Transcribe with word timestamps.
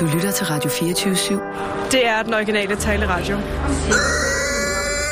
Du 0.00 0.04
lytter 0.14 0.30
til 0.30 0.46
Radio 0.46 0.70
24-7. 0.70 1.90
Det 1.92 2.06
er 2.06 2.22
den 2.22 2.34
originale 2.34 2.76
taleradio. 2.76 3.36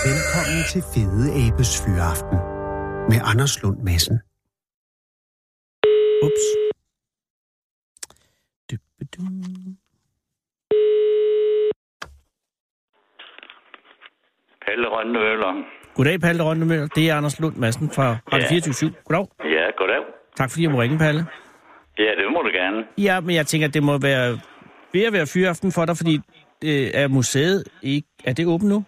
Velkommen 0.09 0.61
til 0.73 0.83
Fede 0.95 1.27
Abes 1.47 1.71
Fyraften 1.85 2.39
med 3.11 3.19
Anders 3.31 3.63
Lund 3.63 3.79
Madsen. 3.83 4.17
Ups. 6.27 6.45
Pelle 14.67 14.87
Rønnemøller. 14.89 15.53
Goddag, 15.95 16.21
Palle 16.21 16.43
Rønnemøller. 16.43 16.89
Det 16.95 17.11
er 17.11 17.15
Anders 17.17 17.41
Lund 17.41 17.57
Madsen 17.57 17.91
fra 17.91 18.17
Radio 18.33 18.45
Ja. 18.45 18.49
24 18.49 18.93
Goddag. 19.05 19.27
Ja, 19.45 19.65
goddag. 19.79 20.03
Tak 20.37 20.51
fordi 20.51 20.63
jeg 20.63 20.71
må 20.71 20.81
ringe, 20.83 20.99
Palle. 20.99 21.27
Ja, 21.99 22.11
det 22.21 22.27
må 22.35 22.43
du 22.43 22.49
gerne. 22.49 22.85
Ja, 22.99 23.21
men 23.21 23.35
jeg 23.37 23.47
tænker, 23.47 23.69
at 23.69 23.75
det 23.75 23.83
må 23.83 23.99
være 23.99 24.39
ved 24.97 25.05
at 25.11 25.13
være 25.19 25.29
fyraften 25.35 25.71
for 25.77 25.85
dig, 25.89 25.97
fordi 26.01 26.15
øh, 26.71 26.87
er 27.03 27.09
museet 27.19 27.61
ikke... 27.83 28.09
Er 28.29 28.33
det 28.39 28.45
åbent 28.55 28.71
nu? 28.75 28.79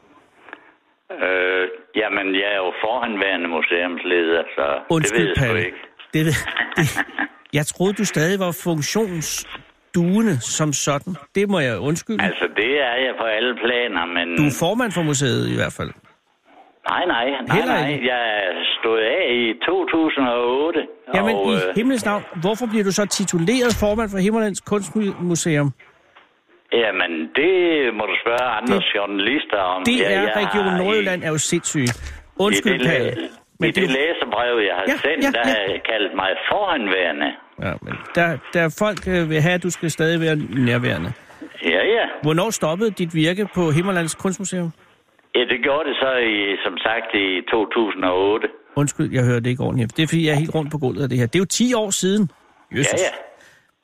Øh, 1.24 1.64
jamen, 2.00 2.26
jeg 2.40 2.48
er 2.56 2.60
jo 2.66 2.70
forhenværende 2.86 3.48
museumsleder, 3.56 4.42
så 4.56 4.64
Undskyld, 4.96 5.18
det 5.18 5.28
ved 5.28 5.34
jeg 5.36 5.46
Palle. 5.46 5.66
ikke. 5.66 5.78
Det, 6.14 6.20
det, 6.78 6.86
jeg 7.58 7.64
troede, 7.66 7.92
du 8.00 8.04
stadig 8.04 8.36
var 8.46 8.52
funktionsduende 8.68 10.34
som 10.56 10.72
sådan. 10.72 11.12
Det 11.34 11.44
må 11.52 11.58
jeg 11.68 11.74
undskylde. 11.88 12.22
Altså, 12.24 12.46
det 12.56 12.70
er 12.90 12.96
jeg 13.06 13.14
på 13.20 13.26
alle 13.36 13.54
planer, 13.64 14.04
men... 14.16 14.26
Du 14.36 14.44
er 14.52 14.56
formand 14.64 14.90
for 14.92 15.02
museet 15.02 15.44
i 15.54 15.56
hvert 15.60 15.74
fald. 15.78 15.90
Nej, 16.90 17.04
nej, 17.06 17.26
nej, 17.48 17.66
nej. 17.66 18.00
Jeg 18.12 18.24
stod 18.80 18.98
af 18.98 19.22
i 19.42 19.54
2008. 19.66 20.86
Jamen, 21.14 21.36
og, 21.36 21.52
i 21.52 21.54
øh, 21.54 21.74
himlens 21.76 22.04
navn, 22.04 22.22
hvorfor 22.40 22.66
bliver 22.66 22.84
du 22.84 22.92
så 22.92 23.04
tituleret 23.06 23.72
formand 23.80 24.10
for 24.10 24.18
Himmerlands 24.18 24.60
Kunstmuseum? 24.60 25.70
Jamen, 26.72 27.10
det 27.40 27.52
må 27.98 28.04
du 28.10 28.14
spørge 28.24 28.44
andre 28.58 28.74
Det- 28.76 28.94
journalister 28.94 29.58
om. 29.58 29.82
Det 29.84 29.98
Ja, 29.98 30.12
er 30.12 30.36
Region 30.42 30.66
i- 30.74 30.78
Nordjylland 30.84 31.22
er 31.22 31.28
jo 31.28 31.38
sindssygt. 31.38 31.90
I 31.90 32.18
Undskyld, 32.38 32.78
det, 32.78 32.86
Palle. 32.88 33.28
Men 33.60 33.68
I 33.68 33.72
det 33.72 33.82
det, 33.82 33.90
læserbrev, 33.90 34.52
jeg 34.68 34.74
har 34.74 34.84
Ja, 34.88 34.96
sendt, 34.96 35.24
ja, 35.24 35.30
der 35.30 35.42
ja. 35.48 35.54
har 35.54 35.60
jeg 35.72 35.80
kaldt 35.90 36.14
mig 36.16 36.30
forhenværende. 36.52 37.28
ja, 37.62 37.72
men 37.82 37.94
der, 38.14 38.38
der 38.54 38.60
er 38.62 38.76
folk 38.78 38.98
øh, 39.08 39.30
vil 39.30 39.40
have, 39.40 39.54
at 39.54 39.62
du 39.62 39.70
skal 39.70 39.90
stadig 39.90 40.20
være 40.20 40.36
nærværende. 40.68 41.12
Ja, 41.64 41.82
ja. 41.96 42.04
Hvornår 42.22 42.50
stoppede 42.50 42.90
dit 42.90 43.14
virke 43.14 43.48
på 43.54 43.70
Himmerlands 43.70 44.14
Kunstmuseum? 44.14 44.70
Ja, 45.34 45.40
det 45.40 45.58
gjorde 45.62 45.88
det 45.88 45.96
så, 45.96 46.10
i, 46.16 46.56
som 46.64 46.78
sagt, 46.78 47.14
i 47.14 47.40
2008. 47.50 48.48
Undskyld, 48.76 49.12
jeg 49.12 49.24
hørte 49.24 49.40
det 49.40 49.50
ikke 49.50 49.62
ordentligt. 49.62 49.96
Det 49.96 50.02
er, 50.02 50.06
fordi 50.06 50.26
jeg 50.26 50.32
er 50.32 50.36
helt 50.38 50.54
rundt 50.54 50.72
på 50.72 50.78
gulvet 50.78 51.02
af 51.02 51.08
det 51.08 51.18
her. 51.18 51.26
Det 51.26 51.34
er 51.34 51.38
jo 51.38 51.44
10 51.44 51.74
år 51.74 51.90
siden. 51.90 52.30
Jesus. 52.72 52.92
Ja, 52.92 52.98
ja. 52.98 53.12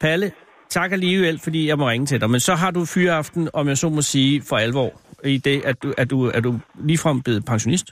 Palle, 0.00 0.32
tak 0.78 0.92
alligevel, 0.92 1.36
fordi 1.46 1.60
jeg 1.68 1.76
må 1.78 1.88
ringe 1.88 2.06
til 2.06 2.20
dig. 2.20 2.30
Men 2.30 2.40
så 2.40 2.54
har 2.54 2.70
du 2.70 2.84
fyreaften, 2.94 3.42
om 3.52 3.68
jeg 3.68 3.78
så 3.78 3.88
må 3.88 4.02
sige, 4.02 4.42
for 4.48 4.56
alvor. 4.56 4.90
I 5.24 5.36
det, 5.38 5.64
at 5.64 5.82
du, 5.82 5.88
er 5.98 6.04
du, 6.04 6.18
er 6.36 6.40
du 6.40 6.52
ligefrem 6.88 7.22
blevet 7.22 7.44
pensionist? 7.52 7.86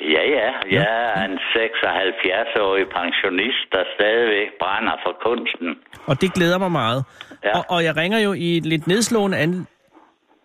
Ja, 0.00 0.22
ja. 0.36 0.48
Jeg 0.78 1.12
er 1.16 1.24
en 1.24 1.38
76-årig 1.38 2.84
pensionist, 3.00 3.62
der 3.72 3.82
stadigvæk 3.96 4.48
brænder 4.60 4.92
for 5.04 5.12
kunsten. 5.26 5.68
Og 6.06 6.20
det 6.20 6.34
glæder 6.34 6.58
mig 6.58 6.72
meget. 6.72 7.04
Ja. 7.44 7.58
Og, 7.58 7.64
og 7.68 7.84
jeg 7.84 7.96
ringer 7.96 8.18
jo 8.18 8.32
i 8.32 8.56
et 8.56 8.66
lidt 8.66 8.86
nedslående 8.86 9.38
an, 9.38 9.66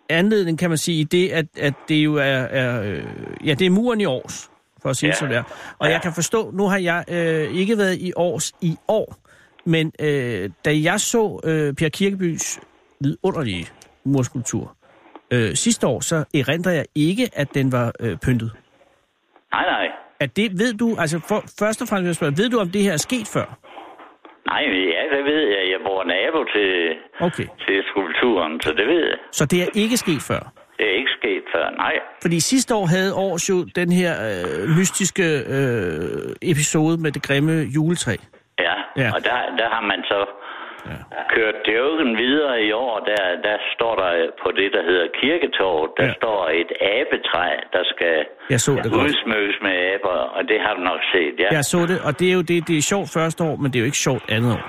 anledning, 0.08 0.58
kan 0.58 0.68
man 0.68 0.78
sige, 0.78 1.00
i 1.00 1.04
det, 1.04 1.28
at, 1.32 1.46
at 1.60 1.74
det 1.88 2.04
jo 2.04 2.14
er, 2.14 2.22
er 2.60 2.82
øh, 2.90 3.02
ja, 3.48 3.54
det 3.54 3.66
er 3.66 3.70
muren 3.70 4.00
i 4.00 4.04
års, 4.04 4.50
for 4.82 4.88
at 4.88 4.96
sige 4.96 5.08
Ja. 5.08 5.10
det 5.10 5.18
som 5.18 5.28
det 5.28 5.36
er. 5.36 5.42
Og 5.78 5.86
Ja. 5.86 5.92
jeg 5.92 6.02
kan 6.02 6.12
forstå, 6.14 6.50
nu 6.50 6.68
har 6.68 6.78
jeg 6.78 7.04
øh, 7.10 7.58
ikke 7.60 7.78
været 7.78 7.96
i 8.00 8.12
års 8.16 8.52
i 8.60 8.76
år, 8.88 9.16
men 9.66 9.92
øh, 10.00 10.50
da 10.64 10.70
jeg 10.88 11.00
så 11.00 11.40
øh, 11.44 11.74
Per 11.74 11.88
Kirkebys 11.88 12.60
vidunderlige 13.00 13.66
murskulptur 14.04 14.76
øh, 15.32 15.54
sidste 15.54 15.86
år, 15.86 16.00
så 16.00 16.24
erindrer 16.34 16.72
jeg 16.72 16.84
ikke, 16.94 17.28
at 17.32 17.54
den 17.54 17.72
var 17.72 17.92
øh, 18.00 18.16
pyntet. 18.16 18.52
Nej, 19.52 19.64
nej. 19.64 19.86
At 20.20 20.36
det, 20.36 20.58
ved 20.58 20.74
du, 20.74 20.96
altså 20.98 21.20
for, 21.28 21.44
først 21.58 21.82
og 21.82 21.88
fremmest 21.88 22.04
vil 22.04 22.08
jeg 22.08 22.14
spørge, 22.14 22.34
ved 22.36 22.50
du, 22.50 22.58
om 22.58 22.70
det 22.70 22.82
her 22.82 22.92
er 22.92 22.96
sket 22.96 23.28
før? 23.32 23.58
Nej, 24.46 24.62
ja, 24.94 25.16
det 25.16 25.24
ved 25.24 25.42
jeg. 25.54 25.62
Jeg 25.72 25.80
bor 25.86 26.04
nabo 26.04 26.40
til, 26.54 26.70
Okay, 27.20 27.46
til 27.66 27.82
skulpturen, 27.90 28.60
så 28.60 28.70
det 28.78 28.86
ved 28.86 29.00
jeg. 29.10 29.18
så 29.32 29.44
det 29.46 29.62
er 29.62 29.66
ikke 29.74 29.96
sket 29.96 30.22
før? 30.22 30.52
Det 30.78 30.86
er 30.90 30.96
ikke 31.00 31.10
sket 31.18 31.42
før, 31.54 31.70
nej. 31.70 31.92
Fordi 32.22 32.40
sidste 32.40 32.74
år 32.74 32.86
havde 32.86 33.14
Års 33.14 33.48
jo 33.48 33.64
den 33.64 33.92
her 33.92 34.12
øh, 34.30 34.68
mystiske 34.78 35.26
øh, 35.56 36.34
episode 36.42 36.96
med 37.02 37.12
det 37.12 37.22
grimme 37.22 37.52
juletræ. 37.52 38.16
Ja, 38.66 38.74
Ja. 39.02 39.08
og 39.14 39.20
der, 39.28 39.38
der 39.60 39.68
har 39.74 39.82
man 39.92 40.00
så 40.12 40.20
ja. 40.90 40.96
kørt 41.34 41.54
joken 41.74 42.10
videre 42.24 42.62
i 42.68 42.72
år. 42.72 42.94
Der, 43.10 43.22
der 43.48 43.56
står 43.74 43.94
der 44.02 44.12
på 44.42 44.48
det, 44.58 44.68
der 44.76 44.82
hedder 44.90 45.06
kirketorvet, 45.20 45.90
der 45.98 46.06
Ja. 46.06 46.12
står 46.20 46.40
et 46.60 46.70
abetræ, 46.96 47.48
der 47.72 47.82
skal 47.92 48.14
Jeg 48.50 48.60
så 48.60 48.72
det 48.72 48.92
godt. 48.92 49.02
udsmøges 49.06 49.56
med 49.62 49.76
aber, 49.94 50.18
og 50.36 50.42
det 50.50 50.58
har 50.64 50.74
du 50.74 50.80
nok 50.80 51.00
set, 51.12 51.34
ja. 51.42 51.48
Jeg 51.56 51.64
så 51.64 51.78
det, 51.90 51.98
og 52.06 52.18
det 52.18 52.28
er 52.28 52.32
jo 52.32 52.42
det, 52.42 52.68
det 52.68 52.78
er 52.78 52.82
sjovt 52.82 53.08
første 53.18 53.44
år, 53.44 53.56
men 53.56 53.66
det 53.72 53.76
er 53.76 53.80
jo 53.80 53.88
ikke 53.92 54.02
sjovt 54.08 54.24
andet 54.28 54.52
år. 54.52 54.64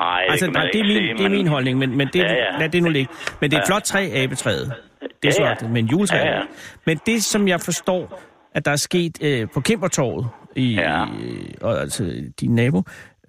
Nej, 0.00 0.24
Altså, 0.30 0.46
nej, 0.50 0.68
det, 0.72 0.80
er 0.80 0.84
min, 0.84 0.92
sige, 0.96 1.14
det 1.18 1.24
er 1.26 1.28
min 1.30 1.46
holdning, 1.46 1.78
men, 1.78 1.96
men 1.96 2.06
det, 2.12 2.20
Ja, 2.20 2.32
ja. 2.34 2.58
lad 2.58 2.68
det 2.68 2.82
nu 2.82 2.88
ligge. 2.88 3.12
Men 3.40 3.50
det 3.50 3.56
er 3.56 3.60
et 3.62 3.68
Ja. 3.68 3.72
flot 3.72 3.82
træ, 3.82 4.08
abetræet. 4.24 4.72
Det 5.22 5.38
er 5.38 5.44
Ja, 5.44 5.48
ja. 5.62 5.68
men 5.68 5.86
juletræ. 5.86 6.16
Ja, 6.16 6.36
ja. 6.36 6.40
Men 6.86 7.00
det, 7.06 7.22
som 7.24 7.48
jeg 7.48 7.60
forstår, 7.60 8.20
at 8.54 8.64
der 8.64 8.70
er 8.70 8.76
sket 8.76 9.12
øh, 9.24 9.48
på 9.54 9.60
Kæmpertorvet, 9.60 10.26
i, 10.56 10.74
Ja. 10.74 11.04
og, 11.62 11.80
altså 11.80 12.02
din 12.40 12.54
nabo, 12.54 12.82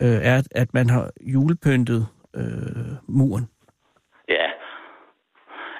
øh, 0.04 0.20
er, 0.32 0.38
at- 0.62 0.74
man 0.74 0.90
har 0.90 1.06
julepyntet 1.34 2.02
øh, 2.36 2.92
muren. 3.08 3.46
Ja, 4.30 4.48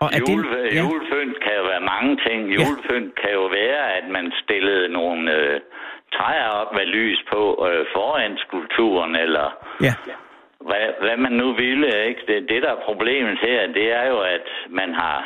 Og 0.04 0.10
er 0.16 0.20
Jule, 0.30 0.44
det, 0.50 0.76
ja. 0.76 0.82
Julepynt 0.84 1.38
kan 1.46 1.54
jo 1.60 1.64
være 1.74 1.84
mange 1.94 2.12
ting. 2.28 2.40
Julepynt 2.56 3.12
kan 3.22 3.32
jo 3.40 3.46
være, 3.62 3.84
at 3.98 4.06
man 4.16 4.26
stillede 4.44 4.88
nogle 5.00 5.22
øh, 5.38 5.60
træer 6.18 6.50
op 6.62 6.72
med 6.78 6.86
lys 6.86 7.20
på 7.34 7.42
øh, 7.68 7.86
foran 7.96 8.38
skulpturen, 8.38 9.16
eller 9.16 9.48
ja. 9.88 9.94
hvad, 10.68 10.88
hvad 11.04 11.18
man 11.18 11.32
nu 11.32 11.48
ville. 11.56 11.88
Ikke? 12.10 12.22
Det, 12.28 12.50
det, 12.50 12.62
der 12.64 12.72
er 12.72 12.86
problemet 12.90 13.38
her, 13.48 13.68
det 13.68 13.88
er 14.00 14.06
jo, 14.14 14.20
at 14.20 14.48
man 14.70 14.94
har 14.94 15.20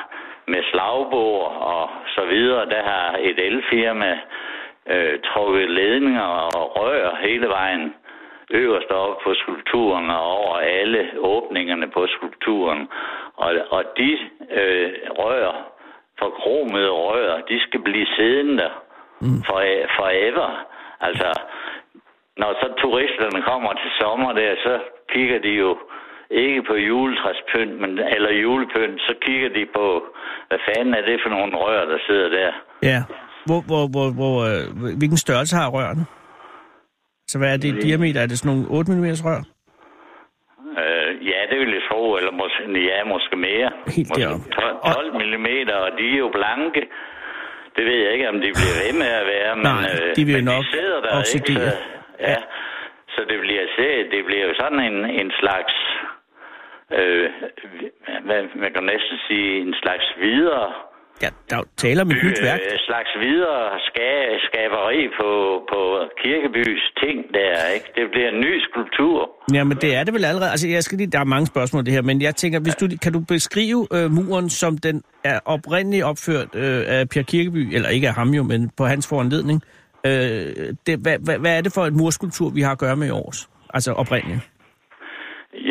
med 0.48 0.62
slagbord 0.72 1.52
og 1.74 1.90
så 2.16 2.26
videre, 2.26 2.66
der 2.66 2.84
har 2.84 3.18
et 3.30 3.40
elfirma 3.50 4.12
øh, 4.94 5.20
trukket 5.30 5.70
ledninger 5.70 6.30
og 6.58 6.64
rør 6.80 7.20
hele 7.28 7.48
vejen 7.48 7.94
øverst 8.52 8.92
op 8.92 9.18
på 9.24 9.34
skulpturen 9.34 10.10
og 10.10 10.24
over 10.38 10.56
alle 10.58 11.02
åbningerne 11.18 11.88
på 11.88 12.08
skulpturen. 12.08 12.88
Og, 13.36 13.52
og 13.70 13.84
de 13.98 14.12
øh, 14.60 14.90
rør, 15.20 15.52
forkromede 16.20 16.90
rør, 16.90 17.42
de 17.50 17.62
skal 17.62 17.82
blive 17.82 18.08
siddende 18.16 18.70
for, 19.48 19.60
forever. 19.98 20.66
Altså, 21.02 21.30
når 22.38 22.50
så 22.62 22.68
turisterne 22.82 23.42
kommer 23.42 23.74
til 23.74 23.92
sommer 24.02 24.32
der, 24.34 24.56
så 24.66 24.80
kigger 25.14 25.40
de 25.40 25.50
jo 25.50 25.78
ikke 26.30 26.64
på 26.64 26.76
juletræspynt, 26.76 27.76
men, 27.82 27.92
eller 28.16 28.32
julepynt, 28.32 29.02
så 29.02 29.14
kigger 29.22 29.50
de 29.50 29.66
på, 29.76 30.04
hvad 30.48 30.60
fanden 30.68 30.94
er 30.94 31.06
det 31.10 31.20
for 31.24 31.30
nogle 31.30 31.58
rør, 31.58 31.86
der 31.86 31.98
sidder 32.08 32.30
der. 32.30 32.52
Ja. 32.84 33.04
Hvor, 33.46 33.62
hvor, 33.70 33.84
hvor, 33.94 34.08
hvor, 34.20 34.36
øh, 34.50 34.98
hvilken 35.00 35.18
størrelse 35.18 35.56
har 35.56 35.70
rørene? 35.70 36.06
Så 37.32 37.36
hvad 37.40 37.50
er 37.54 37.58
det 37.58 37.70
i 37.76 37.80
diameter? 37.88 38.20
Er 38.22 38.28
det 38.28 38.38
sådan 38.40 38.50
nogle 38.52 38.66
8 38.78 38.92
mm 38.92 39.06
rør? 39.28 39.40
Øh, 40.82 41.12
ja, 41.32 41.40
det 41.52 41.58
vil 41.62 41.72
jeg 41.78 41.84
tro, 41.90 42.02
eller 42.20 42.32
måske, 42.42 42.62
ja, 42.92 42.98
måske 43.14 43.36
mere. 43.48 43.70
Helt 43.98 44.10
måske 44.10 44.22
deroppe. 44.22 44.46
12, 44.62 44.76
Og- 44.88 44.94
12 44.96 45.14
mm, 45.14 45.48
og 45.84 45.90
de 46.00 46.06
er 46.16 46.20
jo 46.26 46.30
blanke. 46.40 46.82
Det 47.76 47.84
ved 47.90 47.98
jeg 48.04 48.12
ikke, 48.16 48.30
om 48.34 48.38
de 48.44 48.50
bliver 48.60 48.76
ved 48.84 48.94
med 49.04 49.12
at 49.22 49.26
være, 49.36 49.52
men, 49.56 49.66
Nej, 49.74 49.86
de 50.18 50.22
vil 50.26 50.34
jo 50.36 50.38
men 50.42 50.46
nok 50.54 50.64
de 50.64 50.72
sidder 50.78 51.00
der, 51.06 51.12
oxidere. 51.20 51.66
ikke? 51.66 51.70
Så, 51.72 52.28
ja, 52.30 52.38
så 53.14 53.22
det 53.30 53.38
bliver, 53.44 53.64
det 54.14 54.22
bliver 54.28 54.46
jo 54.50 54.54
sådan 54.62 54.80
en, 54.90 54.98
en 55.22 55.30
slags, 55.42 55.74
øh, 56.98 57.26
hvad, 58.28 58.40
man 58.64 58.72
kan 58.76 58.84
næsten 58.94 59.18
sige, 59.28 59.52
en 59.68 59.76
slags 59.84 60.06
videre 60.26 60.68
Ja, 61.24 61.30
der 61.50 61.56
er 61.56 61.60
jo 61.60 61.66
tale 61.78 62.02
om 62.02 62.12
et 62.12 62.18
nyt 62.24 62.40
værk. 62.42 62.60
øh, 62.72 62.80
slags 62.90 63.12
videre 63.26 63.80
ska, 63.88 64.10
skaberi 64.48 65.02
på, 65.20 65.30
på 65.72 65.80
Kirkebys 66.24 66.84
ting 67.04 67.18
der, 67.34 67.68
ikke? 67.76 67.88
Det 67.96 68.04
bliver 68.12 68.30
en 68.30 68.40
ny 68.40 68.54
skulptur. 68.68 69.30
Ja, 69.54 69.64
men 69.64 69.78
det 69.78 69.96
er 69.96 70.04
det 70.04 70.14
vel 70.14 70.26
allerede. 70.26 70.52
Altså, 70.52 70.68
jeg 70.68 70.84
skal 70.84 70.98
lige, 70.98 71.12
der 71.12 71.20
er 71.20 71.24
mange 71.24 71.48
spørgsmål 71.48 71.86
det 71.86 71.94
her, 71.94 72.02
men 72.02 72.22
jeg 72.22 72.36
tænker, 72.36 72.60
hvis 72.60 72.76
du, 72.76 72.88
kan 73.02 73.14
du 73.14 73.20
beskrive 73.20 73.88
øh, 73.94 74.12
muren, 74.12 74.50
som 74.50 74.78
den 74.78 75.04
er 75.24 75.40
oprindeligt 75.46 76.04
opført 76.04 76.48
øh, 76.56 76.84
af 76.88 77.10
Per 77.10 77.22
Kirkeby, 77.22 77.76
eller 77.76 77.90
ikke 77.90 78.08
af 78.08 78.14
ham 78.14 78.30
jo, 78.30 78.44
men 78.44 78.72
på 78.78 78.86
hans 78.86 79.08
foranledning. 79.08 79.62
Øh, 80.06 80.12
det, 80.88 81.00
hvad, 81.00 81.18
hvad, 81.20 81.38
hvad 81.38 81.58
er 81.58 81.62
det 81.62 81.72
for 81.74 81.86
et 81.86 81.94
murskulptur, 81.94 82.50
vi 82.50 82.62
har 82.62 82.72
at 82.72 82.78
gøre 82.78 82.96
med 82.96 83.08
i 83.08 83.12
års? 83.12 83.50
Altså 83.74 83.92
oprindeligt. 83.92 84.40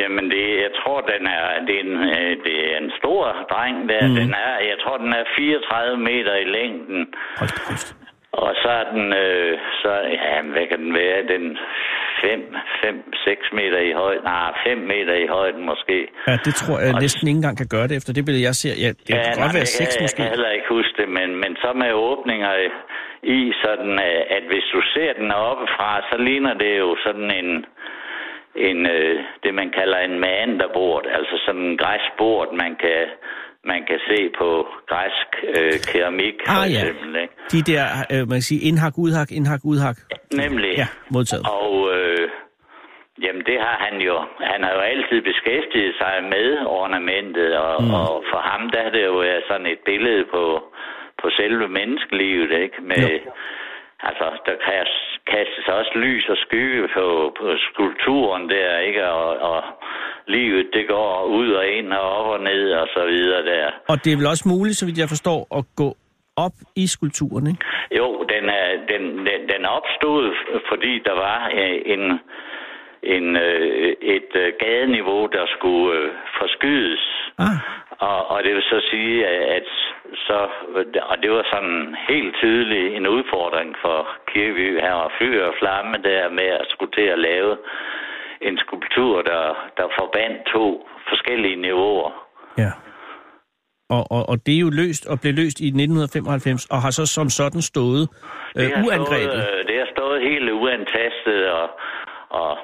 Jamen, 0.00 0.24
det, 0.30 0.44
jeg 0.64 0.72
tror, 0.80 0.98
den 1.00 1.26
er, 1.26 1.44
det, 1.66 1.74
er 1.76 1.84
en, 1.88 1.96
øh, 2.18 2.32
det 2.46 2.56
er 2.72 2.76
en 2.84 2.90
stor 3.00 3.22
dreng 3.52 3.88
der. 3.88 4.02
Mm. 4.08 4.14
Den 4.20 4.30
er, 4.46 4.52
jeg 4.70 4.76
tror, 4.82 4.96
den 5.04 5.12
er 5.12 5.24
34 5.36 5.96
meter 6.10 6.34
i 6.44 6.46
længden. 6.56 7.00
Hold 7.38 7.50
da 7.56 7.60
kæft. 7.68 7.88
Og 8.44 8.54
så 8.62 8.68
er 8.80 8.84
den, 8.94 9.06
øh, 9.24 9.58
så, 9.82 9.92
ja, 10.18 10.42
hvad 10.54 10.66
kan 10.70 10.78
den 10.84 10.94
være? 10.94 11.18
Den 11.34 11.44
5, 12.20 12.56
5, 12.84 13.12
6 13.24 13.52
meter 13.58 13.78
i 13.90 13.92
højden. 13.92 14.24
Nej, 14.24 14.52
5 14.66 14.78
meter 14.78 15.14
i 15.24 15.26
højden 15.36 15.62
måske. 15.70 15.98
Ja, 16.28 16.36
det 16.46 16.54
tror 16.60 16.76
jeg 16.84 16.94
Og- 16.94 17.00
næsten 17.04 17.24
ikke 17.28 17.38
engang 17.42 17.56
kan 17.62 17.70
gøre 17.74 17.86
det 17.88 17.96
efter 18.00 18.12
det 18.16 18.24
billede, 18.26 18.44
jeg 18.50 18.54
ser. 18.62 18.74
Ja, 18.84 18.88
det 18.98 19.06
kan 19.08 19.16
nej, 19.16 19.42
godt 19.42 19.54
være 19.58 19.68
det 19.70 19.80
6 19.82 19.96
kan, 19.96 20.02
måske. 20.04 20.22
Jeg 20.22 20.28
kan 20.30 20.34
heller 20.36 20.52
ikke 20.58 20.68
huske 20.76 20.94
det, 21.00 21.08
men, 21.18 21.28
men 21.42 21.52
så 21.62 21.68
med 21.82 21.90
åbninger 22.10 22.52
i 23.38 23.40
sådan, 23.64 23.92
øh, 24.08 24.36
at 24.36 24.44
hvis 24.50 24.66
du 24.74 24.80
ser 24.94 25.10
den 25.20 25.30
oppefra, 25.48 25.90
så 26.10 26.16
ligner 26.28 26.54
det 26.64 26.72
jo 26.84 26.96
sådan 27.06 27.28
en, 27.40 27.50
en 28.56 28.86
øh, 28.86 29.24
det 29.42 29.54
man 29.54 29.70
kalder 29.70 29.98
en 29.98 30.18
manderbord, 30.20 31.04
altså 31.18 31.34
sådan 31.46 31.60
en 31.60 31.78
græsbord, 31.78 32.48
man 32.62 32.76
kan, 32.76 33.02
man 33.64 33.80
kan 33.88 33.98
se 34.08 34.30
på 34.38 34.66
græsk 34.90 35.28
øh, 35.56 35.72
keramik, 35.92 36.34
for 36.46 36.52
Ah, 36.62 36.72
ja. 36.72 36.80
eksempel. 36.80 37.10
Ikke? 37.22 37.34
De 37.54 37.60
der, 37.72 37.84
øh, 38.12 38.22
man 38.30 38.36
kan 38.40 38.48
sige, 38.50 38.60
indhak, 38.68 38.94
udhak, 38.98 39.28
indhak, 39.38 39.60
udhak. 39.64 39.96
Nemlig. 40.42 40.72
Ja, 40.82 40.88
modtaget. 41.14 41.44
Og 41.60 41.72
øh, 41.96 42.28
jamen 43.24 43.42
det 43.50 43.58
har 43.66 43.76
han 43.86 43.94
jo. 44.08 44.16
Han 44.52 44.60
har 44.64 44.72
jo 44.76 44.80
altid 44.92 45.18
beskæftiget 45.30 45.94
sig 46.02 46.14
med 46.34 46.46
ornamentet, 46.66 47.50
og, 47.66 47.82
mm. 47.82 47.90
og 48.00 48.24
for 48.30 48.40
ham 48.50 48.62
der 48.70 48.80
er 48.86 48.90
det 48.90 49.04
jo 49.04 49.14
været 49.26 49.44
sådan 49.48 49.66
et 49.66 49.78
billede 49.90 50.24
på, 50.34 50.42
på 51.22 51.26
selve 51.40 51.68
menneskelivet, 51.68 52.50
ikke? 52.64 52.76
Med, 52.90 53.08
Jo. 53.26 53.30
Altså, 54.08 54.26
der 54.46 54.56
kastes 55.32 55.66
også 55.78 55.92
lys 56.04 56.28
og 56.28 56.36
skygge 56.36 56.88
på, 56.96 57.06
på 57.38 57.46
skulpturen 57.68 58.48
der, 58.48 58.78
ikke? 58.78 59.02
Og, 59.08 59.28
og 59.50 59.62
livet, 60.26 60.66
det 60.72 60.88
går 60.88 61.24
ud 61.24 61.50
og 61.50 61.66
ind 61.66 61.92
og 61.92 62.04
op 62.18 62.26
og 62.26 62.40
ned 62.40 62.72
og 62.72 62.88
så 62.96 63.06
videre 63.06 63.42
der. 63.52 63.70
Og 63.88 64.04
det 64.04 64.12
er 64.12 64.16
vel 64.16 64.26
også 64.26 64.48
muligt, 64.48 64.76
så 64.76 64.86
vidt 64.86 64.98
jeg 64.98 65.08
forstår, 65.08 65.40
at 65.58 65.64
gå 65.76 65.88
op 66.36 66.56
i 66.76 66.86
skulpturen, 66.86 67.46
ikke? 67.46 67.64
Jo, 67.98 68.26
den, 68.32 68.44
er, 68.48 68.68
den, 68.92 69.02
den, 69.28 69.40
den 69.52 69.64
opstod, 69.64 70.34
fordi 70.68 70.92
der 70.98 71.12
var 71.12 71.50
øh, 71.54 71.78
en, 71.94 72.02
en, 73.16 73.36
øh, 73.36 73.92
et 74.16 74.32
øh, 74.34 74.52
gadeniveau, 74.60 75.26
der 75.26 75.46
skulle 75.56 76.10
forskydes. 76.38 77.04
Ah, 77.38 77.58
Og, 77.98 78.30
og 78.30 78.44
det 78.44 78.54
vil 78.54 78.62
så 78.62 78.80
sige, 78.90 79.26
at 79.26 79.68
så, 80.16 80.48
og 81.02 81.16
det 81.22 81.30
var 81.30 81.46
sådan 81.52 81.96
helt 82.08 82.34
tydeligt 82.36 82.96
en 82.96 83.06
udfordring 83.06 83.74
for 83.82 84.08
Kirkeby. 84.32 84.80
Han 84.80 84.92
var 84.92 85.12
fyr 85.18 85.44
og 85.44 85.54
flamme 85.58 85.96
der 86.02 86.30
med 86.30 86.48
at 86.60 86.66
skulle 86.68 86.92
til 86.92 87.08
at 87.14 87.18
lave 87.18 87.56
en 88.40 88.58
skulptur, 88.58 89.22
der, 89.22 89.44
der 89.76 89.96
forbandt 89.98 90.38
to 90.54 90.88
forskellige 91.08 91.56
niveauer. 91.56 92.10
ja. 92.58 92.72
Og, 93.90 94.04
og, 94.16 94.22
og 94.28 94.36
det 94.46 94.54
er 94.56 94.62
jo 94.66 94.70
løst 94.82 95.06
og 95.06 95.16
blev 95.22 95.32
løst 95.42 95.58
i 95.60 95.68
1995, 95.68 96.66
og 96.74 96.78
har 96.84 96.90
så 96.90 97.06
som 97.06 97.28
sådan 97.40 97.62
stået 97.62 98.04
øh, 98.56 98.62
Det 98.62 98.72
har 98.72 98.84
uangrebet. 98.84 99.40
Stået, 99.42 99.58
øh, 99.58 99.66
det 99.68 99.76
har 99.82 99.88
stået 99.96 100.18
helt 100.28 100.50
uantastet, 100.50 101.40
og, 101.58 101.66
og 102.40 102.58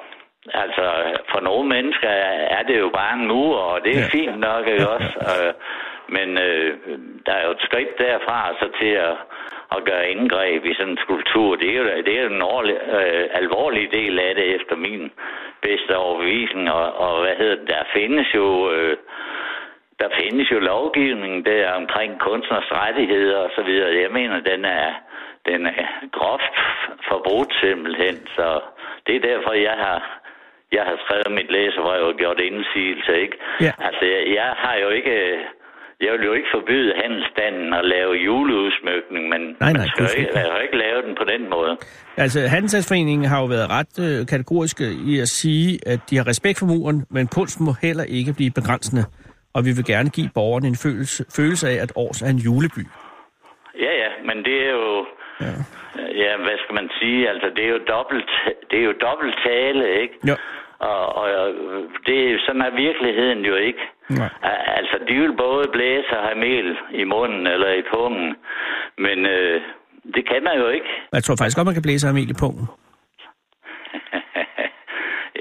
altså 0.53 0.85
for 1.31 1.39
nogle 1.39 1.69
mennesker 1.69 2.09
er 2.57 2.63
det 2.63 2.79
jo 2.79 2.89
bare 2.89 3.13
en 3.13 3.27
mur, 3.27 3.57
og 3.57 3.83
det 3.83 3.91
er 3.91 3.99
Ja. 3.99 4.01
ja. 4.01 4.17
fint 4.17 4.39
nok, 4.39 4.67
ikke 4.67 4.89
også? 4.89 5.13
Øh, 5.31 5.53
men 6.07 6.37
øh, 6.37 6.77
der 7.25 7.33
er 7.33 7.45
jo 7.45 7.51
et 7.51 7.61
skridt 7.61 7.97
derfra 7.97 8.53
så 8.59 8.67
til 8.81 8.93
at, 9.09 9.15
at 9.75 9.83
gøre 9.85 10.09
indgreb 10.09 10.65
i 10.65 10.73
sådan 10.73 10.91
en 10.91 10.97
skulptur. 10.97 11.55
Det 11.55 11.69
er 11.69 11.77
jo, 11.77 11.85
det 12.05 12.19
er 12.19 12.25
en 12.27 12.41
årlig, 12.41 12.75
øh, 12.97 13.25
alvorlig 13.33 13.91
del 13.93 14.19
af 14.19 14.35
det 14.35 14.55
efter 14.55 14.75
min 14.75 15.11
bedste 15.61 15.97
overbevisning, 15.97 16.71
og, 16.71 16.93
og 16.93 17.21
hvad 17.21 17.35
hedder 17.35 17.55
det, 17.55 17.67
der 17.67 17.83
findes 17.93 18.27
jo... 18.35 18.71
Øh, 18.71 18.97
der 19.99 20.09
findes 20.21 20.51
jo 20.51 20.59
lovgivning 20.59 21.45
der 21.45 21.71
omkring 21.71 22.19
kunstners 22.19 22.71
rettigheder 22.71 23.37
og 23.37 23.51
så 23.55 23.61
videre. 23.63 24.01
Jeg 24.01 24.11
mener, 24.11 24.39
den 24.39 24.65
er, 24.65 24.93
den 25.45 25.65
er 25.65 25.85
groft 26.11 26.55
forbrudt 27.09 27.53
simpelthen, 27.61 28.15
så 28.35 28.59
det 29.07 29.15
er 29.15 29.19
derfor, 29.19 29.53
jeg 29.53 29.75
har, 29.85 30.19
jeg 30.77 30.83
har 30.89 30.97
skrevet 31.03 31.31
mit 31.39 31.49
læserbrev 31.57 32.01
og 32.11 32.15
gjort 32.21 32.39
indsigelse, 32.49 33.11
ikke? 33.23 33.35
Ja. 33.65 33.71
Altså, 33.87 34.03
jeg, 34.13 34.21
jeg 34.39 34.49
har 34.63 34.75
jo 34.83 34.89
ikke... 34.89 35.15
Jeg 36.05 36.11
vil 36.13 36.25
jo 36.25 36.33
ikke 36.33 36.47
forbyde 36.57 36.93
handelsstanden 37.01 37.73
at 37.73 37.85
lave 37.85 38.11
juleudsmykning, 38.13 39.29
men 39.29 39.41
Nej, 39.41 39.55
nej, 39.59 39.73
man 39.73 39.87
skal 39.87 40.19
ikke, 40.19 40.31
kan 40.33 40.45
jo 40.45 40.61
ikke 40.65 40.77
lave 40.77 41.01
den 41.01 41.15
på 41.15 41.25
den 41.33 41.49
måde. 41.49 41.77
Altså, 42.17 42.39
Handelsforeningen 42.47 43.25
har 43.27 43.39
jo 43.41 43.45
været 43.45 43.67
ret 43.77 43.95
øh, 44.05 44.27
kategoriske 44.27 44.83
i 45.11 45.19
at 45.19 45.27
sige, 45.27 45.79
at 45.85 45.99
de 46.09 46.17
har 46.17 46.27
respekt 46.27 46.59
for 46.59 46.65
muren, 46.65 47.05
men 47.09 47.27
kunst 47.27 47.59
må 47.61 47.71
heller 47.81 48.03
ikke 48.03 48.33
blive 48.33 48.51
begrænsende. 48.59 49.03
Og 49.55 49.65
vi 49.65 49.71
vil 49.77 49.85
gerne 49.85 50.09
give 50.09 50.29
borgerne 50.35 50.67
en 50.67 50.79
følelse, 50.85 51.25
følelse 51.37 51.69
af, 51.69 51.77
at 51.83 51.91
Års 51.95 52.21
er 52.21 52.29
en 52.29 52.41
juleby. 52.47 52.83
Ja, 53.85 53.93
ja, 54.03 54.09
men 54.27 54.37
det 54.45 54.57
er 54.67 54.71
jo... 54.71 55.05
Ja. 55.41 55.53
Ja, 56.23 56.31
hvad 56.37 56.57
skal 56.63 56.75
man 56.75 56.89
sige? 56.99 57.29
Altså, 57.29 57.47
det 57.55 57.63
er 57.65 57.69
jo 57.69 57.81
dobbelt, 57.95 58.31
det 58.71 58.79
er 58.79 58.83
jo 58.83 58.93
dobbelt 59.07 59.35
tale, 59.45 60.01
ikke? 60.01 60.15
Jo. 60.29 60.35
Og, 60.89 61.15
og 61.15 61.27
det, 62.07 62.17
sådan 62.45 62.61
er 62.61 62.71
virkeligheden 62.85 63.39
jo 63.45 63.55
ikke. 63.55 63.83
Nej. 64.09 64.29
Al- 64.43 64.61
Altså, 64.81 64.97
de 65.07 65.13
vil 65.21 65.33
både 65.37 65.65
blæse 65.73 66.11
og 66.17 66.23
have 66.27 66.39
mel 66.39 66.67
i 67.01 67.03
munden 67.03 67.47
eller 67.47 67.69
i 67.73 67.83
pungen, 67.93 68.35
men 68.97 69.17
øh, 69.25 69.61
det 70.15 70.23
kan 70.29 70.43
man 70.43 70.55
jo 70.63 70.67
ikke. 70.69 70.89
Jeg 71.13 71.23
tror 71.23 71.35
faktisk 71.39 71.57
godt, 71.57 71.65
man 71.65 71.73
kan 71.73 71.83
blæse 71.87 72.07
af 72.07 72.13
mel 72.13 72.29
i 72.29 72.33
pungen. 72.43 72.67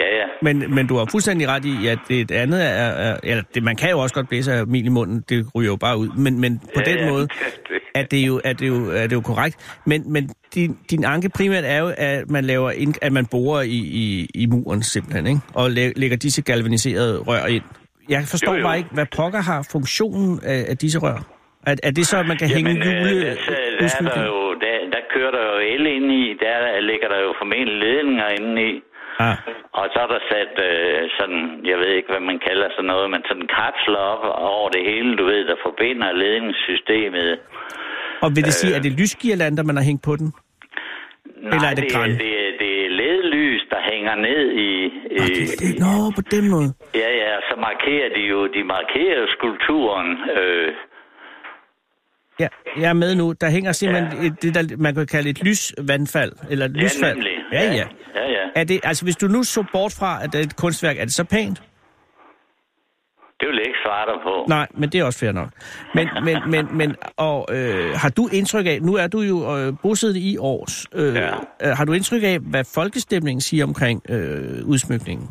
Ja, 0.01 0.17
ja. 0.21 0.27
Men, 0.43 0.75
men 0.75 0.87
du 0.87 0.97
har 0.97 1.07
fuldstændig 1.11 1.49
ret 1.49 1.65
i, 1.65 1.87
at 1.87 1.99
det 2.09 2.31
andet 2.31 2.63
er... 2.65 2.69
er 3.09 3.17
eller 3.25 3.43
det, 3.55 3.63
man 3.63 3.77
kan 3.77 3.91
jo 3.91 3.99
også 3.99 4.15
godt 4.15 4.29
blæse 4.29 4.53
af 4.53 4.67
mel 4.67 4.87
i 4.87 4.89
munden, 4.89 5.25
det 5.29 5.47
ryger 5.55 5.71
jo 5.71 5.77
bare 5.77 5.99
ud. 5.99 6.09
Men, 6.17 6.41
men 6.41 6.59
på 6.75 6.81
Ja, 6.87 6.91
den 6.93 6.99
ja. 6.99 7.11
måde 7.11 7.29
er 7.95 8.03
det 8.03 8.27
jo, 8.27 8.41
er 8.45 8.53
det 8.53 8.69
jo, 8.69 8.91
er 8.91 9.07
det 9.07 9.13
jo 9.13 9.21
korrekt. 9.21 9.81
Men, 9.87 10.13
men 10.13 10.31
din, 10.55 10.79
din 10.91 11.05
anke 11.05 11.29
primært 11.29 11.65
er 11.67 11.79
jo, 11.79 11.93
at 11.97 12.31
man, 12.31 12.45
laver 12.45 12.71
ind, 12.71 12.95
at 13.03 13.13
man 13.13 13.27
borer 13.27 13.63
i, 13.63 13.69
i, 14.05 14.29
i 14.35 14.47
muren 14.47 14.83
simpelthen, 14.83 15.27
ikke? 15.27 15.41
og 15.55 15.71
læ- 15.71 15.93
lægger 15.97 16.17
disse 16.17 16.43
galvaniserede 16.43 17.19
rør 17.19 17.47
ind. 17.47 17.63
Jeg 18.09 18.23
forstår 18.31 18.53
Jo, 18.53 18.59
jo. 18.59 18.65
bare 18.67 18.77
ikke, 18.79 18.91
hvad 18.93 19.07
pokker 19.17 19.41
har 19.41 19.69
funktionen 19.73 20.41
af, 20.45 20.65
af 20.69 20.77
disse 20.77 20.99
rør. 20.99 21.19
Er, 21.67 21.75
er 21.83 21.91
det 21.91 22.07
så, 22.07 22.17
at 22.23 22.27
man 22.29 22.37
kan 22.37 22.49
hænge 22.49 22.71
Jamen, 22.71 22.83
øh, 22.83 22.87
jule... 22.87 23.21
der, 23.21 23.35
der, 23.81 24.09
er 24.11 24.15
der, 24.15 24.25
jo, 24.33 24.41
der, 24.65 24.75
der 24.95 25.03
kører 25.15 25.31
der 25.37 25.43
jo 25.53 25.57
el 25.75 25.85
ind 25.97 26.09
i, 26.13 26.25
der 26.45 26.81
ligger 26.91 27.09
der 27.13 27.19
jo 27.27 27.31
formentlig 27.41 27.77
ledninger 27.85 28.29
inde 28.39 28.55
i. 28.71 28.73
Ah, 29.25 29.37
Og 29.79 29.85
så 29.93 29.99
er 30.05 30.09
der 30.15 30.21
sat 30.33 30.55
øh, 30.71 31.01
sådan, 31.19 31.43
jeg 31.71 31.77
ved 31.83 31.91
ikke, 31.99 32.09
hvad 32.13 32.25
man 32.31 32.39
kalder 32.49 32.69
sådan 32.77 32.91
noget, 32.95 33.07
men 33.15 33.21
sådan 33.29 33.49
kapsler 33.59 34.03
op 34.15 34.25
over 34.53 34.69
det 34.75 34.83
hele, 34.91 35.11
du 35.21 35.25
ved, 35.33 35.41
der 35.51 35.57
forbinder 35.67 36.09
ledningssystemet. 36.23 37.31
og 38.25 38.29
vil 38.37 38.45
det 38.49 38.55
sige, 38.61 38.73
at 38.77 38.83
det 38.85 38.93
er 38.93 38.97
lysgirlander, 39.03 39.63
man 39.71 39.77
har 39.77 39.85
hængt 39.91 40.05
på 40.09 40.15
den? 40.21 40.29
Nej, 41.43 41.51
Eller 41.55 41.69
er 41.73 41.75
det 41.75 41.85
det, 41.85 42.19
det, 42.25 42.33
er- 42.47 42.57
det 42.63 42.73
er 42.85 42.89
ledlys, 43.01 43.63
der 43.73 43.81
hænger 43.93 44.15
ned 44.29 44.43
i... 44.67 44.71
i 45.17 45.19
Ah, 45.21 45.27
det 45.37 45.43
er 45.53 45.57
det. 45.65 45.79
Nå, 45.85 45.93
på 46.19 46.23
den 46.35 46.45
måde. 46.55 46.69
ja, 46.95 47.11
ja, 47.25 47.33
så 47.49 47.55
markerer 47.69 48.09
de 48.17 48.21
jo, 48.33 48.47
de 48.47 48.65
markerer 48.65 49.27
skulpturen. 49.37 50.09
Øh, 50.41 50.73
Ja, 52.41 52.49
jeg 52.81 52.89
er 52.89 52.93
med 53.05 53.15
nu. 53.15 53.33
Der 53.41 53.51
hænger 53.51 53.73
simpelthen 53.73 54.23
ja. 54.23 54.27
et, 54.29 54.43
det, 54.43 54.55
der 54.55 54.77
man 54.79 54.95
kan 54.95 55.07
kalde 55.07 55.31
et 55.31 55.43
lysvandfald, 55.45 56.33
eller 56.51 56.65
et 56.67 56.77
ja, 56.77 56.83
lysfald. 56.83 57.15
nemlig. 57.17 57.39
Ja, 57.53 57.63
ja. 57.63 57.87
ja, 58.15 58.25
ja. 58.37 58.45
Er 58.57 58.65
det, 58.65 58.81
altså, 58.85 59.05
hvis 59.05 59.17
du 59.17 59.27
nu 59.27 59.43
så 59.43 59.65
bort 59.73 59.93
fra, 60.01 60.25
at 60.25 60.33
det 60.33 60.39
er 60.41 60.45
et 60.45 60.57
kunstværk, 60.57 60.97
er 60.99 61.05
det 61.05 61.13
så 61.15 61.25
pænt? 61.25 61.63
Det 63.41 63.49
vil 63.49 63.57
jeg 63.57 63.67
ikke 63.67 63.79
svare 63.85 64.07
dig 64.13 64.19
på. 64.23 64.45
Nej, 64.49 64.67
men 64.75 64.89
det 64.91 65.01
er 65.01 65.05
også 65.05 65.19
fair 65.19 65.33
nok. 65.33 65.49
Men, 65.95 66.09
men, 66.25 66.37
men, 66.51 66.77
men 66.79 66.97
og, 67.17 67.49
øh, 67.57 67.91
har 68.03 68.11
du 68.17 68.29
indtryk 68.33 68.67
af, 68.67 68.79
nu 68.83 68.93
er 68.95 69.07
du 69.07 69.21
jo 69.21 69.37
øh, 69.59 69.73
bosiddende 69.83 70.21
i 70.21 70.37
års, 70.39 70.87
øh, 70.95 71.15
Ja. 71.15 71.31
øh, 71.65 71.71
har 71.79 71.85
du 71.85 71.93
indtryk 71.93 72.23
af, 72.23 72.39
hvad 72.53 72.65
folkestemningen 72.75 73.41
siger 73.41 73.65
omkring 73.65 74.03
øh, 74.11 74.69
udsmykningen? 74.73 75.29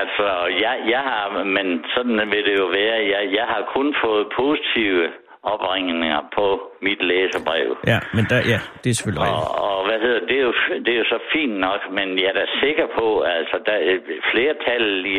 Altså, 0.00 0.28
jeg, 0.64 0.74
jeg 0.94 1.02
har, 1.10 1.24
men 1.56 1.66
sådan 1.94 2.16
vil 2.32 2.44
det 2.48 2.56
jo 2.62 2.66
være, 2.78 2.96
jeg, 3.14 3.22
jeg 3.38 3.46
har 3.52 3.62
kun 3.76 3.88
fået 4.04 4.26
positive 4.40 5.02
opringninger 5.52 6.20
på 6.36 6.46
mit 6.86 7.02
læserbrev. 7.10 7.68
Ja, 7.92 7.98
men 8.16 8.24
der, 8.30 8.36
ja, 8.52 8.60
det 8.82 8.88
er 8.90 8.94
selvfølgelig 8.94 9.22
Og, 9.22 9.28
rigtigt. 9.28 9.58
og 9.66 9.76
hvad 9.86 9.98
hedder 10.04 10.22
det, 10.30 10.36
er 10.38 10.46
jo, 10.50 10.54
det 10.84 10.90
er 10.94 10.98
jo 11.02 11.08
så 11.14 11.18
fint 11.32 11.56
nok, 11.66 11.80
men 11.96 12.06
jeg 12.18 12.28
er 12.32 12.38
da 12.40 12.46
sikker 12.64 12.86
på, 12.98 13.06
altså 13.20 13.56
der 13.66 13.76
er 13.90 13.96
flertal 14.30 15.06
i, 15.06 15.16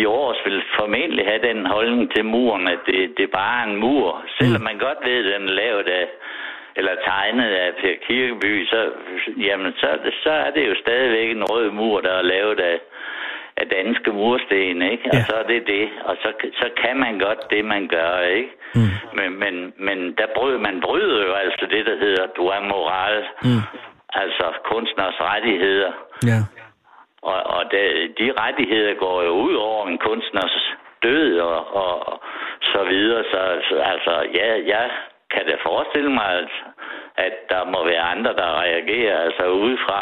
i 0.00 0.04
års 0.04 0.40
vil 0.46 0.62
formentlig 0.78 1.24
have 1.30 1.42
den 1.48 1.66
holdning 1.66 2.14
til 2.14 2.24
muren, 2.24 2.68
at 2.68 2.78
det, 2.86 2.98
det 3.16 3.24
er 3.24 3.36
bare 3.44 3.68
en 3.68 3.76
mur. 3.76 4.24
Selvom 4.38 4.62
man 4.62 4.78
godt 4.78 4.98
ved, 5.04 5.18
at 5.18 5.40
den 5.40 5.48
er 5.48 5.52
lavet 5.62 5.88
af, 6.00 6.06
eller 6.76 6.94
tegnet 7.04 7.50
af 7.64 7.70
Per 7.80 7.96
Kirkeby, 8.06 8.66
så, 8.66 8.80
jamen, 9.48 9.72
så, 9.80 9.88
så 10.24 10.30
er 10.30 10.50
det 10.50 10.68
jo 10.68 10.74
stadigvæk 10.84 11.30
en 11.30 11.44
rød 11.44 11.70
mur, 11.70 12.00
der 12.00 12.12
er 12.12 12.22
lavet 12.22 12.60
af, 12.60 12.78
af 13.56 13.66
danske 13.68 14.10
mursten, 14.12 14.82
ikke? 14.82 15.04
Og 15.12 15.16
Ja. 15.18 15.24
så 15.28 15.34
er 15.42 15.46
det 15.52 15.66
det. 15.66 15.88
Og 16.04 16.16
så, 16.22 16.32
så 16.60 16.68
kan 16.82 16.96
man 16.96 17.18
godt 17.18 17.50
det, 17.50 17.64
man 17.64 17.88
gør, 17.88 18.18
ikke? 18.18 18.52
Mm. 18.74 18.90
Men, 19.16 19.28
men, 19.42 19.54
men 19.86 19.98
der 20.18 20.26
bryder, 20.36 20.58
man 20.58 20.80
bryder 20.80 21.26
jo 21.26 21.32
altså 21.32 21.66
det, 21.70 21.86
der 21.86 21.96
hedder 22.04 22.26
du 22.26 22.46
er 22.46 22.60
moral. 22.60 23.24
Mm. 23.44 23.62
Altså 24.22 24.46
kunstners 24.64 25.14
rettigheder. 25.20 25.92
Ja. 26.30 26.38
Og, 27.22 27.40
og 27.56 27.62
det, 27.70 27.82
de 28.18 28.32
rettigheder 28.42 28.94
går 28.94 29.22
jo 29.22 29.30
ud 29.30 29.54
over 29.54 29.88
en 29.88 29.98
kunstners 29.98 30.74
død 31.02 31.38
og, 31.38 31.76
og, 31.76 32.20
så 32.62 32.84
videre. 32.84 33.24
Så, 33.32 33.40
så 33.68 33.74
altså, 33.92 34.14
ja, 34.34 34.48
jeg 34.66 34.90
kan 35.32 35.42
da 35.50 35.54
forestille 35.68 36.10
mig, 36.18 36.28
at, 36.42 36.52
at 37.26 37.34
der 37.52 37.62
må 37.74 37.78
være 37.90 38.02
andre, 38.14 38.30
der 38.40 38.48
reagerer, 38.64 39.16
altså 39.26 39.44
udefra. 39.64 40.00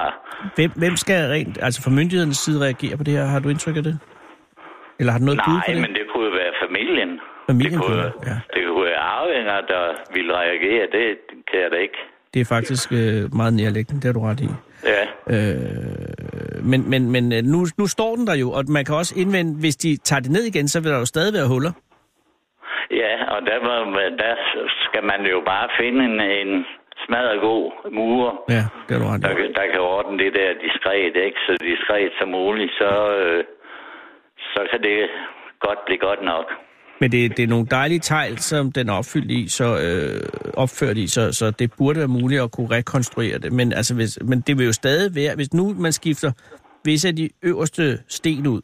Hvem, 0.56 0.70
hvem 0.82 0.94
skal 1.02 1.20
rent, 1.34 1.54
altså 1.66 1.78
fra 1.84 1.90
myndighedernes 1.98 2.40
side 2.44 2.58
reagere 2.66 2.96
på 2.96 3.04
det 3.06 3.12
her? 3.16 3.24
Har 3.34 3.40
du 3.44 3.48
indtryk 3.54 3.76
af 3.76 3.84
det? 3.88 3.96
Eller 4.98 5.12
har 5.12 5.18
du 5.18 5.24
noget 5.24 5.40
Nej, 5.46 5.66
det? 5.66 5.76
men 5.84 5.92
det 5.98 6.04
kunne 6.10 6.24
jo 6.30 6.34
være 6.42 6.52
familien. 6.64 7.10
Familien 7.50 7.72
det 7.72 7.82
kunne, 7.86 8.02
kunne, 8.02 8.30
ja. 8.30 8.36
det 8.54 8.60
kunne 8.66 8.84
være 8.90 9.02
arvinger, 9.16 9.58
der 9.74 9.84
ville 10.14 10.32
reagere. 10.42 10.82
Det 10.96 11.06
kan 11.50 11.58
jeg 11.64 11.70
da 11.74 11.76
ikke. 11.76 11.98
Det 12.34 12.40
er 12.40 12.44
faktisk 12.44 12.92
øh, 12.92 13.34
meget 13.40 13.54
nærliggende, 13.54 14.00
det 14.00 14.04
har 14.04 14.12
du 14.12 14.22
ret 14.30 14.40
i. 14.40 14.48
Ja, 14.84 15.02
Øh, 15.26 16.64
men 16.64 16.90
men, 16.90 17.10
men 17.10 17.32
øh, 17.32 17.42
nu, 17.42 17.66
nu 17.78 17.86
står 17.86 18.16
den 18.16 18.26
der 18.26 18.34
jo, 18.34 18.52
og 18.52 18.64
man 18.68 18.84
kan 18.84 18.94
også 18.94 19.14
indvende, 19.16 19.60
hvis 19.60 19.76
de 19.76 19.96
tager 19.96 20.20
det 20.20 20.30
ned 20.30 20.42
igen, 20.42 20.68
så 20.68 20.80
vil 20.80 20.90
der 20.92 20.98
jo 20.98 21.04
stadig 21.04 21.34
være 21.34 21.48
huller. 21.48 21.72
Ja 22.90 23.12
og 23.34 23.40
der, 23.48 23.58
var, 23.68 23.78
der 24.24 24.34
skal 24.86 25.04
man 25.04 25.20
jo 25.32 25.42
bare 25.52 25.68
finde 25.80 26.04
en, 26.04 26.20
en 26.20 26.64
smadret 27.06 27.40
god 27.40 27.64
mur, 27.98 28.44
Ja, 28.48 28.64
det 28.84 28.92
har 28.94 28.98
du 29.02 29.06
ret 29.12 29.22
der, 29.22 29.34
der 29.60 29.66
kan 29.72 29.80
ordne 29.80 30.18
det 30.24 30.32
der 30.38 30.50
diskret, 30.66 31.16
ikke? 31.26 31.38
Så 31.46 31.52
diskret 31.70 32.12
som 32.18 32.28
muligt, 32.28 32.72
så, 32.72 32.90
øh, 33.18 33.44
så 34.54 34.60
kan 34.70 34.80
det 34.82 34.98
godt 35.66 35.78
blive 35.86 35.98
godt 35.98 36.22
nok. 36.24 36.46
Men 37.00 37.12
det, 37.12 37.36
det 37.36 37.42
er 37.42 37.46
nogle 37.48 37.66
dejlige 37.70 38.00
tegl, 38.00 38.38
som 38.38 38.72
den 38.72 38.88
er 38.88 38.92
opfyldt 38.92 39.30
i, 39.30 39.48
så, 39.48 39.64
øh, 39.64 40.52
opført 40.54 40.96
i, 40.96 41.06
så, 41.06 41.32
så 41.32 41.50
det 41.50 41.72
burde 41.78 41.98
være 41.98 42.08
muligt 42.08 42.42
at 42.42 42.52
kunne 42.52 42.70
rekonstruere 42.70 43.38
det. 43.38 43.52
Men, 43.52 43.72
altså, 43.72 43.94
hvis, 43.94 44.18
men 44.22 44.40
det 44.40 44.58
vil 44.58 44.66
jo 44.66 44.72
stadig 44.72 45.14
være, 45.14 45.34
hvis 45.36 45.54
nu 45.54 45.74
man 45.78 45.92
skifter 45.92 46.32
visse 46.84 47.08
af 47.08 47.16
de 47.16 47.30
øverste 47.42 47.98
sten 48.08 48.46
ud, 48.46 48.60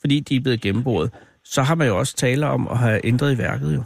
fordi 0.00 0.20
de 0.20 0.36
er 0.36 0.40
blevet 0.40 0.60
gennemboret, 0.60 1.10
så 1.54 1.60
har 1.68 1.74
man 1.74 1.86
jo 1.88 1.94
også 1.98 2.14
tale 2.16 2.46
om 2.46 2.68
at 2.72 2.78
have 2.78 2.98
ændret 3.10 3.30
i 3.34 3.38
værket 3.38 3.70
jo. 3.76 3.82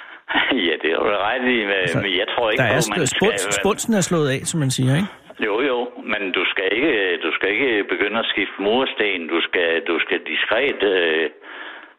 ja, 0.68 0.74
det 0.82 0.88
er 0.92 0.98
jo 1.02 1.06
ret 1.28 1.44
i, 1.56 1.58
men, 1.70 2.02
men 2.04 2.12
jeg 2.20 2.26
tror 2.34 2.50
ikke 2.50 2.62
Altså, 2.62 2.90
Der 2.94 3.02
er 3.02 3.18
på, 3.20 3.26
man 3.26 3.38
skal... 3.38 3.52
spunsen 3.60 3.94
er 3.94 4.00
slået 4.00 4.28
af, 4.36 4.40
som 4.50 4.60
man 4.60 4.70
siger, 4.70 4.94
ikke? 4.96 5.08
Jo, 5.46 5.54
jo, 5.70 5.78
men 6.12 6.22
du 6.38 6.42
skal 6.52 6.68
ikke, 6.76 6.92
du 7.24 7.30
skal 7.36 7.48
ikke 7.54 7.70
begynde 7.92 8.18
at 8.18 8.26
skifte 8.32 8.56
mursten. 8.66 9.20
Du 9.34 9.38
skal, 9.46 9.68
du 9.90 9.96
skal 10.04 10.18
diskret, 10.32 10.80
øh, 10.94 11.30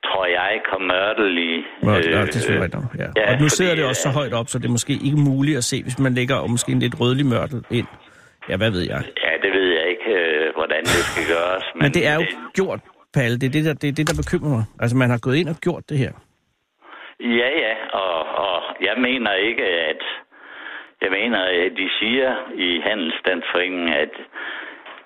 tror 0.08 0.26
jeg, 0.40 0.52
komme 0.70 0.86
mørtel 0.96 1.38
i. 1.52 1.54
Øh, 1.58 1.88
ja, 1.88 1.96
det 2.00 2.14
er 2.14 2.32
selvfølgelig 2.32 2.64
rigtigt 2.64 3.02
ja. 3.02 3.08
ja, 3.22 3.26
Og 3.34 3.42
nu 3.42 3.48
sidder 3.50 3.72
fordi, 3.72 3.82
det 3.82 3.90
også 3.90 4.02
så 4.08 4.10
øh, 4.10 4.16
højt 4.20 4.34
op, 4.40 4.48
så 4.52 4.56
det 4.60 4.66
er 4.72 4.76
måske 4.80 4.94
ikke 5.08 5.20
muligt 5.32 5.58
at 5.62 5.66
se, 5.72 5.78
hvis 5.84 6.00
man 6.00 6.14
lægger 6.20 6.36
og 6.44 6.50
måske 6.56 6.72
en 6.72 6.80
lidt 6.86 6.96
rødlig 7.02 7.26
mørtel 7.26 7.60
ind. 7.80 7.88
Ja, 8.50 8.56
hvad 8.58 8.72
ved 8.76 8.84
jeg. 8.94 9.02
Ja, 9.26 9.32
det 9.44 9.52
ved 9.58 9.68
jeg 9.78 9.86
ikke, 9.94 10.10
øh, 10.20 10.54
hvordan 10.58 10.82
det 10.94 11.04
skal 11.12 11.24
gøres. 11.34 11.66
Men, 11.76 11.82
Men 11.84 11.92
det 11.98 12.04
er 12.12 12.16
jo 12.20 12.26
gjort, 12.60 12.80
Palle. 13.14 13.40
Det 13.40 13.48
er 13.48 13.56
det, 13.58 13.66
der, 13.66 13.74
det 13.74 13.88
er 13.90 13.98
det, 14.00 14.08
der 14.10 14.22
bekymrer 14.24 14.52
mig. 14.58 14.66
Altså, 14.82 14.96
man 14.98 15.10
har 15.10 15.20
gået 15.26 15.38
ind 15.42 15.50
og 15.50 15.56
gjort 15.66 15.84
det 15.90 15.98
her. 15.98 16.14
Ja, 17.20 17.50
ja, 17.66 17.76
og, 18.04 18.20
og 18.46 18.58
jeg 18.82 18.96
mener 18.98 19.34
ikke, 19.34 19.64
at... 19.64 20.04
Jeg 21.02 21.12
mener, 21.12 21.40
at 21.40 21.72
de 21.78 21.90
siger 22.00 22.30
i 22.68 22.82
Handelsstandsforeningen, 22.88 23.90
at, 23.94 24.14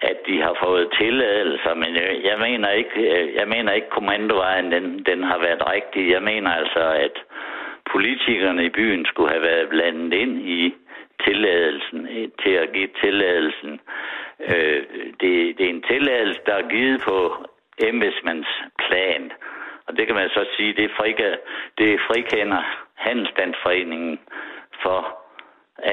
at 0.01 0.17
de 0.27 0.41
har 0.41 0.55
fået 0.63 0.93
tilladelser, 0.99 1.73
men 1.73 1.95
jeg, 1.95 2.19
jeg 2.23 2.37
mener 2.39 2.69
ikke, 2.69 2.93
jeg 3.39 3.47
mener 3.47 3.71
ikke 3.71 3.89
kommandovejen, 3.89 4.71
den, 4.71 4.85
den 5.05 5.23
har 5.23 5.39
været 5.39 5.63
rigtig. 5.73 6.11
Jeg 6.11 6.23
mener 6.23 6.51
altså, 6.51 6.83
at 7.05 7.15
politikerne 7.91 8.65
i 8.65 8.69
byen 8.69 9.05
skulle 9.05 9.31
have 9.31 9.41
været 9.41 9.69
blandet 9.69 10.13
ind 10.13 10.41
i 10.41 10.75
tilladelsen, 11.25 12.07
til 12.43 12.53
at 12.63 12.73
give 12.73 12.89
tilladelsen. 13.03 13.79
Øh, 14.39 14.83
det, 15.21 15.57
det 15.57 15.65
er 15.65 15.69
en 15.69 15.83
tilladelse, 15.91 16.41
der 16.45 16.53
er 16.53 16.69
givet 16.69 17.01
på 17.01 17.17
embedsmands 17.87 18.49
plan. 18.83 19.23
Og 19.87 19.91
det 19.97 20.03
kan 20.07 20.15
man 20.15 20.29
så 20.29 20.43
sige, 20.57 20.73
det, 20.79 20.87
frika, 20.99 21.27
det 21.77 21.91
frikender 22.07 22.61
Handelsstandsforeningen 23.05 24.19
for 24.83 24.99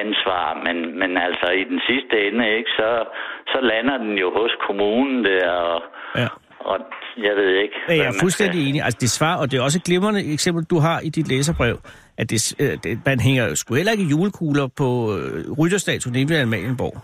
ansvar, 0.02 0.46
men, 0.66 0.98
men 0.98 1.10
altså 1.16 1.46
i 1.60 1.64
den 1.72 1.80
sidste 1.88 2.14
ende, 2.28 2.56
ikke, 2.58 2.70
så, 2.80 3.04
så 3.52 3.58
lander 3.70 3.96
den 3.98 4.18
jo 4.18 4.28
hos 4.38 4.52
kommunen 4.66 5.24
der, 5.24 5.50
og, 5.50 5.82
Ja. 6.16 6.28
og 6.58 6.78
jeg 7.16 7.36
ved 7.36 7.50
ikke... 7.62 7.74
Ja, 7.88 7.94
jeg 7.96 8.06
er 8.06 8.18
fuldstændig 8.20 8.60
skal- 8.60 8.68
enig. 8.68 8.82
Altså, 8.82 8.98
det 9.00 9.10
svar, 9.10 9.36
og 9.40 9.50
det 9.50 9.58
er 9.58 9.62
også 9.62 9.78
et 9.78 9.84
glimrende 9.84 10.32
eksempel, 10.32 10.64
du 10.64 10.78
har 10.78 11.00
i 11.00 11.08
dit 11.08 11.28
læserbrev, 11.28 11.76
at 12.18 12.30
det, 12.30 12.60
øh, 12.62 12.78
det, 12.84 13.00
man 13.06 13.20
hænger 13.20 13.54
sgu 13.54 13.74
heller 13.74 13.92
ikke 13.92 14.04
julekugler 14.04 14.66
på 14.76 14.88
øh, 15.16 15.52
rytterstatuen 15.58 16.28
ved 16.28 16.40
Amalienborg. 16.42 16.96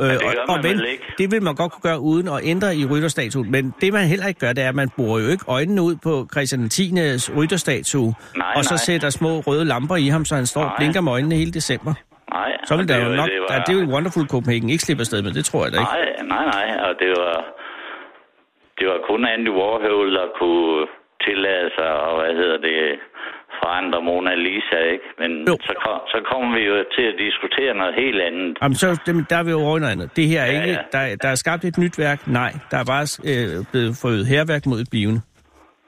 Øh, 0.00 0.06
det 0.10 0.20
gør 0.20 0.28
og, 0.48 0.54
og 0.56 0.62
vel 0.62 0.84
ikke. 0.92 1.04
det 1.18 1.30
vil 1.32 1.42
man 1.42 1.54
godt 1.54 1.72
kunne 1.72 1.86
gøre 1.90 2.00
uden 2.00 2.28
at 2.28 2.38
ændre 2.42 2.76
i 2.76 2.86
rytterstatuen. 2.90 3.50
Men 3.50 3.74
det, 3.80 3.92
man 3.92 4.04
heller 4.12 4.26
ikke 4.26 4.40
gør, 4.40 4.52
det 4.52 4.64
er, 4.64 4.68
at 4.68 4.74
man 4.74 4.88
borer 4.96 5.20
jo 5.24 5.28
ikke 5.34 5.44
øjnene 5.48 5.82
ud 5.82 5.96
på 6.06 6.12
Christian 6.32 6.68
10. 6.68 6.92
rytterstatue, 7.38 8.14
Nej, 8.36 8.52
og 8.56 8.64
så 8.64 8.74
nej. 8.74 8.78
sætter 8.88 9.10
små 9.10 9.32
røde 9.46 9.64
lamper 9.64 9.96
i 9.96 10.08
ham, 10.14 10.24
så 10.24 10.34
han 10.34 10.46
står 10.46 10.60
og 10.60 10.66
Nej. 10.66 10.76
blinker 10.78 11.00
med 11.00 11.12
øjnene 11.12 11.34
hele 11.34 11.52
december. 11.52 11.92
Nej, 12.32 12.50
Så 12.68 12.72
vil 12.76 12.82
og 12.82 12.88
der 12.88 12.96
det 12.98 13.04
jo 13.10 13.16
nok... 13.16 13.28
det 13.28 13.34
Det, 13.34 13.40
var- 13.56 13.64
det 13.66 13.72
er 13.76 13.80
jo 13.82 13.86
Wonderful 13.94 14.26
Copenhagen 14.34 14.70
ikke 14.70 14.84
slippe 14.86 15.00
afsted 15.00 15.22
med, 15.22 15.32
det 15.38 15.44
tror 15.44 15.62
jeg 15.64 15.72
da 15.72 15.78
ikke. 15.82 15.92
Nej, 15.92 16.06
nej, 16.34 16.44
nej, 16.54 16.68
og 16.88 16.92
det 17.02 17.10
var, 17.22 17.36
det 18.78 18.86
var 18.90 18.98
kun 19.10 19.20
Andy 19.34 19.52
Warhol, 19.58 20.14
der 20.18 20.26
kunne 20.40 20.86
tillade 21.26 21.68
sig, 21.78 21.90
og 22.06 22.12
hvad 22.20 22.32
hedder 22.40 22.58
det, 22.68 22.78
forandre 23.62 23.98
Mona 24.08 24.34
Lisa, 24.34 24.78
ikke? 24.94 25.06
Men 25.22 25.30
Jo. 25.48 25.54
så, 25.68 25.74
kom, 25.84 25.98
så 26.14 26.18
kommer 26.30 26.48
vi 26.58 26.62
jo 26.70 26.76
til 26.96 27.02
at 27.12 27.16
diskutere 27.26 27.74
noget 27.80 27.94
helt 28.02 28.20
andet. 28.28 28.58
Jamen, 28.62 28.74
så, 28.82 28.86
der 29.30 29.36
er 29.40 29.44
vi 29.48 29.50
jo 29.56 29.60
over 29.68 29.78
noget 29.78 29.92
andet. 29.96 30.08
Det 30.16 30.26
her 30.32 30.40
er 30.42 30.52
Ja, 30.52 30.62
ikke... 30.62 30.72
ja. 30.72 30.82
Der, 30.98 31.16
der 31.22 31.28
er 31.28 31.38
skabt 31.44 31.64
et 31.64 31.78
nyt 31.84 31.96
værk. 31.98 32.18
Nej, 32.40 32.52
der 32.70 32.76
er 32.82 32.86
bare 32.94 33.04
øh, 33.30 33.54
blevet 33.72 33.92
forøget 34.02 34.26
herværk 34.34 34.62
mod 34.70 34.78
et 34.84 34.90
blivende. 34.94 35.20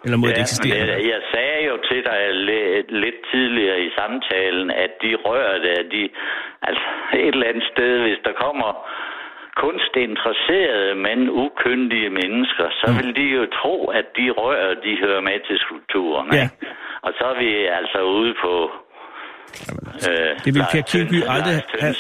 Eller 0.05 0.19
mod 0.23 0.29
et 0.29 0.33
Ja, 0.33 0.37
men 0.39 0.47
eksisterende. 0.47 0.93
jeg, 0.93 1.03
jeg 1.15 1.21
sagde 1.35 1.61
jo 1.71 1.75
til 1.91 2.01
dig 2.11 2.21
lidt, 2.51 2.89
lidt 3.05 3.19
tidligere 3.33 3.79
i 3.87 3.91
samtalen, 4.01 4.67
at 4.85 4.93
de 5.03 5.11
rør 5.27 5.51
der, 5.67 5.79
de, 5.95 6.03
altså 6.69 6.85
et 7.25 7.35
eller 7.35 7.47
andet 7.51 7.67
sted, 7.73 7.93
hvis 8.05 8.21
der 8.27 8.33
kommer 8.45 8.71
kunstinteresserede, 9.63 10.95
men 11.07 11.19
ukyndige 11.45 12.11
mennesker, 12.21 12.67
så 12.81 12.87
Mm. 12.91 12.97
vil 12.99 13.11
de 13.21 13.27
jo 13.37 13.43
tro, 13.61 13.77
at 14.01 14.07
de 14.19 14.25
rør, 14.41 14.75
de 14.85 14.93
hører 15.05 15.21
med 15.29 15.39
til 15.49 15.57
skulpturen. 15.65 16.27
Ja. 16.33 16.43
Ikke? 16.43 16.67
Og 17.07 17.11
så 17.19 17.25
er 17.33 17.37
vi 17.45 17.51
altså 17.81 17.99
ude 18.19 18.33
på... 18.45 18.53
Øh, 20.09 20.33
Det 20.45 20.51
vil 20.55 20.65
Per 20.73 20.83
Kirkeby 20.93 21.19
aldrig 21.35 21.55
have-? 21.81 21.95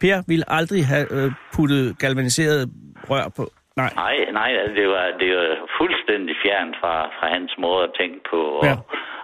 Per 0.00 0.16
ville 0.28 0.44
aldrig 0.58 0.86
have 0.86 1.06
øh, 1.16 1.30
puttet 1.54 1.98
galvaniseret 1.98 2.60
rør 3.10 3.26
på. 3.36 3.44
Nej. 3.76 3.90
Nej, 3.96 4.16
nej, 4.32 4.50
altså, 4.62 4.74
det 4.80 4.88
var, 4.88 5.04
det 5.20 5.36
var 5.36 5.48
fuldstændig 5.78 6.34
fjernt 6.44 6.76
fra, 6.80 6.94
fra 7.18 7.26
hans 7.36 7.52
måde 7.58 7.82
at 7.84 7.90
tænke 8.00 8.20
på, 8.30 8.40
og, 8.60 8.64
Ja. 8.66 8.76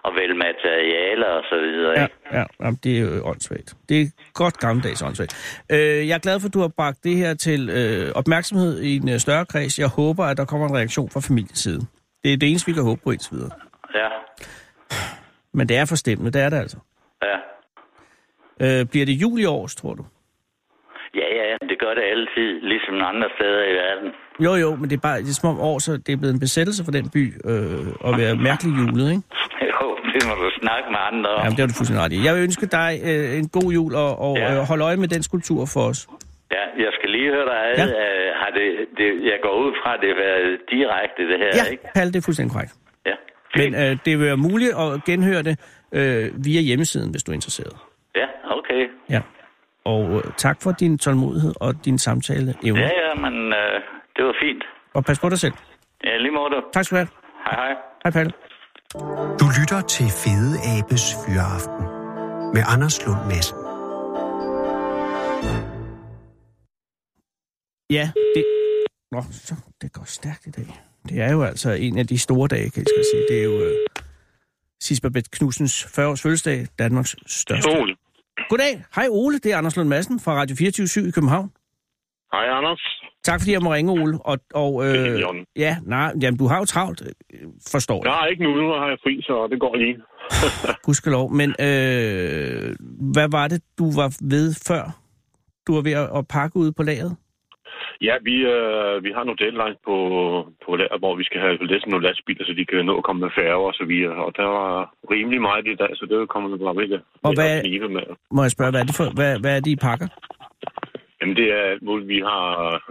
og 0.02 0.14
vælge 0.16 0.34
materialer 0.34 1.26
og 1.26 1.42
så 1.50 1.56
videre. 1.60 1.92
Ja, 1.98 2.02
Ikke? 2.04 2.14
ja 2.32 2.44
jamen, 2.60 2.78
det 2.84 2.92
er 2.98 3.00
jo 3.02 3.26
åndssvagt. 3.30 3.74
Det 3.88 4.00
er 4.00 4.06
godt 4.34 4.58
gammeldags 4.58 5.02
åndssvagt. 5.02 5.64
Øh, 5.72 6.08
jeg 6.08 6.14
er 6.14 6.18
glad 6.26 6.40
for, 6.40 6.48
at 6.48 6.54
du 6.54 6.60
har 6.60 6.72
bragt 6.76 7.04
det 7.04 7.16
her 7.16 7.34
til 7.34 7.60
øh, 7.78 8.12
opmærksomhed 8.14 8.80
i 8.82 8.96
en 8.96 9.08
øh, 9.08 9.18
større 9.18 9.46
kreds. 9.52 9.78
Jeg 9.78 9.88
håber, 9.88 10.24
at 10.24 10.36
der 10.36 10.44
kommer 10.44 10.66
en 10.68 10.76
reaktion 10.76 11.10
fra 11.10 11.20
familiens 11.28 11.58
side. 11.58 11.80
Det 12.24 12.32
er 12.32 12.36
det 12.36 12.48
eneste, 12.50 12.66
vi 12.70 12.72
kan 12.72 12.82
håbe 12.90 13.00
på 13.04 13.10
indtil 13.10 13.32
videre. 13.36 13.50
Ja, 13.94 14.08
Men 15.52 15.68
det 15.68 15.76
er 15.76 15.84
forstemmende, 15.88 16.30
det 16.32 16.42
er 16.42 16.48
det 16.48 16.56
altså. 16.56 16.78
ja. 17.22 17.36
Øh, 18.64 18.86
bliver 18.90 19.06
det 19.06 19.12
jul 19.22 19.40
i 19.40 19.44
år, 19.44 19.66
tror 19.66 19.94
du? 19.94 20.04
Ja, 21.14 21.28
ja, 21.38 21.56
det 21.70 21.78
gør 21.84 21.94
det 21.94 22.02
altid, 22.14 22.60
ligesom 22.72 22.94
andre 23.12 23.28
steder 23.36 23.62
i 23.72 23.74
verden. 23.82 24.10
Jo, 24.44 24.54
jo, 24.54 24.74
men 24.80 24.90
det 24.90 24.96
er 24.96 25.00
bare 25.00 25.18
det 25.18 25.28
er 25.28 25.38
som 25.40 25.48
om 25.54 25.60
år, 25.60 25.78
så 25.78 25.92
det 26.06 26.12
er 26.12 26.16
blevet 26.16 26.34
en 26.34 26.40
besættelse 26.40 26.84
for 26.84 26.92
den 26.92 27.08
by 27.14 27.24
øh, 27.44 27.86
at 28.08 28.12
være 28.20 28.34
mærkelig 28.48 28.72
julet, 28.80 29.06
ikke? 29.10 29.22
Jo, 29.74 29.86
det 30.14 30.20
må 30.28 30.34
du 30.44 30.50
snakke 30.62 30.86
med 30.94 31.00
andre 31.10 31.30
om. 31.30 31.40
Jamen, 31.42 31.52
det 31.56 31.60
har 31.60 31.66
du 31.66 31.74
fuldstændig 31.78 32.04
ret 32.04 32.12
i. 32.12 32.24
Jeg 32.26 32.34
vil 32.34 32.42
ønske 32.42 32.66
dig 32.66 32.90
øh, 33.08 33.38
en 33.38 33.48
god 33.48 33.68
jul 33.78 33.94
og, 33.94 34.10
og 34.26 34.36
Ja. 34.38 34.54
øh, 34.54 34.58
holde 34.70 34.84
øje 34.84 34.96
med 34.96 35.08
den 35.08 35.22
skulptur 35.22 35.66
for 35.74 35.80
os. 35.90 36.00
Ja, 36.56 36.64
jeg 36.84 36.90
skal 36.98 37.10
lige 37.10 37.30
høre 37.34 37.46
dig 37.52 37.58
ad. 37.68 37.74
Ja. 37.78 37.84
Ja. 37.84 38.32
har 38.42 38.50
det, 38.58 38.66
det, 38.98 39.08
jeg 39.30 39.38
går 39.42 39.54
ud 39.64 39.70
fra, 39.82 39.94
at 39.94 40.00
det 40.02 40.08
har 40.12 40.18
været 40.26 40.60
direkte, 40.74 41.22
det 41.30 41.38
her, 41.42 41.50
Ja, 41.60 41.70
ikke? 41.70 41.84
Palle, 41.94 42.12
det 42.12 42.18
er 42.18 42.22
fuldstændig 42.28 42.52
korrekt. 42.54 42.72
Ja. 43.06 43.14
Men 43.56 43.62
Fint. 43.64 43.76
øh, 43.76 43.96
det 44.04 44.18
vil 44.18 44.26
være 44.26 44.36
muligt 44.36 44.70
at 44.84 45.04
genhøre 45.06 45.42
det 45.42 45.54
øh, 45.92 46.44
via 46.44 46.60
hjemmesiden, 46.60 47.10
hvis 47.10 47.22
du 47.22 47.30
er 47.32 47.34
interesseret. 47.34 47.76
Ja, 48.16 48.26
okay. 48.58 48.82
Ja. 49.10 49.20
Og 49.84 50.04
øh, 50.16 50.22
tak 50.36 50.56
for 50.62 50.72
din 50.72 50.98
tålmodighed 50.98 51.52
og 51.60 51.84
din 51.84 51.98
samtale 51.98 52.54
evne. 52.64 52.80
Ja, 52.80 52.86
ja, 53.08 53.14
men 53.30 53.34
øh, 53.52 53.80
det 54.18 54.26
var 54.26 54.36
fint. 54.44 54.62
Og 54.94 55.04
pas 55.04 55.18
på 55.20 55.28
dig 55.28 55.38
selv. 55.38 55.54
Ja, 56.04 56.16
lige 56.16 56.30
måde. 56.30 56.56
Tak 56.72 56.84
skal 56.84 56.94
du 56.96 57.00
have. 57.02 57.10
Hej, 57.46 57.54
hej. 57.64 57.74
Hej, 58.04 58.10
Palle. 58.16 58.32
Du 59.40 59.46
lytter 59.58 59.80
til 59.94 60.06
Fede 60.22 60.54
Abes 60.74 61.04
Fyraften 61.22 61.84
med 62.54 62.62
Anders 62.74 62.96
Lund 63.06 63.22
Madsen. 63.30 63.58
Ja, 67.90 68.10
det... 68.34 68.44
Nå, 69.12 69.22
så 69.30 69.54
det 69.82 69.92
går 69.92 70.04
stærkt 70.04 70.46
i 70.46 70.50
dag. 70.50 70.68
Det 71.08 71.20
er 71.20 71.32
jo 71.32 71.42
altså 71.42 71.70
en 71.70 71.98
af 71.98 72.06
de 72.06 72.18
store 72.18 72.48
dage, 72.48 72.70
kan 72.70 72.82
jeg 72.82 72.86
skal 72.94 73.04
sige. 73.12 73.24
Det 73.28 73.38
er 73.40 73.44
jo 73.44 73.64
øh, 73.64 73.76
Sisbabeth 74.80 75.28
Knudsens 75.32 75.84
40-års 75.84 76.22
fødselsdag, 76.22 76.66
Danmarks 76.78 77.16
største. 77.26 77.68
Ole. 77.68 77.96
Goddag. 78.48 78.84
Hej 78.94 79.06
Ole, 79.10 79.38
det 79.38 79.52
er 79.52 79.58
Anders 79.58 79.76
Lund 79.76 79.88
Madsen 79.88 80.20
fra 80.20 80.32
Radio 80.34 80.56
24 80.56 81.08
i 81.08 81.10
København. 81.10 81.52
Hej, 82.32 82.46
Anders. 82.58 82.97
Tak 83.24 83.40
fordi 83.40 83.52
jeg 83.52 83.62
må 83.62 83.74
ringe, 83.74 83.92
Ole. 83.92 84.18
Og, 84.24 84.38
og, 84.54 84.86
øh, 84.86 85.20
ja, 85.56 85.76
nej, 85.86 86.12
jamen, 86.22 86.38
du 86.38 86.46
har 86.46 86.58
jo 86.58 86.64
travlt, 86.64 87.02
øh, 87.34 87.40
forstår 87.72 88.04
jeg. 88.04 88.12
Har 88.12 88.26
ikke 88.26 88.42
nu, 88.44 88.50
nu 88.62 88.68
har 88.68 88.88
jeg 88.88 88.98
fri, 89.02 89.20
så 89.22 89.48
det 89.50 89.60
går 89.60 89.76
lige. 89.76 89.96
Gudskelov. 90.86 91.32
Men 91.40 91.48
øh, 91.68 92.74
hvad 93.14 93.28
var 93.30 93.48
det, 93.48 93.60
du 93.78 93.86
var 94.00 94.08
ved 94.34 94.46
før? 94.68 94.84
Du 95.66 95.74
var 95.74 95.82
ved 95.82 95.92
at, 95.92 96.08
at 96.18 96.28
pakke 96.28 96.56
ud 96.56 96.72
på 96.72 96.82
lageret? 96.82 97.16
Ja, 98.08 98.14
vi, 98.28 98.34
øh, 98.54 98.94
vi 99.04 99.10
har 99.16 99.22
nogle 99.24 99.40
deadlines 99.42 99.78
på, 99.88 99.96
på 100.64 100.70
lager, 100.80 100.98
hvor 101.02 101.14
vi 101.20 101.24
skal 101.28 101.40
have 101.44 101.54
læst 101.72 101.86
nogle 101.86 102.06
lastbiler, 102.06 102.44
så 102.48 102.52
de 102.58 102.64
kan 102.70 102.84
nå 102.90 102.94
at 103.00 103.04
komme 103.04 103.20
med 103.24 103.30
færger 103.38 103.66
og 103.70 103.74
så 103.80 103.84
videre. 103.92 104.16
Og 104.26 104.30
der 104.38 104.48
var 104.58 104.70
rimelig 105.14 105.40
meget 105.48 105.66
i 105.74 105.76
dag, 105.82 105.90
så 105.98 106.04
det 106.10 106.28
kommer 106.32 106.48
vi 106.52 106.56
bare 106.64 106.76
at 106.96 107.00
Og 107.26 107.32
hvad- 107.38 107.88
med. 107.96 108.06
Må 108.36 108.40
jeg 108.46 108.50
spørge, 108.56 108.70
hvad 108.72 108.80
er 108.80 108.88
det, 108.88 108.96
for, 109.00 109.06
hvad, 109.18 109.32
hvad 109.42 109.52
er 109.56 109.60
det 109.60 109.70
I 109.70 109.76
pakker? 109.88 110.08
Jamen 111.28 111.42
det 111.42 111.52
er 111.58 111.62
alt 111.72 111.82
muligt. 111.82 112.08
Vi 112.08 112.20
har 112.30 112.46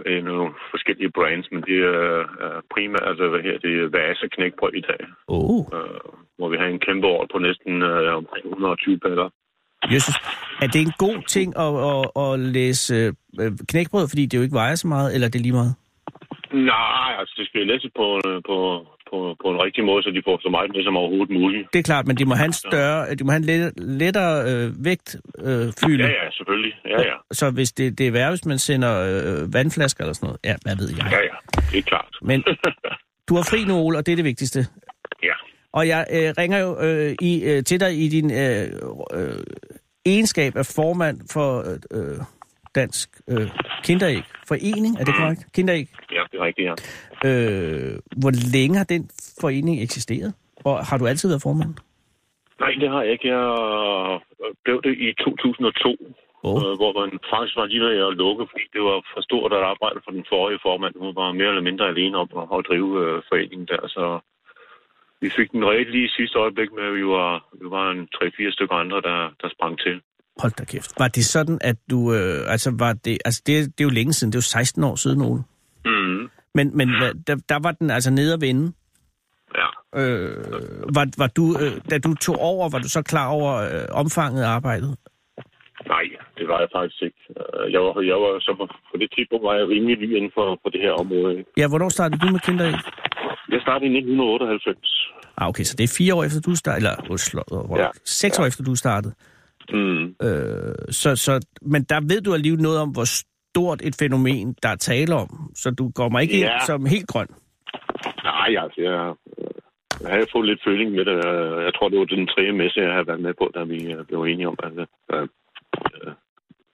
øh, 0.06 0.24
nogle 0.24 0.54
forskellige 0.72 1.10
brands, 1.16 1.46
men 1.52 1.62
det 1.68 1.78
er 1.94 2.18
øh, 2.44 2.58
primært, 2.74 3.04
altså 3.10 3.24
hvad 3.28 3.40
her, 3.46 3.56
det 3.64 3.72
er 3.82 3.92
Vasa 3.94 4.26
knækbrød 4.34 4.72
i 4.80 4.84
dag, 4.90 5.02
oh, 5.28 5.60
øh, 5.76 6.00
hvor 6.38 6.48
vi 6.52 6.56
har 6.60 6.66
en 6.66 6.84
kæmpe 6.86 7.06
ordre 7.06 7.28
på 7.32 7.38
næsten 7.38 7.72
øh, 7.82 8.16
omkring 8.20 8.44
120 8.46 8.98
paller. 8.98 9.28
Jesus. 9.94 10.16
Er 10.62 10.68
det 10.72 10.80
en 10.86 10.94
god 11.06 11.18
ting 11.36 11.48
at, 11.64 11.72
at, 11.90 12.04
at 12.24 12.32
læse 12.56 12.94
øh, 13.40 13.52
knækbrød, 13.70 14.06
fordi 14.08 14.22
det 14.26 14.38
jo 14.38 14.44
ikke 14.46 14.60
vejer 14.62 14.74
så 14.74 14.88
meget, 14.94 15.14
eller 15.14 15.26
er 15.26 15.34
det 15.34 15.40
lige 15.40 15.58
meget? 15.60 15.74
Nej, 16.72 17.10
altså 17.20 17.34
det 17.38 17.46
skal 17.46 17.66
læses 17.72 17.90
på, 18.00 18.06
øh, 18.26 18.38
på, 18.50 18.56
på, 19.10 19.18
på 19.42 19.48
en 19.52 19.58
rigtig 19.66 19.82
måde, 19.84 20.02
så 20.02 20.10
de 20.10 20.22
får 20.28 20.36
så 20.42 20.48
meget 20.56 20.70
med 20.74 20.84
som 20.84 20.96
overhovedet 20.96 21.30
muligt. 21.40 21.64
Det 21.72 21.78
er 21.78 21.82
klart, 21.82 22.06
men 22.06 22.16
de 22.16 22.24
må 22.24 22.34
have 22.34 22.50
en 22.54 22.58
større, 22.66 23.14
de 23.14 23.24
må 23.24 23.30
have 23.32 23.42
en 23.44 23.48
let, 23.50 23.72
lettere 24.02 24.34
øh, 24.50 24.84
vægt 24.84 25.08
øh, 25.38 25.66
fylde. 25.80 26.04
Ja, 26.04 26.10
ja, 26.24 26.30
selvfølgelig. 26.30 26.72
Ja, 26.92 27.00
ja. 27.10 27.16
Så 27.32 27.50
hvis 27.50 27.72
det, 27.72 27.98
det 27.98 28.06
er 28.06 28.12
værre, 28.12 28.30
hvis 28.30 28.44
man 28.44 28.58
sender 28.58 28.92
øh, 29.10 29.54
vandflasker 29.54 30.00
eller 30.04 30.14
sådan 30.14 30.26
noget. 30.26 30.40
Ja, 30.44 30.54
hvad 30.64 30.76
ved 30.76 30.88
jeg. 30.98 31.06
Ja, 31.14 31.20
ja. 31.30 31.36
Det 31.72 31.78
er 31.78 31.82
klart. 31.92 32.12
Men 32.22 32.38
du 33.28 33.32
har 33.38 33.44
fri 33.50 33.64
nu, 33.64 33.74
Ole, 33.74 33.98
og 33.98 34.06
det 34.06 34.12
er 34.12 34.16
det 34.16 34.24
vigtigste. 34.24 34.60
ja. 35.22 35.34
Og 35.72 35.88
jeg 35.88 36.06
øh, 36.12 36.34
ringer 36.38 36.58
jo 36.58 36.70
øh, 36.80 37.14
i, 37.22 37.44
øh, 37.44 37.64
til 37.64 37.80
dig 37.80 37.92
i 38.04 38.08
din 38.08 38.30
øh, 38.30 38.66
øh, 39.18 39.40
egenskab 40.06 40.56
af 40.56 40.66
formand 40.66 41.20
for 41.32 41.50
øh, 41.96 42.18
Dansk 42.74 43.08
øh, 43.30 43.48
Kinderæg 43.84 44.22
Forening. 44.48 45.00
Er 45.00 45.04
det 45.04 45.14
korrekt? 45.14 45.52
Kinderæg. 45.54 45.88
Ja, 46.12 46.22
det 46.38 46.46
rigtigt, 46.48 46.66
ja. 46.70 46.74
Øh, 47.28 47.94
hvor 48.22 48.32
længe 48.56 48.76
har 48.80 48.88
den 48.94 49.02
forening 49.40 49.76
eksisteret? 49.86 50.30
Og 50.64 50.74
har 50.88 50.96
du 50.98 51.06
altid 51.06 51.28
været 51.28 51.42
formand? 51.48 51.72
Nej, 52.62 52.72
det 52.80 52.88
har 52.94 53.02
jeg 53.02 53.12
ikke. 53.12 53.28
Jeg 53.36 53.46
blev 54.64 54.78
det 54.86 54.94
i 55.06 55.08
2002, 55.24 55.96
Åh. 56.44 56.56
øh, 56.60 56.74
hvor 56.80 56.92
man 57.00 57.10
faktisk 57.32 57.56
var 57.60 57.66
lige 57.66 57.84
ved 57.84 57.92
at 58.08 58.16
lukke, 58.22 58.44
fordi 58.52 58.64
det 58.74 58.82
var 58.88 58.98
for 59.12 59.20
stort 59.28 59.52
at 59.58 59.66
arbejde 59.72 60.00
for 60.04 60.12
den 60.16 60.24
forrige 60.32 60.64
formand. 60.66 60.94
Hun 61.04 61.14
var 61.20 61.38
mere 61.40 61.50
eller 61.52 61.68
mindre 61.68 61.86
alene 61.92 62.16
om 62.22 62.28
at, 62.56 62.66
drive 62.68 62.92
øh, 63.02 63.16
foreningen 63.28 63.68
der, 63.72 63.82
så 63.96 64.04
vi 65.22 65.28
fik 65.38 65.48
den 65.54 65.64
reelt 65.70 65.90
lige 65.94 66.08
i 66.10 66.16
sidste 66.18 66.36
øjeblik 66.44 66.70
med, 66.76 66.84
at 66.90 66.94
vi 67.00 67.04
var, 67.16 67.32
vi 67.60 67.66
var 67.76 67.86
en 67.90 68.02
3-4 68.14 68.52
stykker 68.56 68.76
andre, 68.84 68.98
der, 69.08 69.18
der 69.40 69.48
sprang 69.56 69.74
til. 69.84 69.96
Hold 70.42 70.52
da 70.58 70.64
kæft. 70.64 70.90
Var 70.98 71.08
det 71.08 71.24
sådan, 71.24 71.58
at 71.70 71.76
du... 71.90 71.98
Øh, 72.14 72.52
altså, 72.54 72.70
var 72.78 72.92
det, 72.92 73.18
altså 73.24 73.40
det, 73.46 73.54
det 73.74 73.80
er 73.80 73.88
jo 73.90 73.94
længe 73.98 74.12
siden. 74.12 74.32
Det 74.32 74.36
er 74.36 74.44
jo 74.44 74.52
16 74.60 74.84
år 74.84 74.96
siden, 75.04 75.20
Ole. 75.22 75.42
Mm. 75.84 76.28
Men, 76.54 76.76
men 76.76 76.88
der, 77.26 77.36
der 77.48 77.58
var 77.62 77.72
den 77.72 77.90
altså 77.90 78.10
nede 78.10 78.34
at 78.34 78.40
vende. 78.40 78.72
Ja. 79.60 79.68
Øh, 80.00 80.36
var, 80.96 81.06
var 81.18 81.26
du, 81.36 81.44
øh, 81.62 81.72
da 81.90 81.98
du 81.98 82.14
tog 82.14 82.36
over, 82.38 82.68
var 82.70 82.78
du 82.78 82.88
så 82.88 83.02
klar 83.02 83.28
over 83.28 83.52
øh, 83.54 83.86
omfanget 83.90 84.42
af 84.42 84.48
arbejdet? 84.48 84.96
Nej, 85.88 86.04
det 86.38 86.48
var 86.48 86.58
jeg 86.60 86.68
faktisk 86.76 87.02
ikke. 87.02 87.20
Øh, 87.40 87.72
Jeg 87.72 87.80
var, 87.80 87.92
jeg 88.12 88.16
var 88.24 88.32
så 88.40 88.52
på, 88.58 88.64
på 88.90 88.96
det 89.00 89.08
tidspunkt 89.16 89.44
var 89.44 89.54
jeg 89.54 89.68
rimelig 89.68 89.96
ny 89.98 90.16
inden 90.16 90.30
for, 90.34 90.58
for 90.62 90.68
det 90.70 90.80
her 90.80 90.92
område. 90.92 91.44
Ja, 91.56 91.68
hvornår 91.68 91.88
startede 91.88 92.20
du 92.26 92.32
med 92.32 92.40
Kinderæg? 92.40 92.74
Jeg 93.54 93.60
startede 93.66 93.90
i 93.90 93.96
1998. 93.98 95.12
Ah, 95.36 95.48
okay, 95.48 95.64
så 95.64 95.74
det 95.78 95.84
er 95.84 95.94
fire 95.98 96.14
år 96.14 96.24
efter 96.24 96.40
du 96.40 96.54
startede, 96.54 96.88
eller 96.90 97.16
slået, 97.16 97.78
Ja. 97.78 97.82
ja. 97.82 97.88
seks 98.04 98.38
år 98.38 98.46
efter 98.46 98.64
du 98.64 98.74
startede. 98.74 99.14
Mm. 99.72 100.04
Øh, 100.22 100.74
så, 100.90 101.16
så, 101.16 101.46
men 101.62 101.82
der 101.84 102.00
ved 102.00 102.20
du 102.20 102.34
alligevel 102.34 102.60
noget 102.62 102.78
om, 102.78 102.88
hvor 102.88 103.04
stort 103.58 103.80
et 103.88 103.94
fænomen, 104.02 104.46
der 104.62 104.68
er 104.68 104.76
tale 104.90 105.14
om. 105.14 105.28
Så 105.62 105.70
du 105.70 105.84
går 105.98 106.08
mig 106.08 106.22
ikke 106.22 106.38
Ja. 106.38 106.44
ind 106.44 106.60
som 106.70 106.86
helt 106.94 107.08
grøn. 107.12 107.30
Nej, 108.30 108.50
altså, 108.64 108.80
jeg, 108.88 108.96
jeg 110.02 110.10
havde 110.14 110.26
fået 110.34 110.46
lidt 110.50 110.60
føling 110.68 110.90
med 110.98 111.04
det. 111.08 111.16
Jeg 111.66 111.72
tror, 111.74 111.88
det 111.88 111.98
var 111.98 112.04
den 112.04 112.26
tredje 112.32 112.52
messe, 112.52 112.80
jeg 112.80 112.92
havde 112.96 113.06
været 113.12 113.20
med 113.26 113.34
på, 113.40 113.46
da 113.56 113.60
vi 113.72 113.78
øh, 113.94 114.04
blev 114.08 114.20
enige 114.22 114.48
om, 114.52 114.56
at, 114.66 114.72
øh, 115.14 115.22
øh, 115.94 116.12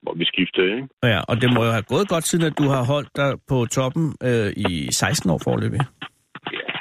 hvor 0.02 0.14
vi 0.20 0.24
skiftede. 0.32 0.70
Ikke? 0.76 0.88
Ja, 1.12 1.18
og 1.30 1.35
det 1.40 1.48
må 1.54 1.61
jo 1.68 1.70
have 1.78 1.90
gået 1.94 2.08
godt, 2.08 2.24
siden 2.30 2.44
at 2.50 2.58
du 2.58 2.66
har 2.74 2.82
holdt 2.92 3.11
dig 3.16 3.30
på 3.50 3.56
toppen 3.76 4.06
øh, 4.28 4.50
i 4.56 4.70
16 4.92 5.30
år 5.30 5.40
forløbig. 5.46 5.80
Ja. 6.61 6.72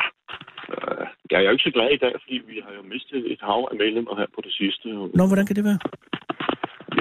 Jeg 1.32 1.38
er 1.40 1.46
jo 1.48 1.52
ikke 1.56 1.68
så 1.70 1.74
glad 1.78 1.90
i 1.98 2.02
dag, 2.06 2.14
fordi 2.24 2.36
vi 2.52 2.58
har 2.66 2.74
jo 2.80 2.84
mistet 2.94 3.22
et 3.34 3.40
hav 3.48 3.62
af 3.72 3.76
medlemmer 3.84 4.14
her 4.20 4.28
på 4.36 4.42
det 4.46 4.54
sidste. 4.60 4.88
Nå, 5.20 5.24
hvordan 5.30 5.46
kan 5.48 5.56
det 5.56 5.64
være? 5.70 5.80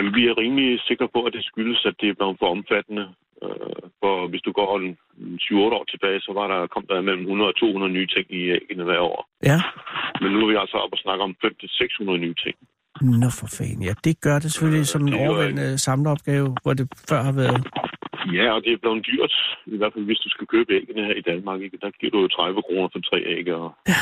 Jamen, 0.02 0.14
vi 0.18 0.24
er 0.26 0.38
rimelig 0.42 0.80
sikre 0.90 1.08
på, 1.14 1.20
at 1.26 1.32
det 1.36 1.44
skyldes, 1.50 1.80
at 1.90 1.94
det 2.00 2.08
er 2.08 2.18
blevet 2.18 2.36
for 2.40 2.48
omfattende. 2.56 3.04
Øh, 3.44 3.82
For 4.02 4.14
hvis 4.30 4.42
du 4.46 4.52
går 4.52 4.70
en 4.78 4.90
7-8 5.46 5.78
år 5.78 5.84
tilbage, 5.92 6.20
så 6.26 6.30
var 6.38 6.46
der, 6.52 6.66
kom 6.74 6.84
der 6.88 7.06
mellem 7.08 7.22
100 7.22 7.48
og 7.52 7.56
200 7.56 7.92
nye 7.92 8.08
ting 8.14 8.26
i 8.40 8.42
æggene 8.58 8.84
hver 8.88 9.00
år. 9.12 9.20
Ja. 9.50 9.58
Men 10.20 10.28
nu 10.32 10.38
er 10.42 10.48
vi 10.52 10.56
altså 10.64 10.76
oppe 10.82 10.94
og 10.96 11.02
snakke 11.04 11.22
om 11.26 11.34
500-600 11.44 12.16
nye 12.24 12.36
ting. 12.44 12.56
Nå 13.22 13.28
for 13.40 13.48
fanden, 13.56 13.82
ja. 13.88 13.94
Det 14.06 14.14
gør 14.26 14.36
det 14.42 14.48
selvfølgelig 14.52 14.86
som 14.86 15.02
en 15.08 15.14
er 15.14 15.20
overvældende 15.28 15.78
samleopgave, 15.86 16.48
hvor 16.62 16.74
det 16.78 16.86
før 17.10 17.20
har 17.28 17.34
været... 17.42 17.60
Ja, 18.38 18.46
og 18.56 18.60
det 18.64 18.72
er 18.72 18.82
blevet 18.82 19.06
dyrt. 19.10 19.34
I 19.66 19.76
hvert 19.78 19.92
fald, 19.94 20.04
hvis 20.04 20.22
du 20.24 20.28
skal 20.34 20.46
købe 20.46 20.70
æggene 20.80 21.02
her 21.08 21.14
i 21.22 21.26
Danmark. 21.30 21.60
Ikke? 21.60 21.78
Der 21.82 21.90
giver 22.00 22.12
du 22.12 22.20
jo 22.20 22.28
30 22.28 22.62
kroner 22.62 22.88
for 22.92 23.00
tre 23.10 23.18
æg. 23.34 23.54
Og... 23.54 23.74
Ja, 23.88 24.00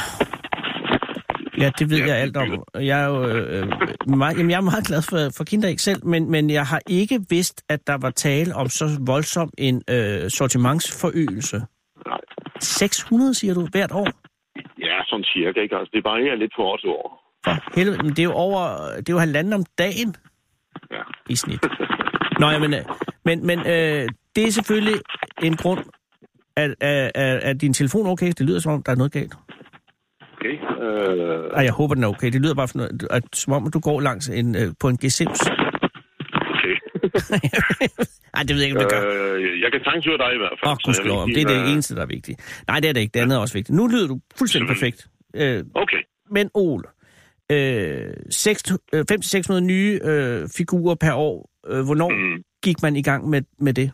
det 1.68 1.90
ved 1.90 1.98
Ja, 1.98 2.06
jeg 2.06 2.16
alt 2.16 2.36
er 2.36 2.40
om. 2.40 2.64
Jeg 2.74 3.02
er 3.02 3.06
jo 3.06 3.26
øh, 3.28 3.66
meget, 4.06 4.36
jamen, 4.38 4.50
jeg 4.50 4.56
er 4.56 4.60
meget 4.60 4.86
glad 4.86 5.02
for, 5.02 5.36
for 5.36 5.44
Kinderæg 5.44 5.80
selv, 5.80 6.06
men, 6.06 6.30
men 6.30 6.50
jeg 6.50 6.66
har 6.66 6.80
ikke 6.88 7.20
vidst, 7.30 7.62
at 7.68 7.86
der 7.86 7.96
var 8.00 8.10
tale 8.10 8.54
om 8.54 8.68
så 8.68 8.98
voldsom 9.06 9.50
en 9.58 9.82
øh, 9.90 10.30
sortimentsforøgelse. 10.30 11.56
Nej. 12.06 12.18
600, 12.60 13.34
siger 13.34 13.54
du, 13.54 13.66
hvert 13.72 13.92
år? 13.92 14.08
Ja, 14.80 14.98
sådan 15.06 15.24
cirka. 15.24 15.60
Ikke? 15.60 15.76
Altså, 15.76 15.90
det 15.94 16.04
varierer 16.04 16.36
lidt 16.36 16.52
år 16.58 16.76
til 16.76 16.88
år. 16.88 17.36
For 17.44 17.76
helvede, 17.76 17.96
men 17.96 18.08
det 18.10 18.18
er 18.18 18.22
jo 18.24 18.32
over, 18.32 18.60
det 18.96 19.08
er 19.08 19.12
jo 19.12 19.18
halvanden 19.18 19.52
om 19.52 19.64
dagen 19.78 20.14
Ja. 20.90 21.02
i 21.28 21.36
snit. 21.36 21.60
Nå, 22.40 22.46
ja, 22.50 22.58
men, 22.58 22.74
øh, 22.74 22.84
men, 23.24 23.46
men 23.46 23.58
øh, 23.58 24.08
det 24.36 24.44
er 24.46 24.50
selvfølgelig 24.50 25.00
en 25.42 25.56
grund, 25.56 25.80
at, 26.56 26.74
at, 26.80 27.12
at, 27.14 27.38
at 27.38 27.60
din 27.60 27.72
telefon 27.74 28.06
er 28.06 28.10
okay. 28.10 28.26
Det 28.38 28.40
lyder 28.46 28.60
som 28.60 28.72
om, 28.72 28.82
der 28.82 28.92
er 28.92 28.96
noget 28.96 29.12
galt. 29.12 29.34
Okay. 30.40 30.54
Øh, 30.82 31.50
Ej, 31.54 31.62
jeg 31.64 31.72
håber, 31.72 31.94
den 31.94 32.04
er 32.04 32.08
okay. 32.08 32.30
Det 32.32 32.40
lyder 32.42 32.54
bare 32.54 32.68
for 32.68 32.76
noget, 32.78 33.06
at, 33.10 33.22
som 33.34 33.52
om, 33.52 33.70
du 33.70 33.80
går 33.80 34.00
langs 34.00 34.28
en, 34.28 34.56
øh, 34.56 34.72
på 34.80 34.88
en 34.88 34.96
gesims. 34.98 35.40
okay. 36.52 36.76
Ej, 38.34 38.42
det 38.42 38.50
ved 38.56 38.62
jeg 38.62 38.68
ikke, 38.68 38.76
om 38.78 38.82
det 38.84 38.92
gør. 38.92 39.02
øh, 39.34 39.60
jeg 39.60 39.70
kan 39.72 39.80
høre 40.06 40.18
dig 40.18 40.34
i 40.34 40.38
hvert 40.38 40.56
fald. 40.60 40.66
Åh, 40.66 40.72
oh, 40.72 40.76
gudskelov, 40.84 41.26
det 41.26 41.42
er 41.42 41.48
det 41.48 41.72
eneste, 41.72 41.94
der 41.94 42.02
er 42.02 42.06
vigtigt. 42.06 42.62
Nej, 42.68 42.80
det 42.80 42.88
er 42.88 42.92
det 42.92 43.00
ikke. 43.00 43.12
Det 43.14 43.20
andet 43.20 43.36
er 43.36 43.40
også 43.40 43.54
vigtigt. 43.54 43.76
Nu 43.76 43.86
lyder 43.86 44.08
du 44.08 44.20
fuldstændig 44.38 44.68
perfekt. 44.68 45.06
Øh, 45.36 45.64
Okay. 45.74 45.96
men 46.30 46.50
Ole, 46.54 46.82
øh, 47.52 48.10
500-600 49.52 49.60
nye 49.60 50.00
øh, 50.04 50.48
figurer 50.56 50.94
per 50.94 51.12
år. 51.14 51.50
Øh, 51.68 51.84
hvornår 51.84 52.10
Mm. 52.10 52.42
gik 52.62 52.82
man 52.82 52.96
i 52.96 53.02
gang 53.02 53.28
med, 53.28 53.42
med 53.60 53.74
det? 53.74 53.90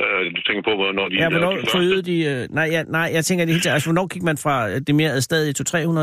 Øh, 0.00 0.24
du 0.36 0.40
tænker 0.46 0.62
på, 0.68 0.74
hvornår 0.80 1.08
de 1.08 1.14
Ja, 1.14 1.28
hvornår 1.28 1.52
de 1.56 1.66
forøgede 1.70 2.02
de... 2.02 2.16
Øh, 2.24 2.48
nej, 2.58 2.68
ja, 2.74 2.82
nej, 2.82 3.10
jeg 3.16 3.24
tænker 3.24 3.44
det 3.44 3.52
hele 3.54 3.62
taget. 3.62 3.74
Altså, 3.74 3.88
hvornår 3.88 4.06
gik 4.06 4.22
man 4.22 4.36
fra 4.44 4.70
øh, 4.70 4.80
det 4.86 4.94
mere 4.94 5.10
adstadige 5.10 5.54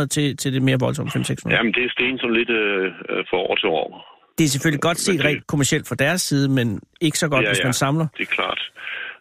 200-300 0.03 0.07
til, 0.07 0.37
til 0.37 0.53
det 0.53 0.61
mere 0.61 0.77
voldsomme 0.79 1.11
500-600? 1.15 1.55
Jamen, 1.55 1.73
det 1.73 1.83
er 1.85 1.89
sten 1.91 2.17
sådan 2.17 2.35
lidt 2.35 2.49
øh, 2.49 2.85
øh, 2.85 3.23
fra 3.29 3.37
år 3.37 3.55
til 3.55 3.69
år. 3.69 3.87
Det 4.37 4.43
er 4.43 4.49
selvfølgelig 4.49 4.81
godt 4.81 4.99
set 4.99 5.17
det- 5.17 5.25
rent 5.25 5.47
kommercielt 5.47 5.87
fra 5.87 5.95
deres 5.95 6.21
side, 6.21 6.49
men 6.49 6.79
ikke 7.01 7.17
så 7.19 7.27
godt, 7.29 7.43
Ja, 7.43 7.49
hvis 7.49 7.59
ja. 7.59 7.63
man 7.63 7.73
samler. 7.73 8.07
Det 8.17 8.23
er 8.29 8.33
klart. 8.39 8.61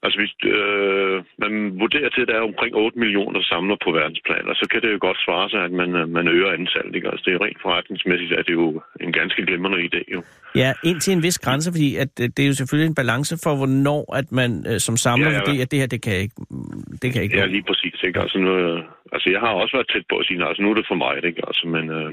Altså, 0.04 0.16
hvis 0.20 0.32
øh, 0.56 1.16
man 1.42 1.52
vurderer 1.82 2.10
til, 2.10 2.22
at 2.22 2.28
der 2.30 2.36
er 2.38 2.48
omkring 2.50 2.72
8 2.74 2.98
millioner 2.98 3.40
samler 3.52 3.76
på 3.84 3.90
verdensplan, 3.98 4.48
og 4.52 4.56
så 4.60 4.64
kan 4.70 4.82
det 4.82 4.90
jo 4.92 4.98
godt 5.08 5.20
svare 5.26 5.48
sig, 5.52 5.60
at 5.68 5.72
man, 5.80 5.90
øh, 6.00 6.08
man 6.16 6.28
øger 6.28 6.50
antallet. 6.58 6.94
Ikke? 6.96 7.08
Altså, 7.10 7.22
det 7.26 7.32
er 7.34 7.40
rent 7.46 7.62
forretningsmæssigt, 7.66 8.32
at 8.32 8.44
det 8.46 8.52
er 8.56 8.62
jo 8.66 8.82
en 9.00 9.12
ganske 9.12 9.40
glimrende 9.48 9.78
idé. 9.88 10.02
Jo. 10.14 10.20
Ja, 10.62 10.70
indtil 10.90 11.12
en 11.12 11.22
vis 11.22 11.38
grænse, 11.38 11.68
fordi 11.76 11.88
at, 12.04 12.12
øh, 12.22 12.28
det 12.36 12.42
er 12.44 12.50
jo 12.52 12.56
selvfølgelig 12.60 12.88
en 12.88 13.00
balance 13.02 13.34
for, 13.44 13.52
hvornår 13.60 14.02
at 14.20 14.28
man 14.40 14.50
øh, 14.70 14.78
som 14.86 14.96
samler 15.06 15.30
Ja, 15.30 15.32
ja. 15.32 15.38
vurderer, 15.38 15.62
at 15.66 15.70
det 15.72 15.78
her, 15.82 15.86
det 15.94 16.02
kan 16.06 16.16
ikke. 16.24 16.34
mm, 16.50 16.82
Det 17.02 17.08
kan 17.12 17.22
ikke. 17.22 17.36
Ja, 17.38 17.46
lige 17.56 17.66
præcis. 17.70 17.96
Ikke? 18.08 18.20
Altså, 18.24 18.38
nu, 18.38 18.50
øh, 18.64 18.80
altså, 19.14 19.26
jeg 19.34 19.40
har 19.40 19.52
også 19.62 19.76
været 19.76 19.90
tæt 19.92 20.06
på 20.10 20.16
at 20.20 20.26
sige, 20.26 20.44
altså, 20.48 20.62
nu 20.62 20.70
er 20.70 20.74
det 20.74 20.86
for 20.90 20.98
mig. 21.04 21.14
Ikke? 21.28 21.40
Altså, 21.48 21.64
men 21.74 21.84
øh, 21.98 22.10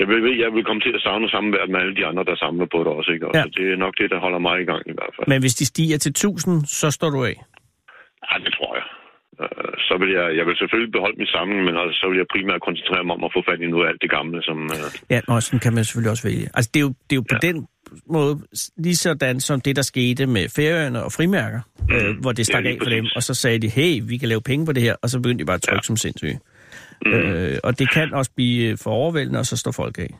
jeg, 0.00 0.06
vil, 0.08 0.20
jeg 0.44 0.50
vil 0.56 0.64
komme 0.68 0.82
til 0.86 0.92
at 0.98 1.02
savne 1.06 1.26
samværet 1.36 1.68
med 1.72 1.78
alle 1.82 1.94
de 1.98 2.04
andre, 2.10 2.24
der 2.30 2.36
samler 2.44 2.66
på 2.74 2.78
det 2.84 2.90
også. 2.98 3.10
Ikke? 3.14 3.26
Altså, 3.26 3.38
Ja. 3.40 3.44
Det 3.58 3.64
er 3.74 3.78
nok 3.84 3.94
det, 4.00 4.08
der 4.12 4.18
holder 4.24 4.40
mig 4.48 4.56
i 4.64 4.66
gang 4.70 4.82
i 4.92 4.94
hvert 4.98 5.12
fald. 5.16 5.26
Men 5.32 5.40
hvis 5.44 5.54
de 5.60 5.64
stiger 5.72 5.98
til 6.04 6.10
1000, 6.10 6.66
så 6.80 6.86
står 6.98 7.10
du 7.16 7.20
af. 7.30 7.36
Ja, 8.28 8.34
det 8.44 8.52
tror 8.58 8.72
jeg. 8.78 8.86
Øh, 9.42 9.72
Så 9.88 9.94
vil 10.00 10.10
jeg, 10.18 10.26
jeg 10.38 10.44
vil 10.48 10.56
selvfølgelig 10.60 10.92
beholde 10.96 11.16
min 11.22 11.30
samling, 11.36 11.60
men 11.68 11.74
altså, 11.80 11.94
så 12.00 12.04
vil 12.10 12.16
jeg 12.22 12.26
primært 12.34 12.60
koncentrere 12.68 13.04
mig 13.06 13.14
om 13.18 13.24
at 13.28 13.32
få 13.36 13.40
fat 13.48 13.60
i 13.66 13.68
noget 13.74 13.84
af 13.86 13.90
alt 13.90 14.02
det 14.04 14.10
gamle, 14.18 14.38
som... 14.48 14.58
øh, 14.76 14.88
Ja, 15.14 15.20
og 15.32 15.42
sådan 15.42 15.60
kan 15.64 15.72
man 15.76 15.84
selvfølgelig 15.84 16.10
også 16.14 16.26
vælge. 16.28 16.46
Altså, 16.56 16.70
det 16.74 16.80
er 16.80 16.84
jo, 16.88 16.92
det 17.08 17.12
er 17.16 17.20
jo 17.22 17.26
på 17.32 17.36
Ja. 17.42 17.46
den 17.48 17.56
måde 18.16 18.32
lige 18.84 18.96
sådan 19.06 19.40
som 19.48 19.60
det, 19.66 19.76
der 19.76 19.82
skete 19.92 20.22
med 20.36 20.44
færøerne 20.56 20.98
og 21.06 21.10
frimærker. 21.18 21.60
mm. 21.88 21.94
øh, 21.96 22.10
hvor 22.22 22.32
det 22.32 22.46
stak 22.46 22.64
Ja, 22.64 22.70
af 22.70 22.76
for 22.82 22.90
dem, 22.96 23.06
og 23.16 23.22
så 23.28 23.34
sagde 23.42 23.58
de, 23.64 23.68
hey, 23.68 23.92
vi 24.10 24.16
kan 24.20 24.28
lave 24.28 24.42
penge 24.50 24.66
på 24.66 24.72
det 24.72 24.82
her, 24.82 24.94
og 25.02 25.08
så 25.08 25.20
begyndte 25.22 25.42
de 25.42 25.46
bare 25.46 25.54
at 25.60 25.62
trykke 25.62 25.76
ja. 25.84 25.90
som 25.90 25.96
sindssyge. 25.96 26.38
Mm. 27.06 27.12
Øh, 27.12 27.58
og 27.64 27.78
det 27.78 27.90
kan 27.92 28.14
også 28.14 28.30
blive 28.36 28.76
for 28.76 28.90
overvældende, 28.90 29.38
og 29.38 29.46
så 29.46 29.56
står 29.56 29.72
folk 29.72 29.98
af. 29.98 30.10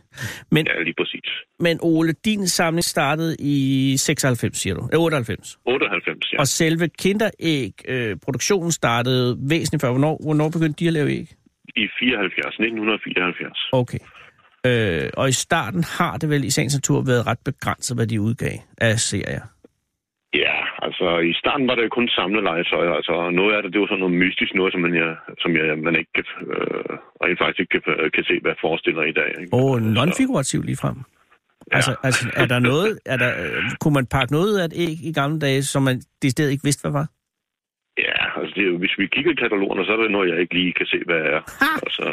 Men, 0.51 0.67
Ja, 0.67 0.83
lige 0.83 0.95
præcis. 0.99 1.31
men 1.61 1.79
Ole, 1.83 2.13
din 2.25 2.49
samling 2.49 2.85
startede 2.85 3.37
i 3.39 3.95
96, 3.97 4.57
siger 4.59 4.75
du? 4.75 4.89
Øh, 4.93 5.01
98. 5.01 5.59
98, 5.67 6.33
ja. 6.33 6.39
Og 6.39 6.47
selve 6.47 6.89
kinderæg-produktionen 6.99 8.73
startede 8.73 9.37
væsentligt 9.51 9.81
før. 9.83 9.91
Hvornår, 9.91 10.19
hvornår 10.23 10.49
begyndte 10.49 10.79
de 10.85 10.87
at 10.87 10.93
lave 10.93 11.11
æg? 11.11 11.29
I 11.77 11.89
74, 12.01 12.47
1974. 12.47 13.59
Okay. 13.73 13.99
Øh, 14.67 15.11
og 15.17 15.29
i 15.29 15.33
starten 15.33 15.85
har 15.99 16.17
det 16.17 16.29
vel 16.31 16.45
i 16.45 16.51
sagens 16.51 16.75
natur 16.75 17.03
været 17.03 17.27
ret 17.27 17.39
begrænset, 17.45 17.97
hvad 17.97 18.07
de 18.07 18.21
udgav 18.21 18.53
af 18.79 18.99
serier. 19.01 19.41
Ja, 20.35 20.55
altså 20.87 21.07
i 21.31 21.33
starten 21.43 21.69
var 21.69 21.75
det 21.75 21.85
jo 21.85 21.89
kun 21.99 22.09
samlelegetøj. 22.09 22.85
Altså 22.99 23.15
noget 23.41 23.53
af 23.57 23.63
det, 23.63 23.73
det 23.73 23.81
var 23.81 23.87
sådan 23.87 23.99
noget 24.05 24.19
mystisk 24.25 24.53
noget, 24.55 24.73
som 24.73 24.81
man, 24.87 24.95
ja, 25.03 25.11
som 25.43 25.51
jeg, 25.57 25.79
man 25.79 25.95
ikke 26.01 26.13
kan, 26.17 26.25
øh, 26.55 26.93
rent 27.25 27.39
faktisk 27.43 27.61
ikke 27.61 27.81
kan, 27.87 28.11
kan 28.17 28.25
se, 28.31 28.35
hvad 28.45 28.55
forestiller 28.61 29.03
i 29.03 29.13
dag. 29.21 29.31
Ikke? 29.41 29.53
Og 29.59 29.69
Så- 29.79 29.85
non-figurativ 29.97 30.61
lige 30.63 30.81
frem. 30.83 30.97
Ja. 31.71 31.77
Altså, 31.77 31.93
altså, 32.09 32.23
er 32.43 32.47
der 32.47 32.59
noget, 32.59 32.91
er 33.13 33.17
der, 33.17 33.31
øh, 33.43 33.63
kunne 33.81 33.95
man 33.99 34.07
pakke 34.17 34.33
noget 34.33 34.47
ud 34.51 34.57
af 34.61 34.65
et 34.65 34.77
æg 34.85 34.97
i 35.11 35.13
gamle 35.21 35.39
dage, 35.47 35.63
som 35.63 35.83
man 35.83 35.97
det 36.23 36.31
sted 36.31 36.49
ikke 36.51 36.65
vidste, 36.69 36.83
hvad 36.85 36.93
var? 37.01 37.07
Ja, 38.07 38.19
altså 38.41 38.53
det 38.57 38.63
er 38.65 38.71
jo, 38.73 38.79
hvis 38.79 38.99
vi 38.99 39.07
kigger 39.15 39.33
i 39.33 39.41
katalogerne, 39.43 39.85
så 39.85 39.93
er 39.93 40.01
det 40.03 40.11
noget, 40.11 40.31
jeg 40.31 40.41
ikke 40.41 40.55
lige 40.55 40.73
kan 40.73 40.87
se, 40.87 40.99
hvad 41.07 41.21
er. 41.35 41.41
Ha! 41.63 41.71
Altså, 41.87 42.05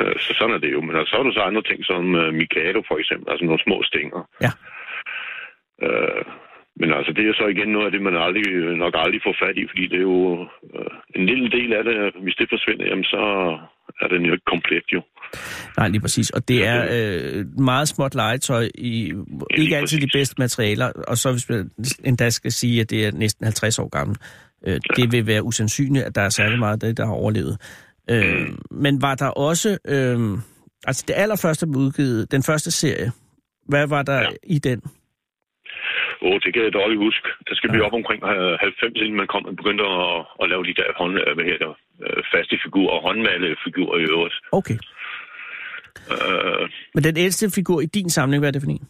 øh, 0.00 0.16
så 0.24 0.30
sådan 0.38 0.54
er 0.54 0.58
det 0.64 0.72
jo. 0.76 0.80
Men 0.86 0.96
altså, 0.96 1.10
så 1.10 1.16
er 1.18 1.22
der 1.22 1.32
så 1.32 1.40
andre 1.50 1.62
ting 1.70 1.80
som 1.90 2.02
uh, 2.22 2.34
Mikado 2.40 2.80
for 2.88 2.96
eksempel, 3.02 3.26
altså 3.30 3.44
nogle 3.44 3.64
små 3.66 3.76
stænger. 3.90 4.20
Ja. 4.44 4.52
Øh, 5.86 6.24
men 6.80 6.88
altså, 6.98 7.10
det 7.16 7.24
er 7.28 7.34
så 7.40 7.46
igen 7.54 7.68
noget 7.72 7.86
af 7.86 7.92
det, 7.92 8.02
man 8.02 8.16
aldrig, 8.26 8.44
nok 8.84 8.94
aldrig 9.04 9.20
får 9.26 9.36
fat 9.42 9.56
i, 9.62 9.64
fordi 9.70 9.84
det 9.92 9.98
er 10.02 10.06
jo 10.14 10.42
øh, 10.74 10.90
en 11.16 11.26
lille 11.30 11.48
del 11.56 11.70
af 11.78 11.82
det, 11.88 11.94
hvis 12.24 12.36
det 12.40 12.46
forsvinder, 12.54 12.84
jamen 12.90 13.04
så 13.14 13.22
er 14.02 14.08
den 14.14 14.22
jo 14.26 14.32
ikke 14.32 14.44
komplet 14.54 14.86
jo. 14.96 15.00
Nej, 15.78 15.88
lige 15.88 16.00
præcis. 16.00 16.30
Og 16.30 16.48
det 16.48 16.66
er 16.66 16.80
øh, 16.96 17.46
meget 17.60 17.88
småt 17.88 18.14
legetøj 18.14 18.64
i 18.74 19.12
ikke 19.56 19.76
altid 19.76 19.98
de 19.98 20.06
præcis. 20.06 20.12
bedste 20.18 20.34
materialer, 20.38 20.88
og 21.08 21.16
så 21.16 21.32
hvis 21.32 21.48
man 21.50 21.70
endda 22.04 22.30
skal 22.30 22.52
sige, 22.52 22.80
at 22.80 22.90
det 22.90 23.06
er 23.06 23.12
næsten 23.12 23.44
50 23.44 23.78
år 23.78 23.88
gammel, 23.88 24.16
øh, 24.66 24.80
det 24.96 25.12
vil 25.12 25.26
være 25.26 25.42
usandsynligt, 25.42 26.04
at 26.04 26.14
der 26.14 26.22
er 26.22 26.28
særlig 26.28 26.58
meget 26.58 26.72
af 26.72 26.80
det, 26.80 26.96
der 26.96 27.06
har 27.06 27.12
overlevet. 27.12 27.56
Øh, 28.10 28.48
men 28.70 29.02
var 29.02 29.14
der 29.14 29.26
også, 29.28 29.78
øh, 29.88 30.38
altså 30.86 31.04
det 31.08 31.14
allerførste 31.16 31.66
blev 31.66 31.80
udgivet, 31.82 32.32
den 32.32 32.42
første 32.42 32.70
serie, 32.70 33.12
hvad 33.68 33.86
var 33.88 34.02
der 34.02 34.20
Ja. 34.20 34.28
i 34.46 34.58
den? 34.58 34.82
Åh, 36.26 36.36
det 36.44 36.50
kan 36.54 36.62
jeg 36.64 36.72
dårligt 36.80 37.00
huske. 37.06 37.28
Der 37.48 37.54
skal 37.58 37.68
Ja. 37.70 37.74
vi 37.76 37.80
op 37.86 37.94
omkring 38.00 38.20
øh, 38.32 38.54
90, 38.60 39.00
inden 39.04 39.16
man 39.22 39.28
kom 39.34 39.44
og 39.50 39.54
begyndte 39.60 39.84
at, 39.84 40.16
at 40.42 40.46
lave 40.52 40.62
de 40.68 40.74
der 40.80 40.88
hånd, 41.00 41.14
øh, 41.26 41.30
hvad 41.36 41.44
her, 41.50 41.58
der, 41.64 41.72
øh, 42.04 42.20
faste 42.32 42.54
figurer 42.64 42.92
og 42.96 43.00
håndmalede 43.06 43.56
figurer 43.66 43.96
i 44.02 44.04
øvrigt. 44.12 44.36
Okay. 44.60 44.78
Øh, 46.14 46.64
Men 46.94 47.02
den 47.08 47.16
ældste 47.24 47.44
figur 47.58 47.78
i 47.86 47.88
din 47.96 48.10
samling, 48.16 48.38
hvad 48.40 48.48
er 48.50 48.56
det 48.56 48.62
for 48.66 48.70
en? 48.76 48.86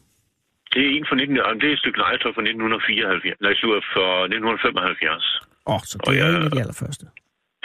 det 0.75 0.81
er 0.87 0.91
en 0.97 1.07
fra 1.09 1.17
19, 1.17 1.37
øh, 1.37 1.55
det 1.61 1.69
er 1.69 1.73
et 1.77 1.83
stykke 1.85 1.99
legetøj 2.05 2.31
fra 2.37 2.43
1974, 2.43 3.41
nej, 3.47 3.55
fra 3.95 4.07
1975. 4.25 5.25
Åh, 5.67 5.75
oh, 5.75 5.81
så 5.89 5.95
det 5.99 6.09
Og 6.09 6.13
er 6.15 6.29
en 6.37 6.45
af 6.49 6.51
de 6.57 6.61
allerførste. 6.65 7.05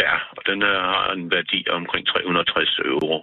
Ja, 0.05 0.15
og 0.37 0.41
den 0.49 0.59
øh, 0.71 0.77
har 0.93 1.05
en 1.17 1.31
værdi 1.37 1.59
af 1.69 1.75
omkring 1.81 2.03
360 2.07 2.79
euro. 2.91 3.15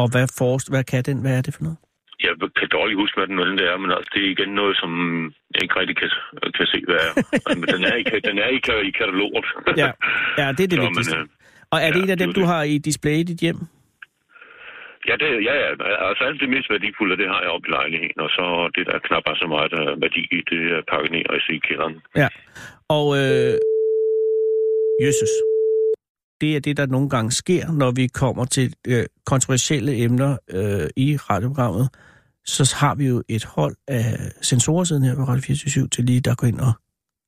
Og 0.00 0.06
hvad, 0.12 0.26
forest, 0.40 0.66
hvad 0.72 0.84
kan 0.84 1.02
den? 1.08 1.16
Hvad 1.24 1.34
er 1.38 1.42
det 1.46 1.54
for 1.56 1.62
noget? 1.66 1.78
Jeg 2.22 2.32
kan 2.58 2.68
dårligt 2.76 3.00
huske, 3.02 3.16
hvad 3.18 3.26
den 3.26 3.36
hvad 3.36 3.46
det 3.60 3.66
er, 3.72 3.76
men 3.82 3.90
altså, 3.96 4.10
det 4.14 4.20
er 4.24 4.30
igen 4.36 4.52
noget, 4.60 4.74
som 4.82 4.90
jeg 5.54 5.62
ikke 5.62 5.80
rigtig 5.80 5.96
kan, 5.96 6.10
kan 6.58 6.66
se, 6.66 6.78
hvad 6.88 7.00
er. 7.06 7.12
men 7.60 7.66
den 7.74 7.82
er 7.90 7.96
i, 8.02 8.02
den 8.28 8.38
er 8.44 8.50
i, 8.56 8.58
i 8.88 8.90
kataloget. 9.00 9.46
Ja, 9.82 9.90
ja 10.40 10.46
det 10.56 10.62
er 10.66 10.70
det 10.72 10.78
men, 10.78 10.86
vigtigste. 10.86 11.16
øh, 11.16 11.26
Og 11.72 11.78
er 11.84 11.90
det 11.90 12.00
ja, 12.00 12.04
en 12.04 12.10
af 12.10 12.18
dem, 12.18 12.32
du 12.32 12.44
har 12.52 12.62
i 12.62 12.78
display 12.78 13.16
i 13.22 13.22
dit 13.22 13.40
hjem? 13.46 13.60
Ja, 15.08 15.14
det, 15.22 15.28
ja, 15.48 15.54
ja. 15.62 15.68
Altså 16.08 16.22
alt 16.28 16.40
det 16.40 16.48
mest 16.54 16.70
værdifulde, 16.70 17.16
det 17.16 17.28
har 17.32 17.40
jeg 17.40 17.50
oppe 17.54 17.68
i 17.68 17.74
lejligheden, 17.78 18.20
og 18.24 18.30
så 18.36 18.44
det, 18.74 18.86
der 18.86 18.98
knap 18.98 19.24
er 19.26 19.36
så 19.42 19.46
meget 19.54 19.72
øh, 19.80 20.02
værdi 20.02 20.22
i, 20.36 20.38
det 20.50 20.60
er 20.76 20.82
pakket 20.92 21.10
ned 21.12 21.24
og 21.30 21.36
i 21.56 21.58
kælderen. 21.68 21.96
Ja. 22.22 22.28
Og, 22.96 23.06
øh, 23.20 23.54
Jesus, 25.06 25.32
det 26.40 26.56
er 26.56 26.60
det, 26.60 26.76
der 26.76 26.86
nogle 26.86 27.08
gange 27.08 27.30
sker, 27.30 27.72
når 27.72 27.90
vi 27.90 28.06
kommer 28.06 28.44
til 28.44 28.74
øh, 28.86 29.06
kontroversielle 29.26 29.96
emner 29.96 30.36
øh, 30.48 30.88
i 30.96 31.16
radioprogrammet. 31.16 31.88
Så 32.44 32.74
har 32.76 32.94
vi 32.94 33.06
jo 33.06 33.22
et 33.28 33.44
hold 33.44 33.76
af 33.88 34.32
sensorer 34.42 34.84
siden 34.84 35.02
her 35.02 35.14
på 35.14 35.24
Radio 35.24 35.42
24 35.42 35.88
til 35.88 36.04
lige 36.04 36.20
der 36.20 36.34
går 36.34 36.46
ind 36.46 36.60
og, 36.60 36.72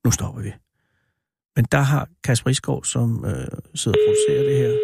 nu 0.05 0.11
stopper 0.11 0.41
vi. 0.41 0.51
Men 1.55 1.65
der 1.71 1.79
har 1.79 2.09
Kasper 2.23 2.49
Isgaard, 2.49 2.83
som 2.83 3.25
øh, 3.25 3.47
sidder 3.75 3.97
og 3.97 4.03
producerer 4.07 4.43
det 4.49 4.57
her, 4.57 4.77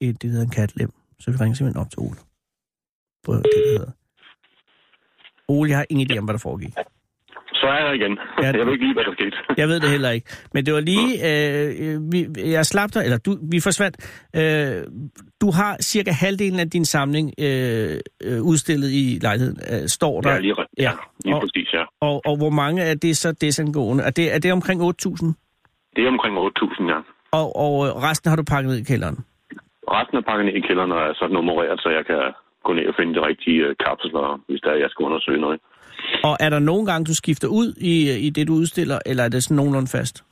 et, 0.00 0.22
det 0.22 0.30
hedder 0.30 0.44
en 0.44 0.50
katlem. 0.50 0.92
Så 1.20 1.30
vi 1.30 1.36
ringer 1.36 1.54
simpelthen 1.54 1.80
op 1.80 1.90
til 1.90 1.98
Ole. 1.98 2.16
På 3.24 3.34
det, 3.34 3.44
der 3.44 3.78
hedder. 3.78 3.90
Ole, 5.48 5.70
jeg 5.70 5.78
har 5.78 5.86
ingen 5.90 6.10
idé 6.10 6.18
om, 6.18 6.24
hvad 6.24 6.32
der 6.32 6.38
foregik. 6.38 6.74
Så 7.60 7.66
er 7.66 7.80
jeg 7.86 7.94
igen. 8.00 8.18
Ja, 8.42 8.46
jeg 8.58 8.66
ved 8.66 8.72
ikke 8.72 8.84
lige, 8.84 8.94
hvad 8.94 9.04
der 9.04 9.12
skete. 9.12 9.36
Jeg 9.56 9.68
ved 9.68 9.80
det 9.80 9.90
heller 9.90 10.10
ikke. 10.10 10.26
Men 10.54 10.66
det 10.66 10.74
var 10.74 10.80
lige... 10.80 11.08
Øh, 11.28 12.12
vi, 12.12 12.18
jeg 12.56 12.66
slap 12.66 12.90
dig, 12.94 13.02
eller 13.04 13.18
du, 13.18 13.30
vi 13.52 13.60
forsvandt. 13.68 13.96
Øh, 14.40 14.82
du 15.42 15.48
har 15.50 15.72
cirka 15.92 16.10
halvdelen 16.24 16.60
af 16.60 16.70
din 16.70 16.84
samling 16.84 17.26
øh, 17.46 17.90
øh, 18.26 18.40
udstillet 18.50 18.88
i 19.02 19.18
lejligheden. 19.22 19.58
Øh, 19.72 19.88
står 19.88 20.20
der. 20.20 20.30
Ja, 20.32 20.38
lige, 20.38 20.54
ret- 20.54 20.66
ja, 20.78 20.92
lige 21.24 21.34
Og- 21.34 21.40
præcis, 21.40 21.68
ja. 21.72 21.84
Og, 22.00 22.22
og 22.26 22.36
hvor 22.36 22.50
mange 22.62 22.82
er 22.82 22.94
det 22.94 23.16
så 23.16 23.32
desangående? 23.32 24.04
Er 24.04 24.10
det, 24.10 24.34
er 24.34 24.38
det 24.38 24.52
omkring 24.52 24.80
8.000? 24.82 24.86
Det 25.96 26.04
er 26.04 26.08
omkring 26.08 26.34
8.000, 26.38 26.88
ja. 26.92 26.98
Og, 27.32 27.46
og 27.64 27.74
øh, 27.86 27.90
resten 28.08 28.28
har 28.30 28.36
du 28.36 28.44
pakket 28.54 28.68
ned 28.70 28.78
i 28.78 28.84
kælderen? 28.92 29.18
Resten 29.96 30.16
er 30.18 30.24
pakket 30.30 30.44
ned 30.46 30.54
i 30.54 30.60
kælderen 30.68 30.92
og 30.92 31.00
er 31.08 31.12
så 31.14 31.26
nummereret, 31.36 31.80
så 31.80 31.88
jeg 31.98 32.04
kan 32.06 32.20
gå 32.66 32.70
ned 32.72 32.86
og 32.90 32.94
finde 32.98 33.14
de 33.16 33.26
rigtige 33.28 33.60
øh, 33.66 33.74
kapsler, 33.84 34.40
hvis 34.48 34.60
der 34.64 34.70
er, 34.74 34.78
jeg 34.84 34.90
skal 34.90 35.04
undersøge 35.08 35.40
noget. 35.46 35.60
Og 36.24 36.36
er 36.40 36.50
der 36.50 36.58
nogle 36.58 36.86
gange, 36.86 37.04
du 37.04 37.14
skifter 37.14 37.48
ud 37.48 37.74
i, 37.76 38.18
i 38.26 38.30
det, 38.30 38.48
du 38.48 38.54
udstiller, 38.54 38.98
eller 39.06 39.24
er 39.24 39.28
det 39.28 39.44
sådan 39.44 39.56
nogenlunde 39.56 39.88
fast? 39.88 40.24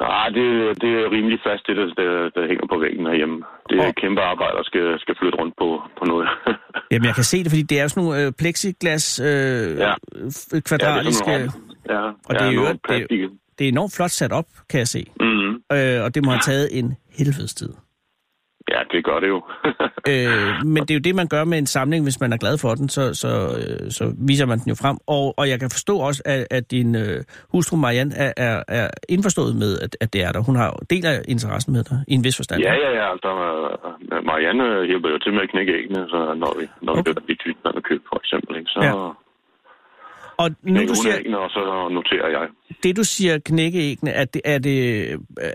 Nej, 0.00 0.28
det, 0.28 0.44
det 0.82 0.90
er 1.00 1.10
rimelig 1.16 1.38
fast, 1.46 1.66
det 1.66 1.76
der, 1.76 1.86
der, 1.86 2.30
der 2.36 2.46
hænger 2.50 2.66
på 2.72 2.78
væggen 2.84 3.06
herhjemme. 3.06 3.36
Det 3.68 3.78
er 3.78 3.88
et 3.88 3.96
kæmpe 3.96 4.20
arbejde, 4.20 4.56
der 4.56 4.62
skal, 4.64 4.86
skal 5.00 5.14
flytte 5.20 5.38
rundt 5.40 5.54
på, 5.58 5.68
på 5.98 6.04
noget. 6.04 6.28
Jamen, 6.90 7.06
jeg 7.06 7.14
kan 7.14 7.24
se 7.24 7.38
det, 7.44 7.50
fordi 7.52 7.62
det 7.62 7.80
er 7.80 7.88
sådan 7.88 8.04
nogle 8.04 8.26
øh, 8.26 8.32
plexiglas 8.38 9.20
øh, 9.20 9.78
Ja. 9.78 9.92
kvadratiske... 10.68 11.30
Ja, 11.30 11.38
det 11.42 11.50
er 11.84 11.94
ja, 11.94 12.00
Og 12.28 12.34
det 12.34 12.42
er 12.42 12.50
jo 12.52 12.62
det 12.88 13.22
er- 13.22 13.28
det 13.58 13.64
er 13.64 13.68
enormt 13.68 13.94
flot 13.96 14.10
sat 14.10 14.32
op, 14.32 14.46
kan 14.70 14.78
jeg 14.78 14.88
se. 14.88 15.04
Mm, 15.20 15.52
Øh, 15.72 16.04
og 16.04 16.14
det 16.14 16.24
må 16.24 16.30
have 16.30 16.40
taget 16.40 16.78
en 16.78 16.96
helvedes 17.18 17.54
tid. 17.54 17.72
Ja, 18.70 18.80
det 18.92 19.04
gør 19.04 19.20
det 19.20 19.28
jo. 19.28 19.42
Øh, 20.08 20.66
men 20.74 20.80
det 20.82 20.90
er 20.90 20.94
jo 20.94 21.04
det, 21.08 21.14
man 21.14 21.28
gør 21.28 21.44
med 21.44 21.58
en 21.58 21.66
samling, 21.66 22.04
hvis 22.04 22.20
man 22.20 22.32
er 22.32 22.36
glad 22.36 22.58
for 22.58 22.74
den, 22.74 22.88
så, 22.88 23.14
så, 23.14 23.28
øh, 23.60 23.90
så 23.90 24.04
viser 24.28 24.46
man 24.46 24.58
den 24.58 24.68
jo 24.68 24.76
frem. 24.82 24.96
Og, 25.06 25.34
og 25.38 25.48
jeg 25.48 25.58
kan 25.60 25.70
forstå 25.70 25.94
også, 25.98 26.22
at, 26.24 26.46
at 26.50 26.70
din 26.70 26.94
øh, 26.94 27.18
hustru 27.52 27.76
Marianne 27.76 28.14
er, 28.16 28.32
er, 28.36 28.62
er 28.68 28.88
indforstået 29.08 29.56
med, 29.56 29.72
at, 29.84 29.96
at 30.00 30.12
det 30.12 30.20
er 30.24 30.32
der. 30.32 30.40
Hun 30.42 30.56
har 30.56 30.70
deler 30.90 31.12
interessen 31.28 31.72
med 31.72 31.84
dig, 31.84 31.98
i 32.08 32.14
en 32.14 32.24
vis 32.24 32.36
forstand. 32.36 32.62
ja, 32.62 32.74
ja, 32.84 32.90
ja. 33.00 33.04
Altså, 33.12 33.30
øh, 34.12 34.24
Marianne 34.30 34.86
hjælper 34.86 35.08
jo 35.08 35.18
til 35.18 35.32
med 35.32 35.42
at 35.42 35.50
knække 35.50 35.72
æggene, 35.78 36.00
så 36.08 36.34
når 36.42 36.52
vi, 36.60 36.64
når 36.86 36.92
Okay. 36.92 37.02
vi 37.06 37.10
okay. 37.10 37.24
bliver 37.26 37.40
tyt 37.44 37.56
med 37.64 37.82
køb, 37.82 38.02
for 38.10 38.18
eksempel. 38.22 38.52
Ikke? 38.58 38.70
Så 38.74 38.80
Ja. 38.82 38.92
Og 40.42 40.48
nu 40.62 40.80
du 40.80 40.86
hun 40.86 40.96
siger, 41.04 41.18
æggene, 41.18 41.38
og 41.38 41.50
så 41.50 41.88
noterer 41.98 42.28
jeg. 42.28 42.48
det 42.82 42.96
du 42.96 43.04
siger 43.04 43.38
knækkeæggene, 43.38 44.10
er 44.10 44.24
det, 44.24 44.42
er 44.44 44.58
det, 44.58 44.78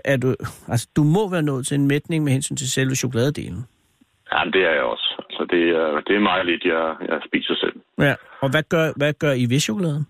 er 0.04 0.16
du, 0.16 0.28
altså 0.68 0.88
du 0.96 1.02
må 1.02 1.30
være 1.30 1.42
nået 1.42 1.66
til 1.66 1.74
en 1.74 1.86
mætning 1.88 2.24
med 2.24 2.32
hensyn 2.32 2.56
til 2.56 2.70
selve 2.70 2.94
chokoladedelen. 2.94 3.62
Ja, 4.32 4.40
det 4.54 4.62
er 4.70 4.74
jeg 4.78 4.86
også. 4.94 5.08
Altså, 5.28 5.42
det, 5.50 5.62
er, 5.80 6.00
det 6.06 6.16
er 6.16 6.20
meget 6.30 6.46
lidt, 6.46 6.64
jeg, 6.64 6.84
jeg 7.08 7.18
spiser 7.28 7.54
selv. 7.54 7.76
Ja. 7.98 8.14
Og 8.40 8.48
hvad 8.50 8.62
gør, 8.74 8.86
hvad 8.96 9.12
gør 9.12 9.32
I 9.32 9.44
ved 9.52 9.60
chokoladen? 9.60 10.04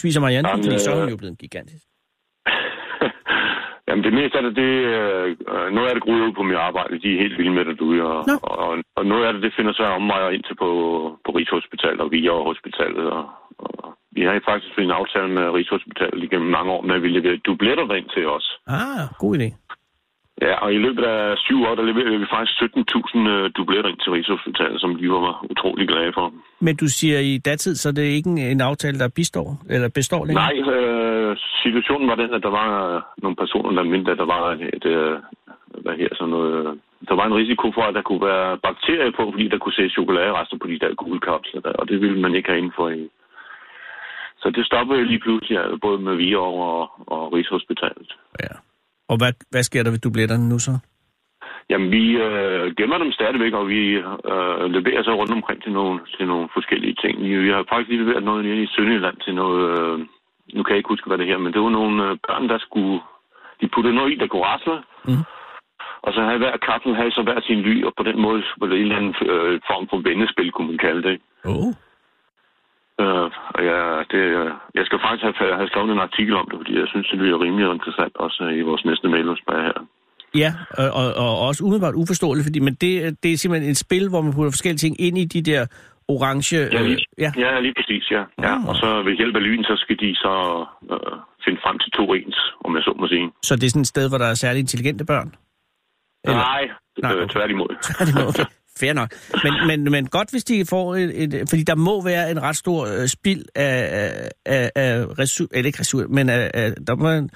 Spiser 0.00 0.20
Marianne 0.20 0.48
Jamen, 0.48 0.64
fordi 0.64 0.78
så 0.78 0.90
er 0.90 0.98
hun 1.00 1.08
øh, 1.08 1.10
jo 1.10 1.16
blevet 1.16 1.38
gigantisk. 1.38 1.84
Jamen 3.86 4.04
det 4.06 4.12
meste 4.18 4.38
af 4.38 4.42
det, 4.46 4.56
det 4.62 4.72
øh, 4.94 5.26
noget 5.76 5.88
af 5.88 5.94
det 5.94 6.04
gruer 6.04 6.26
ud 6.26 6.32
på 6.36 6.42
mit 6.42 6.62
arbejde. 6.68 7.00
De 7.04 7.08
er 7.14 7.22
helt 7.24 7.38
vilde 7.38 7.54
med 7.58 7.64
det 7.64 7.78
derude. 7.78 8.02
Og, 8.02 8.24
Nå. 8.30 8.34
og, 8.42 8.78
og, 8.96 9.06
noget 9.06 9.24
af 9.26 9.32
det, 9.32 9.42
det 9.42 9.52
finder 9.56 9.72
sig 9.72 9.86
om 9.86 10.02
mig 10.02 10.20
og 10.26 10.34
indtil 10.34 10.56
på, 10.64 10.70
på 11.24 11.30
Rigshospitalet 11.36 12.00
og 12.00 12.10
via 12.10 12.32
Hospitalet. 12.50 13.06
Og, 13.18 13.24
og, 13.58 13.98
vi 14.20 14.24
har 14.26 14.40
faktisk 14.50 14.72
fået 14.74 14.86
en 14.88 14.98
aftale 15.00 15.28
med 15.38 15.44
Rigshospitalet 15.56 16.22
igennem 16.26 16.50
mange 16.56 16.72
år, 16.74 16.82
med 16.86 16.94
at 16.94 17.02
vi 17.02 17.08
leverer 17.08 17.44
dubletter 17.46 17.86
derind 17.86 18.08
til 18.16 18.24
os. 18.36 18.46
Ah, 18.66 19.02
god 19.22 19.32
idé. 19.38 19.48
Ja, 20.46 20.54
og 20.64 20.68
i 20.74 20.78
løbet 20.86 21.04
af 21.04 21.38
syv 21.46 21.58
år, 21.68 21.74
der 21.74 21.84
leverer 21.90 22.18
vi 22.18 22.26
faktisk 22.36 22.54
17.000 22.62 23.28
øh, 23.34 23.50
dubletter 23.56 23.90
ind 23.90 24.00
til 24.00 24.12
Rigshospitalet, 24.12 24.80
som 24.80 24.90
de 25.00 25.10
var 25.10 25.46
utrolig 25.50 25.88
glade 25.88 26.12
for. 26.18 26.26
Men 26.66 26.76
du 26.76 26.86
siger 26.88 27.18
i 27.18 27.38
datid, 27.38 27.74
så 27.74 27.92
det 27.92 28.04
er 28.04 28.12
ikke 28.18 28.30
en, 28.30 28.38
en 28.38 28.60
aftale, 28.60 28.98
der 28.98 29.08
består, 29.20 29.48
eller 29.74 29.88
består 29.88 30.24
længere? 30.24 30.44
Nej, 30.44 30.74
øh, 30.74 31.36
situationen 31.62 32.08
var 32.08 32.14
den, 32.14 32.34
at 32.34 32.42
der 32.42 32.52
var 32.60 32.70
øh, 32.88 33.02
nogle 33.22 33.36
personer, 33.36 33.70
der 33.72 33.90
mente, 33.90 34.10
at 34.10 34.18
der 34.18 34.28
var 34.36 34.44
et, 34.76 34.86
øh, 34.96 35.18
hvad 35.84 35.94
her, 36.00 36.08
sådan 36.12 36.30
noget, 36.36 36.52
øh, 36.60 36.72
der 37.08 37.14
var 37.14 37.26
en 37.26 37.38
risiko 37.42 37.66
for, 37.76 37.82
at 37.82 37.94
der 37.94 38.02
kunne 38.02 38.24
være 38.32 38.58
bakterier 38.68 39.12
på, 39.18 39.24
fordi 39.32 39.48
der 39.48 39.58
kunne 39.58 39.78
se 39.80 39.94
chokoladerester 39.96 40.56
på 40.60 40.66
de 40.66 40.78
der 40.78 40.94
gule 40.94 41.20
kapsler 41.20 41.60
der, 41.60 41.72
og 41.80 41.88
det 41.88 42.00
ville 42.00 42.20
man 42.20 42.34
ikke 42.34 42.48
have 42.48 42.58
inden 42.58 42.78
for 42.78 42.88
i. 42.88 43.08
Så 44.40 44.50
det 44.56 44.66
stoppede 44.66 45.04
lige 45.04 45.20
pludselig, 45.24 45.58
både 45.80 45.98
med 45.98 46.14
Hvidovre 46.14 46.68
og, 46.80 46.86
og 47.14 47.32
Rigshospitalet. 47.32 48.10
Ja. 48.42 48.54
Og 49.08 49.16
hvad, 49.20 49.32
hvad 49.50 49.62
sker 49.62 49.82
der 49.82 49.90
ved 49.90 49.98
dubletterne 49.98 50.48
nu 50.48 50.58
så? 50.58 50.74
Jamen, 51.70 51.90
vi 51.90 52.04
øh, 52.26 52.74
gemmer 52.78 52.98
dem 52.98 53.12
stadigvæk, 53.12 53.52
og 53.52 53.68
vi 53.68 53.82
øh, 54.32 54.64
leverer 54.76 55.02
så 55.02 55.12
rundt 55.20 55.32
omkring 55.32 55.62
til 55.62 55.72
nogle, 55.72 56.00
til 56.16 56.26
nogle 56.26 56.48
forskellige 56.56 56.96
ting. 57.02 57.22
Vi, 57.22 57.36
vi 57.36 57.50
har 57.50 57.64
faktisk 57.68 57.88
lige 57.88 58.04
leveret 58.04 58.24
noget 58.24 58.44
nede 58.44 58.62
i 58.62 58.72
Sønderjylland 58.74 59.16
til 59.24 59.34
noget... 59.34 59.60
Øh, 59.70 59.98
nu 60.54 60.62
kan 60.62 60.72
jeg 60.72 60.80
ikke 60.80 60.92
huske, 60.94 61.08
hvad 61.08 61.18
det 61.18 61.26
her, 61.26 61.38
men 61.38 61.52
det 61.52 61.60
var 61.62 61.68
nogle 61.68 62.04
øh, 62.04 62.16
børn, 62.26 62.48
der 62.48 62.58
skulle... 62.58 63.00
De 63.60 63.68
puttede 63.74 63.94
noget 63.94 64.12
i, 64.12 64.16
der 64.16 64.26
kunne 64.26 64.44
rasle. 64.44 64.76
Mhm. 65.04 65.24
Og 66.02 66.12
så 66.14 66.20
havde 66.22 66.38
hver 66.38 66.56
kapsel 66.56 66.94
havde 66.94 67.10
så 67.10 67.22
hver 67.22 67.40
sin 67.40 67.60
ly, 67.66 67.84
og 67.84 67.92
på 67.96 68.02
den 68.02 68.20
måde 68.20 68.42
var 68.60 68.66
det 68.66 68.76
en 68.76 68.82
eller 68.82 68.96
anden 68.96 69.14
øh, 69.32 69.60
form 69.70 69.88
for 69.90 69.98
vendespil, 70.08 70.52
kunne 70.52 70.68
man 70.68 70.78
kalde 70.78 71.02
det. 71.08 71.20
Oh. 71.44 71.72
Øh, 73.02 73.26
og 73.56 73.60
jeg, 73.70 73.80
det, 74.12 74.22
øh, 74.40 74.50
jeg 74.78 74.84
skal 74.86 74.98
faktisk 75.06 75.24
have, 75.40 75.56
have 75.60 75.68
skrevet 75.72 75.90
en 75.92 76.06
artikel 76.08 76.34
om 76.40 76.46
det, 76.50 76.56
fordi 76.60 76.72
jeg 76.82 76.88
synes, 76.92 77.06
det 77.10 77.18
lyder 77.18 77.40
rimelig 77.44 77.64
interessant, 77.78 78.14
også 78.26 78.42
i 78.60 78.62
vores 78.68 78.84
næste 78.88 79.06
medlemsbær 79.08 79.58
her. 79.68 79.78
Ja, 80.42 80.50
og, 80.80 80.88
og, 81.00 81.06
og 81.24 81.32
også 81.48 81.60
umiddelbart 81.64 81.94
uforståeligt, 82.02 82.46
fordi 82.48 82.60
men 82.68 82.74
det, 82.74 82.92
det 83.22 83.32
er 83.32 83.36
simpelthen 83.38 83.70
et 83.70 83.76
spil, 83.86 84.08
hvor 84.08 84.20
man 84.20 84.32
putter 84.34 84.50
forskellige 84.56 84.82
ting 84.84 84.94
ind 85.06 85.18
i 85.18 85.24
de 85.24 85.42
der 85.50 85.62
orange... 86.08 86.56
Ja, 86.76 86.82
lige, 86.82 86.98
ja. 87.18 87.30
ja, 87.44 87.60
lige 87.60 87.74
præcis, 87.78 88.04
ja. 88.10 88.22
ja. 88.46 88.54
Ah. 88.54 88.68
Og 88.68 88.74
så 88.76 89.02
ved 89.06 89.12
hjælp 89.16 89.36
af 89.36 89.42
lyn, 89.42 89.62
så 89.64 89.74
skal 89.76 89.96
de 90.04 90.14
så 90.14 90.34
øh, 90.92 91.16
finde 91.44 91.60
frem 91.64 91.78
til 91.78 91.90
to 91.98 92.04
ens, 92.14 92.38
om 92.64 92.76
jeg 92.76 92.82
så 92.82 92.92
må 93.00 93.06
sige. 93.08 93.26
Så 93.42 93.56
det 93.56 93.64
er 93.64 93.70
sådan 93.70 93.80
et 93.88 93.94
sted, 93.94 94.08
hvor 94.08 94.18
der 94.18 94.26
er 94.30 94.34
særligt 94.34 94.64
intelligente 94.64 95.04
børn? 95.04 95.28
Eller- 96.24 96.36
Nej, 96.38 96.62
Nej, 97.02 97.12
øh, 97.12 97.22
okay. 97.22 97.32
tværtimod. 97.34 97.70
okay. 98.30 98.44
Fair 98.80 98.92
nok. 98.92 99.10
Men, 99.44 99.52
men, 99.68 99.92
men 99.92 100.06
godt, 100.06 100.30
hvis 100.30 100.44
de 100.44 100.64
får 100.70 100.86
et, 100.94 101.10
et... 101.22 101.30
Fordi 101.50 101.62
der 101.62 101.74
må 101.88 102.04
være 102.04 102.30
en 102.30 102.42
ret 102.42 102.56
stor 102.56 102.80
øh, 102.92 103.06
spild 103.16 103.44
af, 103.54 103.76
af, 104.00 104.10
af, 104.46 104.70
af 104.76 105.18
ressour... 105.18 105.48
Eller 105.54 105.66
ikke 105.66 105.80
ressour, 105.80 106.02
men 106.08 106.28
af, 106.28 106.50
af, 106.54 106.72
der 106.86 106.94
må, 107.02 107.28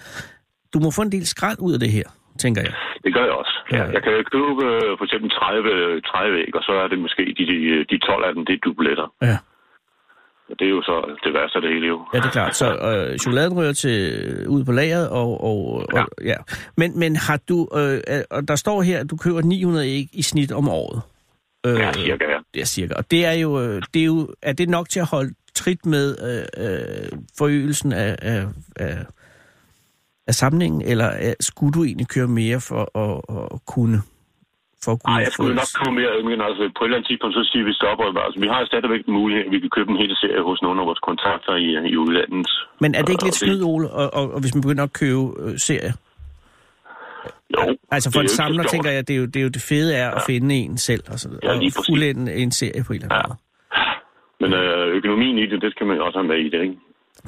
du 0.74 0.78
må 0.84 0.88
få 0.90 1.02
en 1.02 1.12
del 1.12 1.26
skrald 1.26 1.58
ud 1.66 1.72
af 1.76 1.80
det 1.80 1.90
her, 1.96 2.08
tænker 2.38 2.60
jeg. 2.62 2.72
Det 3.04 3.14
gør 3.14 3.24
jeg 3.28 3.34
også. 3.42 3.54
Ja. 3.72 3.84
Jeg 3.96 4.02
kan 4.06 4.12
købe 4.34 4.60
øh, 4.70 4.90
for 4.98 5.04
eksempel 5.04 5.30
30, 5.30 6.00
30 6.00 6.38
æg, 6.42 6.54
og 6.58 6.62
så 6.68 6.72
er 6.82 6.88
det 6.88 6.98
måske 6.98 7.22
de, 7.38 7.44
de, 7.50 7.56
de 7.90 7.98
12 7.98 8.24
af 8.28 8.34
dem, 8.34 8.42
det 8.46 8.54
er 8.54 8.62
dubletter. 8.64 9.08
Ja. 9.22 9.36
Og 10.50 10.54
det 10.58 10.66
er 10.66 10.70
jo 10.70 10.82
så 10.82 10.96
det 11.24 11.34
værste 11.34 11.56
af 11.58 11.62
det 11.62 11.70
hele 11.74 11.86
jo. 11.86 11.98
Ja, 12.14 12.18
det 12.18 12.24
er 12.24 12.30
klart. 12.30 12.56
Så 12.56 12.66
øh, 12.88 13.18
chokoladen 13.18 13.56
rører 13.58 13.72
til, 13.72 13.96
ud 14.48 14.64
på 14.64 14.72
lageret, 14.72 15.08
og, 15.10 15.44
og, 15.44 15.86
ja. 15.94 16.02
og 16.02 16.08
ja. 16.24 16.36
Men, 16.76 16.98
men 16.98 17.16
har 17.16 17.38
du, 17.48 17.68
øh, 17.78 17.94
øh, 18.12 18.22
og 18.30 18.48
der 18.48 18.56
står 18.56 18.82
her, 18.82 19.00
at 19.00 19.10
du 19.10 19.16
køber 19.16 19.40
900 19.42 19.88
æg 19.88 20.06
i 20.12 20.22
snit 20.22 20.52
om 20.52 20.68
året. 20.68 21.02
Øh, 21.66 21.78
Ja, 21.78 21.92
cirka, 21.92 22.24
ja. 22.24 22.38
Det 22.54 22.60
er 22.60 22.66
cirka. 22.66 22.94
Og 22.94 23.10
det 23.10 23.26
er 23.26 23.32
jo, 23.32 23.60
øh, 23.62 23.82
det 23.94 24.00
er 24.02 24.06
jo, 24.06 24.28
er 24.42 24.52
det 24.52 24.68
nok 24.68 24.88
til 24.88 25.00
at 25.00 25.06
holde 25.06 25.34
trit 25.54 25.86
med 25.86 26.06
øh, 26.28 26.64
øh, 26.64 27.18
forøgelsen 27.38 27.92
af, 27.92 28.16
af, 28.22 28.46
af, 28.76 28.96
af 30.26 30.34
samlingen, 30.34 30.82
eller 30.82 31.08
øh, 31.26 31.32
skulle 31.40 31.72
du 31.72 31.84
egentlig 31.84 32.08
køre 32.08 32.28
mere 32.28 32.60
for 32.60 32.82
at, 33.04 33.14
at 33.54 33.60
kunne? 33.66 33.98
For 34.84 34.92
at 34.92 34.98
kunne 35.02 35.14
Nej, 35.14 35.22
jeg 35.26 35.32
skulle 35.32 35.54
nok 35.62 35.72
komme 35.80 35.94
mere, 36.00 36.12
men 36.30 36.40
altså 36.48 36.62
på 36.76 36.80
et 36.82 36.86
eller 36.86 36.96
andet 36.96 37.08
tidspunkt, 37.08 37.34
så 37.38 37.44
siger 37.50 37.64
vi 37.64 37.72
stopper. 37.80 38.04
Altså, 38.26 38.40
vi 38.44 38.48
har 38.52 38.60
stadigvæk 38.72 39.02
en 39.08 39.14
mulighed, 39.20 39.44
at 39.46 39.52
vi 39.54 39.60
kan 39.64 39.70
købe 39.76 39.90
en 39.94 40.00
hel 40.04 40.14
serie 40.22 40.42
hos 40.48 40.62
nogle 40.62 40.80
af 40.80 40.86
vores 40.90 41.02
kontakter 41.08 41.54
i, 41.66 41.68
i 41.92 41.96
udlandet. 42.04 42.50
Men 42.82 42.90
er 42.94 43.02
det 43.02 43.12
ikke 43.14 43.24
Og 43.24 43.26
lidt 43.26 43.40
snyd, 43.42 43.62
Ole, 43.72 43.86
og, 43.90 44.06
og, 44.18 44.24
og 44.34 44.40
hvis 44.40 44.54
man 44.54 44.62
begynder 44.66 44.84
at 44.90 44.92
købe 45.02 45.24
øh, 45.44 45.58
serier? 45.68 45.94
Jo, 47.58 47.76
Altså 47.90 48.10
for 48.12 48.20
en 48.20 48.28
så 48.28 48.36
samler 48.36 48.62
tænker 48.64 48.90
jeg, 48.90 49.08
det 49.08 49.14
er 49.16 49.20
jo 49.20 49.26
det, 49.26 49.36
er 49.36 49.42
jo 49.42 49.48
det 49.48 49.62
fede 49.62 49.96
er 49.96 50.10
at 50.10 50.22
finde 50.26 50.54
en 50.54 50.78
selv, 50.78 51.02
altså, 51.08 51.28
Ja, 51.42 51.54
lige 51.58 51.72
og 51.78 51.84
fuldende 51.86 52.34
en 52.34 52.50
serie 52.50 52.84
på 52.86 52.92
en 52.92 53.02
eller 53.02 53.14
anden 53.14 53.22
Ja. 53.22 53.28
måde. 53.28 53.38
Men 54.40 54.52
øh, 54.60 54.96
økonomien 54.96 55.38
i 55.38 55.46
det, 55.46 55.62
det 55.62 55.70
skal 55.72 55.86
man 55.86 56.00
også 56.00 56.18
have 56.18 56.28
med 56.28 56.36
i 56.46 56.48
det, 56.50 56.60
ikke? 56.62 56.74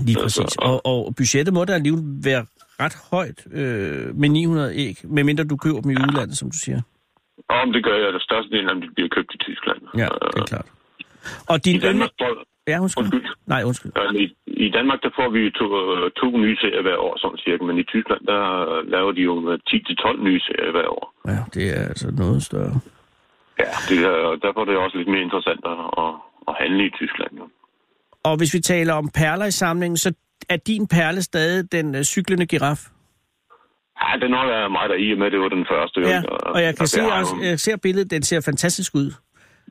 Lige 0.06 0.22
Altså, 0.22 0.42
præcis. 0.42 0.56
og- 0.58 0.86
Og, 0.86 1.06
og 1.06 1.14
budgettet 1.16 1.54
må 1.54 1.64
da 1.64 1.72
alligevel 1.72 2.02
være 2.24 2.46
ret 2.80 2.96
højt 3.10 3.38
øh, 3.52 4.16
med 4.20 4.28
900 4.28 4.76
æg, 4.76 4.96
medmindre 5.04 5.44
du 5.44 5.56
køber 5.56 5.80
dem 5.80 5.90
i 5.90 5.94
udlandet, 5.94 6.38
som 6.38 6.50
du 6.50 6.58
siger. 6.58 6.80
Og 7.48 7.56
om 7.64 7.72
det 7.72 7.84
gør 7.84 7.96
jeg, 8.02 8.08
at 8.14 8.22
størstedelen 8.22 8.68
af 8.68 8.74
dem 8.74 8.82
de 8.82 8.88
bliver 8.94 9.08
købt 9.16 9.30
i 9.34 9.38
Tyskland. 9.38 9.80
Ja, 10.02 10.08
det 10.32 10.40
er 10.42 10.46
klart. 10.52 10.66
Og 11.48 11.56
I 11.56 11.60
din 11.68 11.80
Danmark, 11.80 12.10
yndling... 12.20 12.46
Ja, 12.70 12.76
undskyld. 12.85 13.05
undskyld. 13.05 13.24
Nej, 13.52 13.62
undskyld. 13.68 13.92
Øh, 14.00 14.14
I, 14.22 14.24
I 14.66 14.68
Danmark, 14.76 14.98
der 15.02 15.11
får 15.18 15.29
vi 15.37 15.40
to, 15.61 15.66
øh, 15.96 16.11
to 16.20 16.26
nye 16.44 16.57
serier 16.62 16.83
hver 16.83 16.96
år, 17.07 17.14
sådan 17.22 17.38
cirka. 17.46 17.62
Men 17.64 17.79
i 17.79 17.85
Tyskland, 17.92 18.22
der 18.33 18.42
øh, 18.72 18.90
laver 18.94 19.12
de 19.12 19.20
jo 19.31 19.35
øh, 19.50 19.59
10-12 19.70 20.22
nye 20.29 20.40
serier 20.48 20.72
hver 20.76 20.88
år. 20.98 21.05
Ja, 21.33 21.38
det 21.55 21.64
er 21.79 21.83
altså 21.92 22.09
noget 22.22 22.42
større. 22.42 22.74
Ja, 23.64 23.70
det 23.88 23.98
er, 24.11 24.16
derfor 24.44 24.61
er 24.61 24.64
det 24.64 24.76
også 24.76 24.96
lidt 24.98 25.09
mere 25.09 25.22
interessant 25.29 25.61
at, 25.72 25.79
at, 26.05 26.11
at 26.48 26.55
handle 26.61 26.87
i 26.87 26.90
Tyskland. 27.00 27.33
Jo. 27.40 27.44
Og 28.29 28.37
hvis 28.37 28.55
vi 28.55 28.61
taler 28.61 28.94
om 28.94 29.09
perler 29.14 29.46
i 29.46 29.50
samlingen, 29.50 29.96
så 29.96 30.12
er 30.48 30.57
din 30.57 30.87
perle 30.88 31.22
stadig 31.22 31.72
den 31.72 31.94
øh, 31.94 32.02
cyklende 32.02 32.46
giraf? 32.46 32.81
Ja, 34.02 34.26
den 34.26 34.33
holder 34.38 34.57
jeg 34.61 34.70
mig 34.70 34.88
der 34.88 34.94
i 34.94 35.12
og 35.12 35.18
med, 35.18 35.31
det 35.31 35.40
var 35.40 35.48
den 35.48 35.66
første. 35.72 36.00
jo, 36.00 36.07
Ja, 36.07 36.16
ikke? 36.18 36.33
og 36.33 36.62
jeg 36.62 36.76
kan 36.76 36.87
se 36.87 37.02
også, 37.12 37.35
jo- 37.37 37.42
jeg 37.42 37.61
ser 37.61 37.76
billedet, 37.76 38.11
den 38.11 38.22
ser 38.22 38.40
fantastisk 38.40 38.94
ud. 38.94 39.12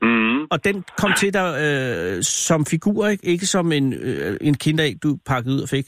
Mhm. 0.02 0.46
Og 0.50 0.64
den 0.64 0.84
kom 1.00 1.12
til 1.16 1.34
dig 1.34 1.46
øh, 1.64 2.22
som 2.22 2.64
figur, 2.64 3.06
ikke? 3.06 3.26
Ikke 3.26 3.46
som 3.46 3.72
en, 3.72 3.92
øh, 3.92 4.36
en 4.40 4.54
kinderæg, 4.54 4.94
du 5.02 5.18
pakkede 5.26 5.54
ud 5.54 5.62
og 5.62 5.68
fik. 5.68 5.86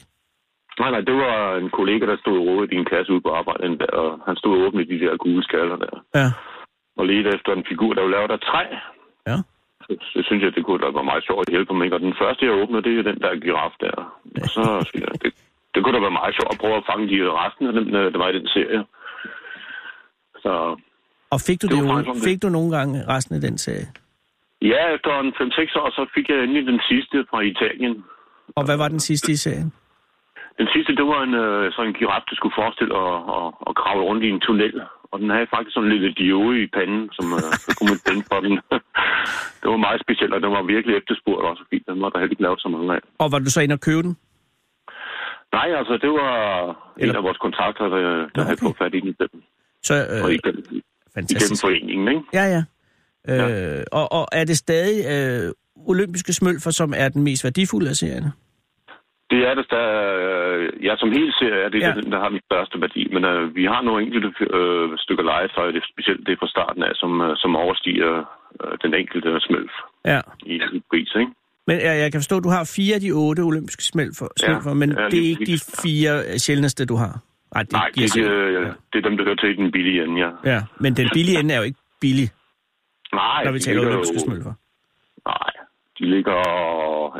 Nej, 0.81 0.91
nej, 0.91 1.01
det 1.01 1.15
var 1.15 1.57
en 1.63 1.71
kollega, 1.79 2.07
der 2.07 2.17
stod 2.17 2.39
og 2.39 2.47
rådede 2.47 2.67
i 2.69 2.75
din 2.75 2.85
klasse 2.91 3.13
ude 3.13 3.21
på 3.21 3.31
arbejde, 3.41 3.63
den 3.65 3.75
og 3.93 4.11
han 4.27 4.37
stod 4.37 4.53
og 4.59 4.63
åbnede 4.67 4.91
de 4.93 5.01
der 5.05 5.17
gule 5.17 5.43
skaller 5.49 5.77
der. 5.77 5.95
Ja. 6.21 6.29
Og 6.99 7.07
ledte 7.07 7.31
efter 7.37 7.53
en 7.53 7.69
figur, 7.69 7.93
der 7.95 8.03
var 8.03 8.15
lavet 8.17 8.31
af 8.31 8.41
træ. 8.41 8.65
Ja. 9.31 9.37
Så, 9.85 9.93
så 10.13 10.19
synes 10.27 10.43
jeg, 10.45 10.55
det 10.55 10.65
kunne 10.65 10.83
da 10.85 10.91
være 10.99 11.11
meget 11.13 11.25
sjovt 11.25 11.45
at 11.49 11.55
hjælpe 11.55 11.75
mig. 11.75 11.93
Og 11.93 12.01
den 12.01 12.15
første, 12.23 12.47
jeg 12.47 12.61
åbnede, 12.63 12.83
det 12.87 12.93
er 12.99 13.11
den 13.11 13.21
der 13.25 13.41
giraf 13.45 13.75
der. 13.85 13.97
Og 14.43 14.49
så 14.57 14.65
siger 14.91 15.07
jeg, 15.09 15.15
det, 15.23 15.31
det 15.73 15.79
kunne 15.81 15.97
da 15.97 16.01
være 16.07 16.21
meget 16.21 16.35
sjovt 16.37 16.53
at 16.55 16.61
prøve 16.63 16.77
at 16.81 16.89
fange 16.91 17.07
de 17.13 17.17
resten 17.43 17.67
af 17.67 17.73
dem, 17.73 17.85
der 18.13 18.19
var 18.23 18.29
i 18.31 18.39
den 18.39 18.49
serie. 18.57 18.83
Så 20.45 20.53
Og 21.31 21.41
fik 21.47 21.63
du, 21.63 21.67
Det 21.67 21.77
det, 21.77 22.07
jo, 22.09 22.15
fik 22.29 22.43
du 22.43 22.49
nogle 22.49 22.71
gange 22.77 22.95
resten 23.09 23.35
af 23.35 23.41
den 23.41 23.59
serie? 23.59 23.89
ja, 24.63 24.83
efter 24.97 25.13
en 25.21 25.33
5-6 25.41 25.81
år, 25.81 25.89
så 25.99 26.03
fik 26.15 26.29
jeg 26.29 26.39
endelig 26.45 26.67
den 26.73 26.81
sidste 26.91 27.17
fra 27.31 27.41
Italien. 27.53 28.05
Og 28.59 28.63
hvad 28.65 28.77
var 28.77 28.89
den 28.89 29.01
sidste 29.01 29.33
i 29.33 29.37
serien? 29.37 29.73
Den 30.61 30.69
sidste, 30.75 30.91
det 31.01 31.07
var 31.13 31.21
en, 31.29 31.35
øh, 31.45 31.73
sådan 31.73 31.89
en 31.91 31.97
giraf, 32.01 32.23
der 32.31 32.37
skulle 32.37 32.57
forestille 32.63 32.95
at, 33.05 33.15
at, 33.37 33.47
at 33.69 33.73
kravle 33.81 34.03
rundt 34.09 34.23
i 34.25 34.29
en 34.35 34.41
tunnel. 34.47 34.75
Og 35.13 35.17
den 35.21 35.29
havde 35.35 35.47
faktisk 35.55 35.75
sådan 35.75 35.87
en 35.89 35.95
lille 35.97 36.11
diode 36.23 36.55
i 36.63 36.67
panden, 36.77 37.03
som 37.17 37.27
øh, 37.39 37.51
så 37.65 37.71
kunne 37.77 37.91
man 37.93 38.01
tænde 38.07 38.25
på 38.33 38.37
den. 38.47 38.55
det 39.61 39.67
var 39.73 39.81
meget 39.87 40.01
specielt, 40.07 40.33
og 40.37 40.41
den 40.45 40.51
var 40.57 40.63
virkelig 40.75 40.95
efterspurgt 41.01 41.45
også, 41.51 41.63
fordi 41.65 41.79
den 41.89 41.97
var 42.03 42.09
der 42.11 42.19
heller 42.19 42.35
ikke 42.35 42.47
lavet 42.47 42.61
så 42.65 42.69
mange 42.75 42.95
af. 42.97 43.01
Og 43.23 43.27
var 43.33 43.39
du 43.39 43.51
så 43.51 43.61
inde 43.65 43.77
og 43.79 43.85
købe 43.89 44.03
den? 44.07 44.15
Nej, 45.57 45.69
altså, 45.81 45.95
det 46.05 46.11
var 46.21 46.35
en 46.71 47.03
Eller- 47.03 47.17
af 47.21 47.23
vores 47.29 47.39
kontakter, 47.47 47.85
der, 47.95 48.01
der 48.01 48.29
Nå, 48.37 48.43
havde 48.49 48.59
okay. 48.59 48.67
fået 48.67 48.79
fat 48.83 48.95
i 48.99 49.01
den. 49.01 49.15
Så, 49.89 49.95
øh, 50.13 50.39
igennem, 51.19 51.31
igennem 51.31 51.41
fantastisk. 51.41 51.63
foreningen, 51.63 52.09
ikke? 52.09 52.23
Ja, 52.39 52.45
ja. 52.55 52.63
Øh, 53.33 53.85
og, 53.93 54.13
og 54.13 54.25
er 54.33 54.45
det 54.45 54.57
stadig 54.59 54.99
øh, 55.15 55.53
olympiske 55.93 56.33
smølfer, 56.33 56.71
som 56.71 56.93
er 56.97 57.09
den 57.09 57.23
mest 57.23 57.45
værdifulde 57.45 57.89
af 57.91 57.97
serierne? 57.97 58.33
Det 59.33 59.41
er 59.51 59.55
det, 59.55 59.67
der, 59.71 59.87
øh, 60.19 60.85
ja, 60.87 60.93
som 61.01 61.09
helt 61.19 61.35
serie 61.41 61.63
er 61.67 61.69
det 61.69 61.81
Ja. 61.81 61.89
ja. 61.89 61.95
den, 62.01 62.13
der 62.13 62.19
har 62.25 62.29
den 62.29 62.41
største 62.51 62.81
værdi. 62.81 63.03
Men 63.15 63.25
øh, 63.25 63.55
vi 63.57 63.65
har 63.65 63.81
nogle 63.83 64.05
enkelte 64.05 64.29
øh, 64.57 64.89
stykker 65.05 65.25
legetøj, 65.25 65.67
det 65.77 65.83
specielt 65.93 66.27
det 66.27 66.39
fra 66.41 66.49
starten 66.49 66.83
af, 66.83 66.93
som, 66.95 67.21
øh, 67.21 67.37
som 67.43 67.57
overstiger 67.57 68.13
øh, 68.61 68.73
den 68.83 68.95
enkelte 68.95 69.29
smølf 69.47 69.73
Ja. 70.13 70.21
i, 70.47 70.55
i 70.77 70.81
pris, 70.91 71.11
ikke? 71.21 71.33
Men 71.67 71.77
jeg, 71.87 71.95
jeg 72.03 72.13
kan 72.13 72.21
forstå, 72.21 72.37
at 72.37 72.45
du 72.45 72.49
har 72.49 72.73
fire 72.77 72.95
af 72.95 73.01
de 73.01 73.11
otte 73.13 73.41
olympiske 73.41 73.83
smølfer, 73.85 74.27
smølfer 74.41 74.75
men 74.75 74.91
ja, 74.99 75.05
det 75.13 75.19
er 75.25 75.29
ikke 75.33 75.47
de 75.53 75.59
fire 75.85 76.39
sjældneste, 76.39 76.87
du 76.87 76.97
har. 76.97 77.15
Ej, 77.55 77.63
det 77.63 77.73
Nej, 77.73 77.91
det, 77.95 78.17
øh, 78.17 78.67
det 78.93 78.99
er 79.05 79.09
dem, 79.09 79.17
der 79.17 79.25
hører 79.25 79.37
til 79.37 79.57
den 79.57 79.73
billige 79.73 80.05
ende, 80.05 80.21
ja. 80.21 80.31
Ja, 80.53 80.61
men 80.81 80.95
den 80.97 81.09
billige 81.13 81.39
ende 81.41 81.55
er 81.55 81.59
jo 81.59 81.65
ikke 81.65 81.79
billig, 82.01 82.29
Nej, 83.13 83.45
når 83.45 83.53
vi 83.53 83.59
taler 83.59 83.83
jo- 83.83 84.05
smølfer. 84.27 84.53
Nej, 85.27 85.51
de 85.99 86.05
ligger, 86.15 86.37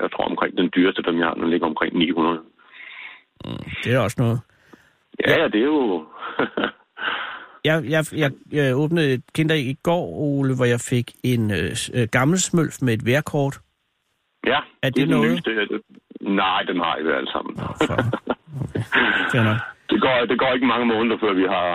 jeg 0.03 0.11
tror 0.13 0.25
omkring 0.25 0.57
den 0.57 0.71
dyreste, 0.77 1.03
dem 1.03 1.19
jeg 1.19 1.27
har, 1.27 1.35
den 1.35 1.51
ligger 1.51 1.67
omkring 1.67 1.97
900. 1.99 2.41
Det 3.85 3.95
er 3.95 3.99
også 3.99 4.17
noget. 4.19 4.41
Ja, 5.27 5.41
ja, 5.43 5.49
det 5.49 5.61
er 5.61 5.65
jo... 5.65 6.07
Jeg, 7.65 7.85
jeg, 7.89 8.05
jeg, 8.17 8.31
jeg 8.53 8.77
åbnede 8.77 9.13
et 9.15 9.23
kinderæg 9.35 9.61
i 9.67 9.77
går, 9.83 10.07
Ole, 10.19 10.57
hvor 10.57 10.65
jeg 10.65 10.81
fik 10.81 11.13
en 11.25 11.51
øh, 11.51 12.09
gammel 12.13 12.39
smølf 12.41 12.75
med 12.83 12.93
et 12.95 13.07
værkort. 13.07 13.59
ja, 14.47 14.59
Er 14.83 14.91
det 14.91 15.03
er 15.03 15.07
den 15.07 15.09
noget? 15.09 15.33
Nyeste, 15.33 15.51
er 15.51 15.65
det. 15.71 15.81
Nej, 16.21 16.63
dem 16.63 16.79
har 16.81 16.97
I 16.97 17.03
vel 17.05 17.13
alle 17.15 17.31
sammen. 17.33 17.57
For, 17.57 17.95
okay. 18.63 18.83
Fair 19.33 19.43
nok. 19.45 19.57
Det 19.93 20.01
går, 20.05 20.17
det 20.31 20.39
går 20.43 20.51
ikke 20.57 20.67
mange 20.75 20.87
måneder, 20.95 21.17
før 21.25 21.33
vi 21.41 21.47
har, 21.57 21.69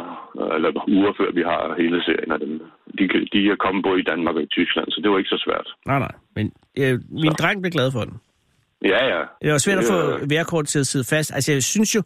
eller 0.56 0.70
uger 0.98 1.14
før 1.20 1.30
vi 1.40 1.44
har 1.52 1.62
hele 1.82 1.98
serien 2.08 2.32
af 2.36 2.40
dem. 2.44 2.52
De, 2.98 3.04
de 3.34 3.40
er 3.54 3.56
kommet 3.66 3.82
både 3.88 4.00
i 4.00 4.08
Danmark 4.12 4.36
og 4.36 4.44
i 4.48 4.54
Tyskland, 4.58 4.88
så 4.92 5.00
det 5.04 5.10
var 5.12 5.18
ikke 5.18 5.34
så 5.36 5.42
svært. 5.46 5.68
Nej, 5.86 6.00
nej. 6.06 6.14
Men 6.36 6.46
øh, 6.82 6.96
min 7.24 7.32
Så. 7.32 7.38
dreng 7.42 7.62
blev 7.62 7.72
glad 7.72 7.92
for 7.92 8.04
den. 8.10 8.16
Ja, 8.94 9.02
ja. 9.14 9.22
Det 9.42 9.50
jo 9.52 9.60
svært 9.60 9.78
at 9.78 9.86
få 9.92 10.00
Det 10.02 10.24
er- 10.24 10.28
værkort 10.38 10.66
til 10.66 10.80
at 10.80 10.88
sidde 10.88 11.06
fast. 11.10 11.32
Altså, 11.36 11.52
jeg 11.52 11.64
synes 11.64 11.96
jo, 11.96 12.02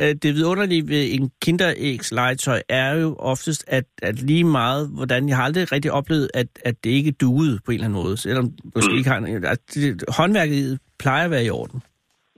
øh, 0.00 0.14
det 0.22 0.34
vidunderlige 0.34 0.88
ved 0.88 1.04
en 1.14 1.30
kinderægs 1.42 2.12
legetøj 2.12 2.60
er 2.68 2.94
jo 2.94 3.16
oftest, 3.18 3.64
at, 3.68 3.84
at 4.02 4.22
lige 4.22 4.44
meget, 4.44 4.90
hvordan 4.96 5.28
jeg 5.28 5.36
har 5.36 5.44
aldrig 5.44 5.72
rigtig 5.72 5.92
oplevet, 5.92 6.28
at, 6.34 6.46
at 6.64 6.84
det 6.84 6.90
ikke 6.90 7.12
duede 7.12 7.58
på 7.64 7.70
en 7.70 7.74
eller 7.74 7.84
anden 7.86 8.02
måde, 8.02 8.16
selvom 8.16 8.44
måske 8.74 8.90
Mm. 8.92 8.98
ikke 8.98 9.10
har 9.10 9.18
en, 9.18 9.44
at 9.44 9.58
det, 9.74 10.04
håndværket 10.18 10.54
det 10.70 10.78
plejer 10.98 11.24
at 11.24 11.30
være 11.30 11.44
i 11.44 11.50
orden. 11.50 11.82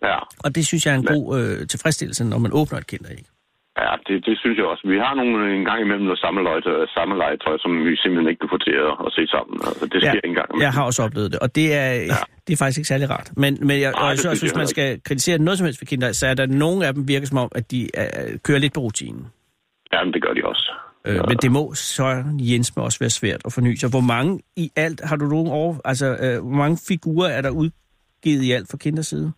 Ja, 0.02 0.18
Og 0.44 0.54
det 0.54 0.66
synes 0.66 0.86
jeg 0.86 0.92
er 0.94 0.98
en 0.98 1.04
god 1.16 1.26
øh, 1.40 1.66
tilfredsstillelse, 1.66 2.24
når 2.24 2.38
man 2.38 2.50
åbner 2.52 2.78
et 2.78 2.86
kinderæg. 2.86 3.22
ja 3.82 3.92
det, 4.06 4.16
det 4.26 4.34
synes 4.42 4.56
jeg 4.58 4.66
også. 4.72 4.84
Vi 4.94 4.98
har 5.04 5.14
nogle 5.20 5.56
en 5.58 5.64
gang 5.64 5.80
imellem 5.84 6.04
noget 6.04 6.18
samme 6.24 6.42
legetøj, 6.48 6.86
samme 6.98 7.14
legetøj, 7.22 7.56
som 7.64 7.70
vi 7.86 7.96
simpelthen 8.02 8.28
ikke 8.32 8.40
kan 8.44 8.50
få 8.54 8.58
til 8.68 8.76
at, 9.06 9.10
se 9.18 9.22
sammen. 9.34 9.56
Altså, 9.68 9.84
det 9.92 9.98
sker 10.02 10.08
Ja, 10.08 10.14
ikke 10.14 10.28
engang. 10.28 10.48
jeg 10.66 10.72
har 10.72 10.84
også 10.90 11.02
oplevet 11.06 11.28
det, 11.32 11.38
og 11.44 11.54
det 11.54 11.66
er, 11.74 11.90
ja. 12.14 12.18
det 12.46 12.52
er 12.52 12.56
faktisk 12.62 12.78
ikke 12.80 12.88
særlig 12.94 13.10
rart. 13.10 13.28
Men, 13.36 13.52
men 13.68 13.76
jeg, 13.84 13.90
Nej, 13.92 14.02
og 14.02 14.08
jeg 14.10 14.18
synes 14.18 14.26
også, 14.32 14.38
synes 14.38 14.42
hvis 14.42 14.56
jeg 14.56 14.60
man 14.64 14.68
skal 14.74 14.88
kritisere 15.08 15.38
noget 15.38 15.58
som 15.58 15.64
helst 15.64 15.80
ved 15.82 15.86
kinder, 15.86 16.12
så 16.12 16.26
er 16.26 16.34
der 16.34 16.46
nogle 16.46 16.86
af 16.86 16.94
dem 16.94 17.08
virker 17.08 17.26
som 17.26 17.38
om, 17.38 17.50
at 17.54 17.70
de 17.70 17.80
øh, 18.00 18.38
kører 18.46 18.58
lidt 18.58 18.74
på 18.74 18.80
rutinen. 18.80 19.22
Ja, 19.92 20.04
men 20.04 20.12
det 20.14 20.22
gør 20.22 20.32
de 20.38 20.42
også. 20.52 20.72
Øh, 21.06 21.20
men 21.28 21.36
det 21.42 21.50
må 21.52 21.74
så 21.74 22.24
Jens 22.40 22.76
med 22.76 22.84
også 22.84 22.98
være 23.00 23.10
svært 23.10 23.40
at 23.44 23.52
forny 23.52 23.74
sig. 23.74 23.90
Hvor 23.90 24.00
mange 24.00 24.40
i 24.56 24.70
alt 24.76 25.00
har 25.04 25.16
du 25.16 25.24
nogen 25.26 25.48
over, 25.48 25.76
altså 25.84 26.06
øh, 26.06 26.46
hvor 26.46 26.56
mange 26.56 26.78
figurer 26.88 27.28
er 27.28 27.40
der 27.42 27.50
udgivet 27.50 28.42
i 28.42 28.52
alt 28.52 28.70
fra 28.70 28.76
kinders 28.76 29.06
side? 29.06 29.32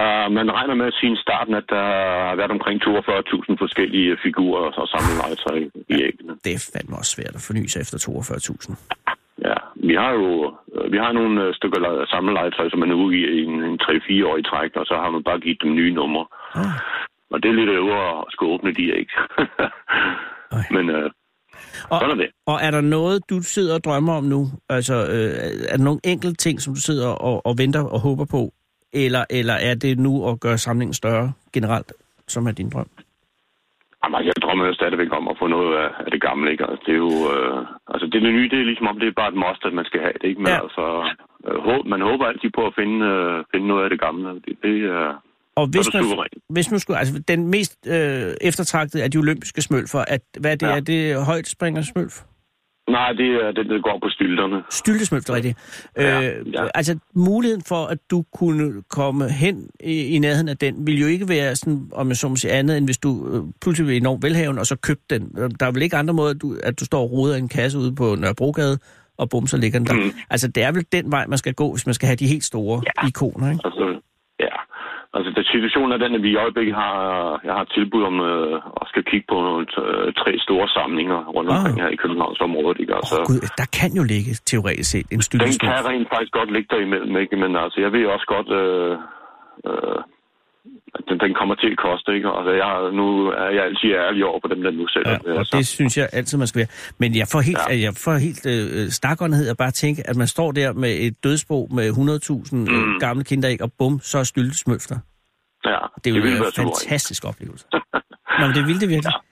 Uh, 0.00 0.28
man 0.38 0.46
regner 0.58 0.74
med 0.80 0.86
at 0.86 0.94
sige 1.00 1.12
i 1.12 1.22
starten, 1.26 1.54
at 1.54 1.64
der 1.68 1.84
har 2.28 2.36
været 2.40 2.50
omkring 2.56 2.76
42.000 2.82 3.56
forskellige 3.64 4.16
figurer 4.24 4.64
og 4.82 4.88
samlet 4.94 5.16
legetøj 5.22 5.58
i 5.94 5.96
æggene. 6.08 6.32
Det 6.44 6.52
er 6.54 6.70
fandme 6.72 6.96
også 7.00 7.10
svært 7.16 7.34
at 7.38 7.44
forny 7.46 7.64
sig 7.66 7.80
efter 7.80 7.96
42.000. 7.98 8.74
Ja, 9.48 9.54
vi 9.88 9.94
har 10.02 10.10
jo 10.20 10.54
øh, 10.74 10.92
vi 10.92 10.96
har 11.04 11.12
nogle 11.12 11.34
øh, 11.44 11.54
stykker 11.58 11.80
le- 11.84 12.06
samlet 12.12 12.34
legetøj, 12.38 12.66
som 12.70 12.78
man 12.78 12.90
er 12.90 12.94
ude 13.04 13.16
i 13.18 13.22
en, 13.44 13.54
en 13.68 13.78
3-4 13.82 14.26
år 14.30 14.36
i 14.36 14.42
træk, 14.50 14.70
og 14.80 14.86
så 14.86 14.94
har 15.02 15.10
man 15.10 15.22
bare 15.28 15.40
givet 15.40 15.62
dem 15.62 15.74
nye 15.74 15.92
numre. 16.00 16.24
Ah. 16.54 16.66
Og 17.32 17.42
det 17.42 17.48
er 17.48 17.52
lidt 17.60 17.70
øvre 17.70 18.18
at 18.18 18.24
skulle 18.32 18.52
åbne 18.54 18.72
de. 18.78 18.84
Ej. 20.56 20.64
Men 20.70 20.90
øh, 20.90 21.10
Og, 21.90 22.00
sådan 22.00 22.10
er 22.16 22.20
det. 22.24 22.30
og 22.46 22.56
er 22.62 22.70
der 22.70 22.80
noget, 22.80 23.22
du 23.30 23.42
sidder 23.42 23.74
og 23.74 23.84
drømmer 23.84 24.12
om 24.14 24.24
nu? 24.24 24.40
Altså, 24.68 24.94
øh, 24.94 25.32
er 25.72 25.76
der 25.76 25.84
nogle 25.84 26.00
enkelte 26.04 26.36
ting, 26.36 26.60
som 26.60 26.74
du 26.74 26.80
sidder 26.80 27.08
og, 27.08 27.46
og 27.46 27.54
venter 27.58 27.84
og 27.94 28.00
håber 28.00 28.24
på? 28.30 28.42
Eller, 28.92 29.24
eller 29.30 29.54
er 29.54 29.74
det 29.74 29.98
nu 29.98 30.28
at 30.28 30.40
gøre 30.40 30.58
samlingen 30.58 30.94
større 30.94 31.32
generelt, 31.52 31.92
som 32.28 32.46
er 32.46 32.52
din 32.52 32.70
drøm? 32.70 32.90
Jamen, 34.04 34.14
altså, 34.16 34.28
jeg 34.30 34.42
drømmer 34.44 34.66
jo 34.66 34.74
stadigvæk 34.74 35.12
om 35.18 35.28
at 35.28 35.36
få 35.40 35.46
noget 35.46 35.72
af, 35.84 35.88
af 36.04 36.10
det 36.14 36.20
gamle, 36.28 36.50
ikke? 36.52 36.64
Altså, 36.70 36.82
det 36.86 36.92
er 36.92 37.02
jo... 37.08 37.14
Øh, 37.34 37.58
altså, 37.92 38.06
det, 38.12 38.22
det 38.22 38.32
nye, 38.38 38.48
det 38.52 38.58
er 38.60 38.68
ligesom 38.70 38.86
om, 38.86 38.98
det 39.00 39.08
er 39.08 39.20
bare 39.22 39.32
et 39.34 39.40
must, 39.44 39.62
at 39.68 39.74
man 39.78 39.84
skal 39.84 40.00
have 40.06 40.16
det, 40.20 40.28
ikke? 40.30 40.40
Men 40.42 40.52
Ja. 40.52 40.62
altså, 40.64 40.84
øh, 41.46 41.58
håb, 41.68 41.82
man 41.94 42.00
håber 42.08 42.24
altid 42.30 42.50
på 42.58 42.62
at 42.70 42.74
finde, 42.80 42.98
øh, 43.12 43.44
finde 43.52 43.66
noget 43.72 43.84
af 43.84 43.90
det 43.90 44.00
gamle. 44.06 44.28
Det, 44.44 44.54
det 44.62 44.76
er... 44.96 45.22
Og 45.60 45.66
hvis 45.66 45.88
er 45.88 46.16
man, 46.16 46.26
hvis 46.48 46.70
nu 46.72 46.78
skulle, 46.78 46.98
altså 46.98 47.14
den 47.28 47.40
mest 47.46 47.74
øh, 47.96 48.28
eftertragtede 48.40 49.02
af 49.04 49.10
de 49.10 49.18
olympiske 49.18 49.62
smølfer, 49.62 50.02
at, 50.14 50.22
hvad 50.40 50.52
er 50.52 50.56
det. 50.56 50.66
Ja. 50.66 50.76
er 50.76 50.80
det 50.80 51.24
højt 51.26 51.48
springer 51.48 51.82
smølf? 51.82 52.14
Nej, 52.92 53.12
det 53.12 53.28
er 53.44 53.52
den, 53.58 53.66
der 53.70 53.80
går 53.88 53.98
på 54.02 54.08
stylterne. 54.08 54.56
Er 55.32 55.36
rigtigt. 55.36 55.58
Ja, 55.96 56.22
øh, 56.22 56.54
ja. 56.54 56.66
Altså 56.74 56.98
muligheden 57.14 57.62
for, 57.68 57.86
at 57.86 57.98
du 58.10 58.24
kunne 58.34 58.82
komme 58.90 59.30
hen 59.30 59.66
i, 59.80 60.14
i 60.14 60.18
nærheden 60.18 60.48
af 60.48 60.56
den, 60.56 60.86
vil 60.86 61.00
jo 61.00 61.06
ikke 61.06 61.28
være 61.28 61.56
sådan, 61.56 61.80
om 61.92 62.08
jeg 62.08 62.16
så 62.16 62.28
må 62.28 62.36
sige 62.36 62.52
andet, 62.52 62.76
end 62.76 62.86
hvis 62.86 62.98
du 62.98 63.10
øh, 63.32 63.42
pludselig 63.62 63.92
er 63.92 63.96
enormt 63.96 64.22
velhaven, 64.22 64.58
og 64.58 64.66
så 64.66 64.76
købte 64.76 65.18
den. 65.18 65.34
Øh, 65.38 65.50
Der 65.60 65.66
er 65.66 65.72
vel 65.72 65.82
ikke 65.82 65.96
andre 65.96 66.14
måder, 66.14 66.30
at 66.30 66.42
du, 66.42 66.56
at 66.62 66.80
du 66.80 66.84
står 66.84 67.00
og 67.02 67.12
roder 67.12 67.36
en 67.36 67.48
kasse 67.48 67.78
ude 67.78 67.94
på 67.94 68.14
Nørrebrogade, 68.14 68.78
og 69.18 69.30
bum, 69.30 69.46
så 69.46 69.56
ligger 69.56 69.78
den 69.78 69.86
der. 69.86 69.94
Mm. 69.94 70.12
Altså 70.30 70.48
det 70.48 70.62
er 70.62 70.72
vel 70.72 70.84
den 70.92 71.10
vej, 71.10 71.26
man 71.26 71.38
skal 71.38 71.54
gå, 71.54 71.72
hvis 71.72 71.86
man 71.86 71.94
skal 71.94 72.06
have 72.06 72.16
de 72.16 72.26
helt 72.26 72.44
store 72.44 72.82
ja. 72.86 73.08
ikoner, 73.08 73.50
ikke? 73.50 73.60
Altså. 73.64 74.01
Altså, 75.16 75.30
den 75.36 75.44
situationen 75.54 75.92
er 75.92 76.00
den, 76.04 76.12
at 76.18 76.22
vi 76.26 76.30
i 76.32 76.40
øjeblikket 76.44 76.74
har, 76.82 76.96
jeg 77.46 77.52
har 77.56 77.62
et 77.66 77.72
tilbud 77.78 78.02
om 78.10 78.16
øh, 78.30 78.54
at 78.80 78.84
skal 78.92 79.02
kigge 79.10 79.26
på 79.32 79.36
nogle, 79.48 79.66
øh, 79.84 80.06
tre 80.22 80.32
store 80.46 80.66
samlinger 80.78 81.18
rundt 81.36 81.48
Ah. 81.50 81.56
omkring 81.56 81.76
her 81.82 81.90
i 81.96 81.98
Københavnsområdet, 82.02 82.78
ikke? 82.82 82.94
Altså, 83.00 83.16
Åh, 83.20 83.26
Gud, 83.30 83.40
der 83.60 83.66
kan 83.78 83.90
jo 83.98 84.02
ligge 84.14 84.30
teoretisk 84.50 84.90
set 84.94 85.06
en 85.06 85.10
den 85.12 85.22
styltesmølf. 85.28 85.60
kan 85.68 85.78
rent 85.90 86.08
faktisk 86.14 86.32
godt 86.38 86.50
ligge 86.54 86.68
derimellem, 86.74 87.14
ikke? 87.22 87.34
Men 87.42 87.50
altså, 87.64 87.78
jeg 87.84 87.90
ved 87.94 88.04
også 88.14 88.26
godt, 88.34 88.48
øh, 88.62 88.92
øh, 89.68 89.98
den, 91.08 91.16
den 91.24 91.34
kommer 91.34 91.54
til 91.54 91.68
at 91.74 91.78
koste, 91.86 92.08
ikke? 92.16 92.28
Altså, 92.38 92.52
jeg, 92.62 92.92
nu 93.00 93.06
er 93.26 93.50
jeg 93.56 93.64
altid 93.64 93.90
ærlig 94.06 94.24
over 94.24 94.40
på 94.40 94.48
dem, 94.54 94.62
der 94.62 94.70
nu 94.70 94.86
sælger 94.88 95.18
Ja, 95.26 95.38
og 95.40 95.46
det 95.52 95.66
synes 95.66 95.98
jeg 95.98 96.08
altid, 96.12 96.38
man 96.38 96.46
skal 96.46 96.58
være. 96.58 96.68
Men 96.98 97.16
jeg 97.16 97.26
får 97.32 97.40
helt, 97.40 97.58
ja. 97.68 97.74
Ja. 97.74 97.80
jeg 97.86 97.92
får 98.04 98.14
helt 98.28 98.46
øh, 98.46 98.88
stakåndighed 98.90 99.48
at 99.48 99.56
bare 99.56 99.70
tænke, 99.70 100.00
at 100.10 100.16
man 100.16 100.26
står 100.26 100.52
der 100.52 100.72
med 100.72 100.92
et 101.00 101.24
dødsbo 101.24 101.68
med 101.78 101.86
100.000 101.90 102.54
mm. 102.56 102.60
Mm. 102.60 102.98
gamle 103.00 103.24
kinderæg, 103.24 103.62
og 103.62 103.72
bum, 103.78 104.00
så 104.00 104.18
er 104.18 104.22
styltesmølfter. 104.24 104.96
Ja, 105.64 105.78
Det 106.04 106.10
er 106.10 106.14
jo 106.16 106.22
ville 106.22 106.36
en 106.36 106.42
være 106.42 106.52
suverænt. 106.52 106.76
fantastisk 106.82 107.24
oplevelse. 107.24 107.66
Nå, 108.40 108.46
men 108.46 108.54
det 108.56 108.66
vil 108.66 108.80
det 108.80 108.88
virkelig. 108.88 109.12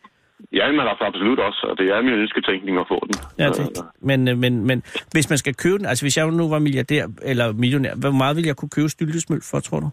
Ja, 0.52 0.70
men 0.72 0.80
altså 0.80 1.04
absolut 1.04 1.38
også, 1.38 1.66
og 1.70 1.78
det 1.78 1.86
er 1.86 2.02
min 2.02 2.12
ønsketænkning 2.12 2.78
at 2.78 2.86
få 2.88 3.06
den. 3.06 3.14
Ja, 3.38 3.46
Øh, 3.48 3.54
det. 3.54 3.84
Men, 4.02 4.28
øh, 4.28 4.38
men, 4.38 4.66
men 4.66 4.82
hvis 5.12 5.28
man 5.30 5.38
skal 5.38 5.54
købe 5.54 5.78
den, 5.78 5.86
altså 5.86 6.04
hvis 6.04 6.16
jeg 6.16 6.30
nu 6.30 6.48
var 6.48 6.58
milliardær 6.58 7.06
eller 7.22 7.52
millionær, 7.52 7.94
hvor 7.94 8.10
meget 8.10 8.36
ville 8.36 8.48
jeg 8.48 8.56
kunne 8.56 8.68
købe 8.68 8.88
styltesmølf 8.88 9.42
for, 9.50 9.60
tror 9.60 9.80
du? 9.80 9.90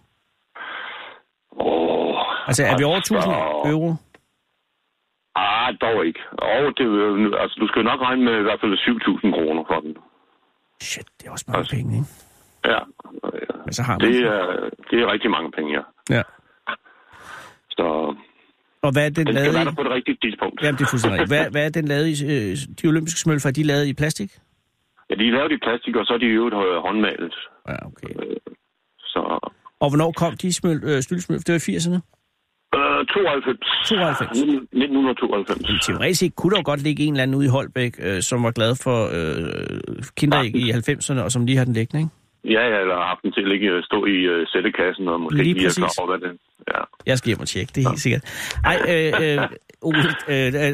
Altså 2.47 2.63
er 2.71 2.77
vi 2.77 2.83
over 2.83 2.97
1000 2.97 3.17
altså, 3.17 3.31
euro? 3.73 3.89
Ah, 5.35 5.69
dog 5.81 6.05
ikke. 6.09 6.19
Og 6.31 6.59
det, 6.77 6.85
altså, 7.43 7.55
du 7.61 7.67
skal 7.67 7.83
nok 7.83 7.99
regne 8.07 8.23
med 8.27 8.35
i 8.39 8.45
hvert 8.47 8.59
fald 8.61 8.73
7.000 8.73 9.31
kroner 9.37 9.63
for 9.71 9.79
den. 9.85 9.93
Shit, 10.81 11.07
det 11.17 11.27
er 11.27 11.31
også 11.31 11.45
mange 11.47 11.57
Altså, 11.59 11.75
penge, 11.75 11.91
ikke? 11.99 12.07
Ja, 12.71 12.79
øh, 13.33 13.65
Men 13.65 13.73
så 13.77 13.81
har 13.87 13.93
man 13.99 14.01
det 14.07 14.15
er, 14.35 14.41
det 14.89 14.97
er 15.03 15.11
rigtig 15.13 15.31
mange 15.31 15.51
penge, 15.57 15.69
ja. 15.77 15.83
Ja. 16.15 16.23
Så 17.77 17.85
Og 18.85 18.91
hvad 18.93 19.05
er 19.05 19.09
den 19.09 19.25
den 19.27 19.35
lavet 19.35 19.71
i? 19.71 19.75
på 19.75 19.83
det 19.83 19.91
rigtige 19.91 20.17
tidspunkt. 20.23 20.55
Jamen, 20.63 20.77
det 20.77 20.83
er 20.85 20.89
fuldstændig 20.93 21.19
rigtigt. 21.21 21.39
Hvad, 21.39 21.51
hvad 21.51 21.65
er 21.65 21.69
den 21.79 21.85
lavet 21.93 22.07
i? 22.13 22.13
øh, 22.33 22.57
De 22.81 22.87
olympiske 22.91 23.19
smølfer, 23.19 23.49
er 23.49 23.53
de 23.59 23.63
lavet 23.63 23.85
i 23.87 23.93
plastik? 23.93 24.31
Ja, 25.09 25.15
de 25.15 25.27
er 25.27 25.31
lavet 25.37 25.51
i 25.51 25.59
plastik, 25.65 25.95
og 25.95 26.05
så 26.05 26.13
er 26.13 26.17
de 26.17 26.25
jo 26.25 26.43
håndmalet. 26.85 27.35
Ja, 27.69 27.75
okay. 27.89 28.11
Så 28.99 29.19
Og 29.83 29.87
hvornår 29.89 30.11
kom 30.11 30.33
de 30.41 30.53
smøl, 30.53 30.79
øh? 30.83 30.97
Det 31.45 31.49
var 31.53 31.61
i 31.69 31.75
80'erne? 31.77 31.99
Øh, 32.99 33.05
92. 33.07 33.59
92. 33.85 34.31
1992. 34.31 35.85
Teoretisk 35.85 36.19
set 36.19 36.35
kunne 36.35 36.51
der 36.51 36.59
jo 36.61 36.67
godt 36.71 36.83
ligge 36.87 37.03
en 37.03 37.13
eller 37.13 37.23
anden 37.23 37.37
ude 37.37 37.45
i 37.45 37.49
Holbæk, 37.57 37.93
øh, 38.07 38.21
som 38.21 38.43
var 38.43 38.51
glad 38.51 38.73
for 38.85 38.97
øh, 39.17 39.79
kinderæg 40.17 40.55
i 40.55 40.71
90'erne, 40.71 41.21
og 41.25 41.31
som 41.31 41.45
lige 41.45 41.57
har 41.57 41.65
den 41.65 41.73
liggende, 41.73 41.99
ikke? 42.03 42.13
Ja, 42.55 42.63
ja, 42.71 42.77
eller 42.83 42.95
har 42.95 43.07
haft 43.13 43.21
den 43.23 43.31
til 43.31 43.41
at 43.41 43.49
ligge, 43.53 43.67
stå 43.89 44.05
i 44.05 44.17
uh, 44.33 44.47
sættekassen, 44.53 45.07
og 45.07 45.21
måske 45.21 45.37
Lige 45.43 45.53
lige, 45.53 45.65
er 45.65 45.73
klar 45.77 45.93
over, 46.01 46.09
hvad 46.11 46.29
det 46.29 46.39
Ja. 46.73 46.81
Jeg 47.05 47.17
skal 47.17 47.27
hjem 47.29 47.39
og 47.39 47.47
tjekke, 47.47 47.71
det 47.75 47.85
er 47.85 47.89
helt 47.89 47.99
sikkert. 47.99 48.23
Ej, 48.65 48.77
øh, 48.93 49.11
øh, 49.23 49.47
Ole, 49.81 49.99
øh, 50.33 50.47
øh, 50.63 50.73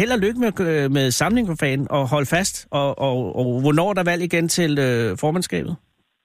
held 0.00 0.10
og 0.16 0.18
lykke 0.18 0.40
med, 0.40 0.52
øh, 0.60 0.90
med 0.90 1.10
samling 1.10 1.46
for 1.48 1.56
fanden, 1.60 1.86
og 1.90 2.08
hold 2.08 2.26
fast. 2.26 2.68
Og, 2.70 2.98
og, 2.98 3.36
og 3.36 3.60
hvornår 3.60 3.90
er 3.90 3.94
der 3.94 4.04
valg 4.04 4.22
igen 4.22 4.48
til 4.48 4.78
øh, 4.78 5.16
formandskabet? 5.20 5.76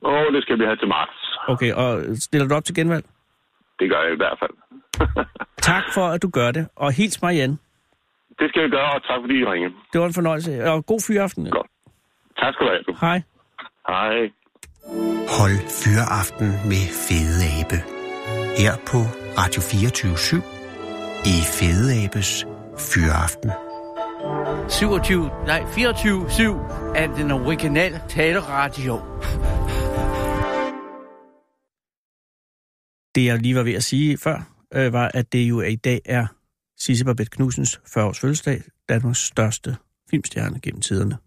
Og 0.03 0.33
det 0.33 0.41
skal 0.43 0.59
vi 0.59 0.65
have 0.65 0.75
til 0.75 0.87
marts. 0.87 1.17
Okay, 1.47 1.71
og 1.73 2.01
stiller 2.15 2.47
du 2.47 2.55
op 2.55 2.65
til 2.65 2.75
genvalg? 2.75 3.05
Det 3.79 3.89
gør 3.91 4.01
jeg 4.05 4.13
i 4.13 4.21
hvert 4.23 4.37
fald. 4.41 4.55
Tak 5.71 5.83
for, 5.93 6.05
at 6.07 6.21
du 6.21 6.29
gør 6.29 6.51
det, 6.51 6.67
og 6.75 6.91
hils 6.91 7.21
mig 7.21 7.33
igen. 7.35 7.59
det 8.39 8.49
skal 8.49 8.61
jeg 8.61 8.69
gøre, 8.71 8.91
og 8.95 9.01
tak 9.03 9.19
fordi 9.23 9.35
I 9.39 9.45
ringede. 9.45 9.73
Det 9.93 10.01
var 10.01 10.07
en 10.07 10.13
fornøjelse, 10.13 10.63
og 10.71 10.85
god 10.85 10.99
fyraften. 11.07 11.49
Godt. 11.49 11.67
Tak 12.39 12.53
skal 12.53 12.65
du 12.65 12.71
have. 12.71 12.83
du. 12.87 12.93
Hej. 13.01 13.21
Hej. 13.87 14.15
Hold 15.39 15.57
Fyraften 15.81 16.47
med 16.71 16.83
Fede 17.05 17.41
Abe. 17.59 17.79
Her 18.61 18.73
på 18.91 18.99
Radio 19.41 19.61
24 19.61 20.41
i 21.33 21.35
Fede 21.57 21.87
Abes 22.05 22.45
Fyraften. 22.77 23.51
27, 24.69 25.29
nej, 25.47 25.59
24-7 25.61 26.95
af 26.95 27.09
den 27.09 27.31
originale 27.31 28.01
taleradio. 28.09 28.95
Det, 33.15 33.25
jeg 33.25 33.39
lige 33.39 33.55
var 33.55 33.63
ved 33.63 33.73
at 33.73 33.83
sige 33.83 34.17
før, 34.17 34.37
øh, 34.73 34.93
var, 34.93 35.11
at 35.13 35.33
det 35.33 35.49
jo 35.49 35.61
i 35.61 35.75
dag 35.75 36.01
er 36.05 36.27
Sisse 36.77 37.05
Babette 37.05 37.31
Knudsens 37.31 37.77
40-års 37.77 38.19
fødselsdag, 38.19 38.61
Danmarks 38.89 39.19
største 39.19 39.75
filmstjerne 40.09 40.59
gennem 40.59 40.81
tiderne. 40.81 41.17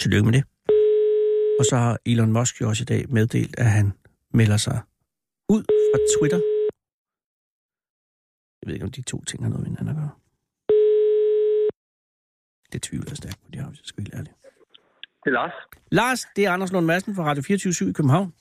Tillykke 0.00 0.24
med 0.24 0.32
det. 0.32 0.44
Og 1.60 1.64
så 1.70 1.76
har 1.76 1.98
Elon 2.06 2.32
Musk 2.32 2.60
jo 2.60 2.68
også 2.68 2.82
i 2.82 2.84
dag 2.84 3.04
meddelt, 3.08 3.58
at 3.58 3.70
han 3.70 3.92
melder 4.34 4.56
sig 4.56 4.80
ud 5.48 5.62
fra 5.62 5.98
Twitter. 6.18 6.40
Jeg 8.60 8.66
ved 8.66 8.74
ikke, 8.74 8.86
om 8.86 8.92
de 8.92 9.02
to 9.02 9.24
ting 9.24 9.42
har 9.42 9.50
noget 9.50 9.62
med 9.62 9.70
hinanden 9.70 9.88
at 9.88 9.96
gøre. 9.96 10.10
Det 12.72 12.82
tvivler 12.82 13.10
jeg 13.10 13.16
stærkt 13.16 13.38
på, 13.42 13.50
de 13.52 13.58
har, 13.58 13.68
hvis 13.68 13.80
jeg 13.80 13.86
skal 13.86 14.04
være 14.04 14.18
ærlig. 14.18 14.32
Det 15.24 15.30
er 15.30 15.30
Lars. 15.30 15.52
Lars, 15.90 16.20
det 16.36 16.46
er 16.46 16.50
Anders 16.50 16.72
Lund 16.72 16.86
Madsen 16.86 17.14
fra 17.14 17.24
Radio 17.24 17.42
24 17.42 17.90
i 17.90 17.92
København. 17.92 18.34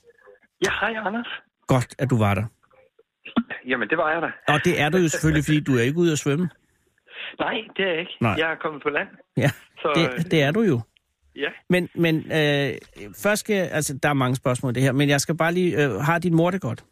Ja, 0.65 0.71
hej 0.81 0.93
Anders. 1.07 1.48
Godt, 1.73 1.89
at 2.01 2.07
du 2.09 2.17
var 2.25 2.33
der. 2.39 2.45
Jamen, 3.69 3.89
det 3.89 3.97
var 3.97 4.09
jeg 4.13 4.21
da. 4.21 4.53
Og 4.53 4.59
det 4.65 4.81
er 4.81 4.89
du 4.89 4.97
jo 4.97 5.07
selvfølgelig, 5.13 5.45
fordi 5.45 5.59
du 5.59 5.73
er 5.77 5.81
ikke 5.81 5.97
ude 6.03 6.11
at 6.11 6.19
svømme. 6.19 6.49
Nej, 7.39 7.53
det 7.77 7.85
er 7.85 7.89
jeg 7.89 7.99
ikke. 7.99 8.15
Nej. 8.21 8.35
Jeg 8.37 8.51
er 8.51 8.55
kommet 8.55 8.83
på 8.83 8.89
land. 8.89 9.07
Ja, 9.37 9.49
Så, 9.81 9.87
det, 9.95 10.31
det 10.31 10.41
er 10.43 10.51
du 10.51 10.61
jo. 10.61 10.81
Ja. 11.35 11.49
Men, 11.69 11.89
men 11.95 12.15
øh, 12.17 12.69
først 13.23 13.39
skal 13.39 13.61
altså 13.77 13.99
der 14.03 14.09
er 14.09 14.13
mange 14.13 14.35
spørgsmål 14.35 14.71
i 14.71 14.73
det 14.73 14.83
her, 14.83 14.91
men 14.91 15.09
jeg 15.09 15.21
skal 15.21 15.37
bare 15.37 15.53
lige, 15.53 15.83
øh, 15.83 15.91
har 15.91 16.19
din 16.19 16.35
mor 16.35 16.51
det 16.51 16.61
godt? 16.61 16.83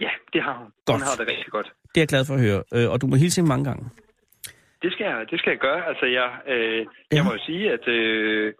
ja, 0.00 0.10
det 0.32 0.42
har 0.42 0.54
hun. 0.58 0.66
Godt. 0.86 1.00
Hun 1.00 1.02
har 1.08 1.16
det 1.24 1.26
rigtig 1.32 1.50
godt. 1.52 1.66
Det 1.66 1.96
er 1.96 2.00
jeg 2.00 2.08
glad 2.08 2.24
for 2.24 2.34
at 2.34 2.40
høre, 2.40 2.62
øh, 2.74 2.90
og 2.90 3.00
du 3.00 3.06
må 3.06 3.16
hilse 3.16 3.40
hende 3.40 3.48
mange 3.48 3.64
gange. 3.64 3.90
Det 4.82 4.92
skal 4.92 5.04
jeg, 5.06 5.26
det 5.30 5.38
skal 5.38 5.50
jeg 5.50 5.58
gøre. 5.58 5.88
Altså, 5.88 6.06
jeg, 6.06 6.28
øh, 6.54 6.78
Ja. 7.12 7.16
jeg 7.16 7.24
må 7.24 7.32
jo 7.32 7.38
sige, 7.46 7.72
at 7.72 7.88
øh, 7.88 8.52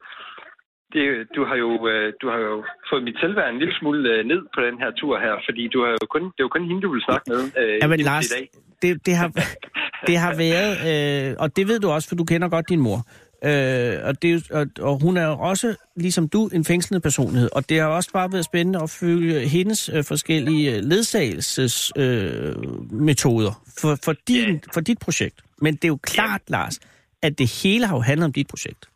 det, 0.95 1.05
du, 1.37 1.45
har 1.49 1.57
jo, 1.65 1.71
øh, 1.93 2.13
du 2.23 2.27
har 2.33 2.39
jo 2.49 2.65
fået 2.91 3.03
mit 3.09 3.17
selvværd 3.21 3.49
en 3.53 3.59
lille 3.59 3.75
smule 3.81 4.01
øh, 4.13 4.21
ned 4.33 4.41
på 4.55 4.61
den 4.67 4.77
her 4.83 4.91
tur 5.01 5.19
her, 5.25 5.35
fordi 5.47 5.63
du 5.75 5.79
har 5.85 5.91
jo 6.03 6.07
kun, 6.15 6.23
det 6.35 6.41
er 6.43 6.47
jo 6.49 6.53
kun 6.57 6.65
hende, 6.69 6.83
du 6.83 6.93
vil 6.93 7.03
snakke 7.09 7.27
med 7.33 7.41
øh, 7.61 7.79
Jamen, 7.83 8.01
Lars, 8.01 8.27
i 8.27 8.29
dag. 8.37 8.45
det, 8.83 9.07
det, 9.07 9.15
har, 9.21 9.29
det 10.09 10.17
har 10.25 10.33
været, 10.45 10.73
øh, 10.91 11.37
og 11.39 11.57
det 11.57 11.69
ved 11.69 11.79
du 11.81 11.89
også, 11.91 12.09
for 12.09 12.17
du 12.17 12.25
kender 12.25 12.49
godt 12.49 12.69
din 12.69 12.81
mor. 12.81 12.99
Øh, 13.45 13.97
og, 14.05 14.23
det, 14.23 14.51
og, 14.51 14.67
og 14.81 15.03
hun 15.03 15.17
er 15.17 15.27
jo 15.27 15.37
også, 15.39 15.77
ligesom 15.97 16.29
du, 16.29 16.47
en 16.47 16.65
fængslende 16.65 17.01
personlighed. 17.01 17.49
Og 17.53 17.69
det 17.69 17.81
har 17.81 17.87
også 17.87 18.11
bare 18.13 18.33
været 18.33 18.45
spændende 18.45 18.83
at 18.83 18.91
følge 18.91 19.49
hendes 19.49 19.91
øh, 19.95 20.05
forskellige 20.05 20.81
ledsagelsesmetoder 20.81 22.53
øh, 22.57 22.93
metoder 22.93 23.63
for, 23.81 23.99
for, 24.05 24.15
din, 24.29 24.63
for 24.75 24.81
dit 24.81 24.99
projekt. 24.99 25.41
Men 25.59 25.75
det 25.75 25.85
er 25.85 25.89
jo 25.89 25.99
klart, 26.03 26.41
Lars, 26.49 26.81
at 27.23 27.39
det 27.39 27.63
hele 27.63 27.87
har 27.87 27.97
jo 27.97 28.01
handlet 28.01 28.25
om 28.25 28.33
dit 28.33 28.47
projekt. 28.47 28.89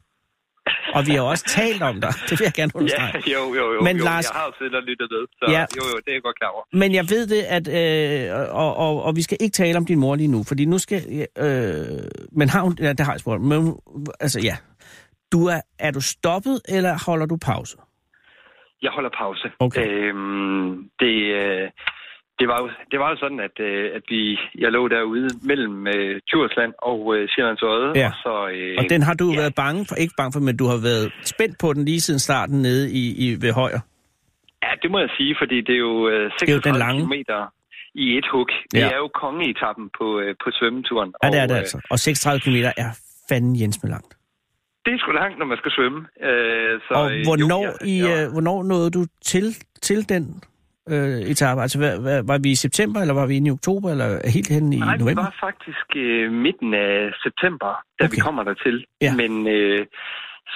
Og 0.97 1.07
vi 1.07 1.13
har 1.13 1.23
også 1.23 1.45
talt 1.59 1.83
om 1.83 2.01
dig. 2.01 2.13
Det 2.29 2.31
vil 2.39 2.45
jeg 2.45 2.53
gerne 2.61 2.73
understrege. 2.75 3.23
Ja, 3.27 3.33
jo, 3.33 3.55
jo, 3.59 3.65
jo. 3.75 3.81
Men 3.83 3.97
jo. 3.97 4.05
Lars- 4.05 4.25
Jeg 4.31 4.39
har 4.41 4.47
jo 4.47 4.53
siddet 4.59 4.75
og 4.75 4.83
lyttet 4.83 5.09
med, 5.11 5.27
så 5.39 5.45
ja. 5.57 5.65
jo, 5.77 5.83
jo, 5.93 5.97
det 6.05 6.09
er 6.09 6.13
jeg 6.13 6.23
godt 6.23 6.39
klar 6.41 6.49
over. 6.49 6.63
Men 6.73 6.95
jeg 6.95 7.05
ved 7.11 7.27
det, 7.35 7.43
at 7.57 7.67
øh, 7.81 8.55
og, 8.63 8.77
og, 8.77 9.03
og 9.03 9.17
vi 9.17 9.23
skal 9.23 9.37
ikke 9.41 9.55
tale 9.55 9.77
om 9.79 9.87
din 9.87 9.99
mor 9.99 10.15
lige 10.17 10.29
nu, 10.29 10.45
fordi 10.49 10.65
nu 10.65 10.79
skal 10.79 11.27
øh, 11.39 11.85
men 12.33 12.49
har 12.49 12.61
hun 12.61 12.77
ja, 12.81 12.93
det 12.93 13.01
har 13.01 13.13
jeg 13.13 13.21
spurgt. 13.21 13.43
Men 13.43 13.75
altså 14.21 14.41
ja. 14.41 14.57
Du 15.33 15.47
er 15.47 15.61
er 15.79 15.91
du 15.91 16.01
stoppet 16.01 16.61
eller 16.69 16.99
holder 17.07 17.27
du 17.27 17.37
pause? 17.37 17.77
Jeg 18.83 18.91
holder 18.91 19.11
pause. 19.19 19.47
Okay. 19.59 19.87
Øhm, 19.89 20.91
det, 21.01 21.17
øh, 21.41 21.69
det, 22.41 22.47
var 22.49 22.59
jo, 22.63 22.67
det 22.91 22.99
var 23.03 23.09
jo 23.13 23.17
sådan, 23.25 23.41
at, 23.49 23.57
øh, 23.61 23.85
at 23.97 24.03
vi, 24.09 24.39
jeg 24.65 24.71
lå 24.77 24.89
derude 24.89 25.29
mellem 25.51 25.87
øh, 25.87 26.21
Djursland 26.29 26.73
og 26.91 27.01
øh, 27.17 27.29
Sjællands 27.33 27.63
Øde. 27.63 27.93
Ja. 28.03 28.07
Og, 28.09 28.15
så, 28.25 28.35
øh, 28.55 28.75
Og 28.79 28.85
den 28.93 29.03
har 29.03 29.15
du 29.15 29.27
ja. 29.33 29.37
været 29.41 29.55
bange 29.55 29.81
for, 29.89 29.95
ikke 29.95 30.15
bange 30.17 30.33
for, 30.33 30.41
men 30.41 30.57
du 30.57 30.65
har 30.73 30.81
været 30.89 31.07
spændt 31.33 31.57
på 31.63 31.69
den 31.73 31.85
lige 31.85 32.01
siden 32.01 32.21
starten 32.21 32.59
nede 32.63 32.85
i, 32.93 33.05
i 33.25 33.27
ved 33.43 33.53
Højer. 33.53 33.81
Ja, 34.65 34.71
det 34.83 34.91
må 34.91 34.99
jeg 34.99 35.11
sige, 35.19 35.37
fordi 35.41 35.57
det 35.69 35.75
er 35.79 35.83
jo 35.89 36.09
øh, 36.09 36.15
er 36.15 36.25
jo 36.25 36.31
36 36.39 36.63
den 36.69 36.79
lange. 36.79 36.99
kilometer 37.01 37.39
i 37.95 38.07
et 38.19 38.27
hug. 38.33 38.49
Det 38.73 38.79
Ja. 38.79 38.89
er 38.95 38.97
jo 38.97 39.09
kongeetappen 39.25 39.87
på, 39.99 40.07
øh, 40.21 40.35
på 40.45 40.49
svømmeturen. 40.59 41.11
Ja, 41.23 41.29
det 41.31 41.39
er 41.39 41.43
og, 41.43 41.49
det 41.49 41.55
øh, 41.55 41.61
altså. 41.61 41.79
Og 41.91 41.99
36 41.99 42.41
km 42.41 42.57
er 42.85 42.91
fanden 43.29 43.61
Jens 43.61 43.79
med 43.83 43.91
langt. 43.91 44.13
Det 44.85 44.95
er 44.95 44.99
sgu 44.99 45.13
langt, 45.13 45.39
når 45.39 45.47
man 45.47 45.59
skal 45.59 45.71
svømme. 45.77 46.01
Øh, 46.29 46.81
så, 46.87 46.93
Og 47.01 47.07
øh, 47.13 47.21
hvornår, 47.29 47.65
jo, 47.67 47.73
i, 47.93 47.95
jeg, 48.03 48.25
øh, 48.27 48.33
hvornår 48.33 48.63
nåede 48.63 48.91
du 48.91 49.03
til, 49.33 49.47
til 49.83 50.09
den 50.09 50.25
øh, 50.95 51.19
etape? 51.33 51.61
Altså, 51.63 51.79
hvad, 51.79 51.95
hvad, 52.05 52.23
var 52.31 52.39
vi 52.45 52.51
i 52.51 52.55
september, 52.67 52.99
eller 53.01 53.15
var 53.15 53.27
vi 53.27 53.37
inde 53.37 53.49
i 53.49 53.57
oktober, 53.59 53.89
eller 53.91 54.09
helt 54.37 54.51
hen 54.57 54.73
i 54.73 54.77
Nej, 54.79 54.93
det 54.97 55.01
november? 55.05 55.23
var 55.23 55.35
faktisk 55.49 55.87
øh, 55.97 56.33
midten 56.33 56.75
af 56.75 56.95
september, 57.25 57.71
da 57.99 58.05
okay. 58.05 58.15
vi 58.15 58.17
kommer 58.27 58.43
dertil. 58.43 58.77
Ja. 59.07 59.13
Men 59.21 59.33
øh, 59.57 59.87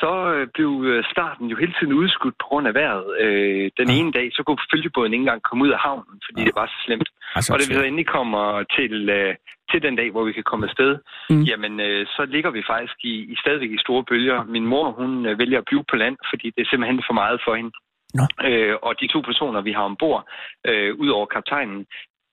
så 0.03 0.13
øh, 0.35 0.47
blev 0.57 0.73
øh, 0.91 1.05
starten 1.13 1.47
jo 1.53 1.57
hele 1.63 1.75
tiden 1.79 1.93
udskudt 1.93 2.35
på 2.43 2.47
grund 2.51 2.67
af 2.71 2.75
vejret. 2.81 3.07
Øh, 3.25 3.71
den 3.79 3.89
Ah. 3.91 3.99
ene 3.99 4.13
dag, 4.19 4.27
så 4.37 4.41
kunne 4.47 4.59
følgebåden 4.75 5.13
ikke 5.13 5.23
engang 5.27 5.43
komme 5.49 5.65
ud 5.65 5.73
af 5.77 5.81
havnen, 5.87 6.17
fordi 6.27 6.41
Ah. 6.41 6.47
det 6.47 6.55
var 6.61 6.67
så 6.67 6.79
slemt. 6.87 7.09
Altså, 7.37 7.53
Og 7.53 7.59
da 7.59 7.65
vi 7.69 7.75
så 7.75 7.83
endelig 7.83 8.07
kommer 8.19 8.45
til, 8.77 8.95
øh, 9.19 9.35
til 9.71 9.83
den 9.87 9.95
dag, 10.01 10.09
hvor 10.11 10.25
vi 10.29 10.33
kan 10.39 10.43
komme 10.51 10.65
afsted, 10.69 10.93
mm. 11.31 11.43
jamen 11.51 11.75
øh, 11.89 12.07
så 12.15 12.23
ligger 12.35 12.51
vi 12.57 12.63
faktisk 12.73 12.97
i, 13.13 13.15
i 13.33 13.35
stadigvæk 13.43 13.71
i 13.71 13.85
store 13.87 14.03
bølger. 14.11 14.39
Min 14.55 14.67
mor, 14.73 14.87
hun 15.01 15.11
øh, 15.29 15.39
vælger 15.43 15.59
at 15.59 15.65
blive 15.71 15.85
på 15.91 15.97
land, 16.03 16.17
fordi 16.31 16.47
det 16.55 16.61
er 16.63 16.69
simpelthen 16.71 17.03
for 17.09 17.15
meget 17.23 17.39
for 17.47 17.55
hende. 17.61 17.73
Nå. 18.15 18.25
Øh, 18.49 18.75
og 18.83 18.93
de 19.01 19.07
to 19.13 19.21
personer, 19.21 19.61
vi 19.61 19.73
har 19.73 19.83
ombord, 19.83 20.23
øh, 20.69 20.95
ud 21.03 21.09
over 21.09 21.27
kaptajnen, 21.27 21.87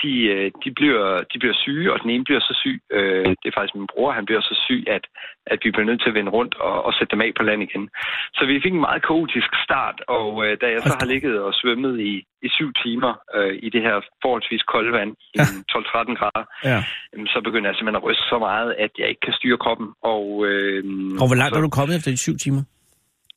de, 0.04 0.14
øh, 0.36 0.52
de, 0.64 0.70
bliver, 0.80 1.06
de 1.32 1.38
bliver 1.42 1.56
syge, 1.66 1.94
og 1.94 1.98
den 2.04 2.10
ene 2.10 2.24
bliver 2.24 2.40
så 2.50 2.54
syg, 2.64 2.80
øh, 2.98 3.26
det 3.42 3.48
er 3.50 3.56
faktisk 3.58 3.76
min 3.76 3.92
bror, 3.94 4.12
han 4.12 4.26
bliver 4.26 4.42
så 4.42 4.56
syg, 4.66 4.84
at, 4.98 5.04
at 5.54 5.60
vi 5.64 5.72
bliver 5.72 5.86
nødt 5.90 6.02
til 6.02 6.10
at 6.12 6.18
vende 6.20 6.32
rundt 6.38 6.54
og, 6.68 6.76
og 6.86 6.92
sætte 6.94 7.12
dem 7.14 7.22
af 7.22 7.32
på 7.38 7.44
land 7.44 7.62
igen. 7.68 7.84
Så 8.38 8.42
vi 8.50 8.60
fik 8.64 8.74
en 8.74 8.86
meget 8.88 9.02
kaotisk 9.10 9.52
start, 9.66 9.98
og 10.18 10.30
øh, 10.46 10.52
da 10.62 10.66
jeg 10.76 10.82
så 10.82 10.94
har 11.00 11.08
ligget 11.14 11.36
og 11.48 11.54
svømmet 11.54 11.94
i, 12.10 12.12
i 12.48 12.50
syv 12.58 12.70
timer 12.84 13.12
øh, 13.36 13.54
i 13.66 13.70
det 13.70 13.82
her 13.88 13.96
forholdsvis 14.24 14.64
kolde 14.74 14.92
vand, 14.98 15.12
i 15.36 15.38
Ja. 15.38 15.44
12-13 15.74 16.20
grader, 16.20 16.46
Ja. 16.72 16.80
jamen, 17.14 17.28
så 17.34 17.42
begynder 17.48 17.68
jeg 17.70 17.76
simpelthen 17.76 18.02
at 18.02 18.08
ryste 18.10 18.24
så 18.34 18.38
meget, 18.40 18.70
at 18.86 18.92
jeg 19.00 19.08
ikke 19.12 19.24
kan 19.28 19.34
styre 19.40 19.58
kroppen. 19.64 19.88
Og, 20.14 20.24
øh, 20.48 20.84
Og 21.22 21.26
hvor 21.30 21.38
langt 21.42 21.54
så 21.54 21.60
er 21.60 21.66
du 21.68 21.74
kommet 21.80 21.96
efter 21.98 22.12
de 22.12 22.18
syv 22.28 22.36
timer? 22.46 22.62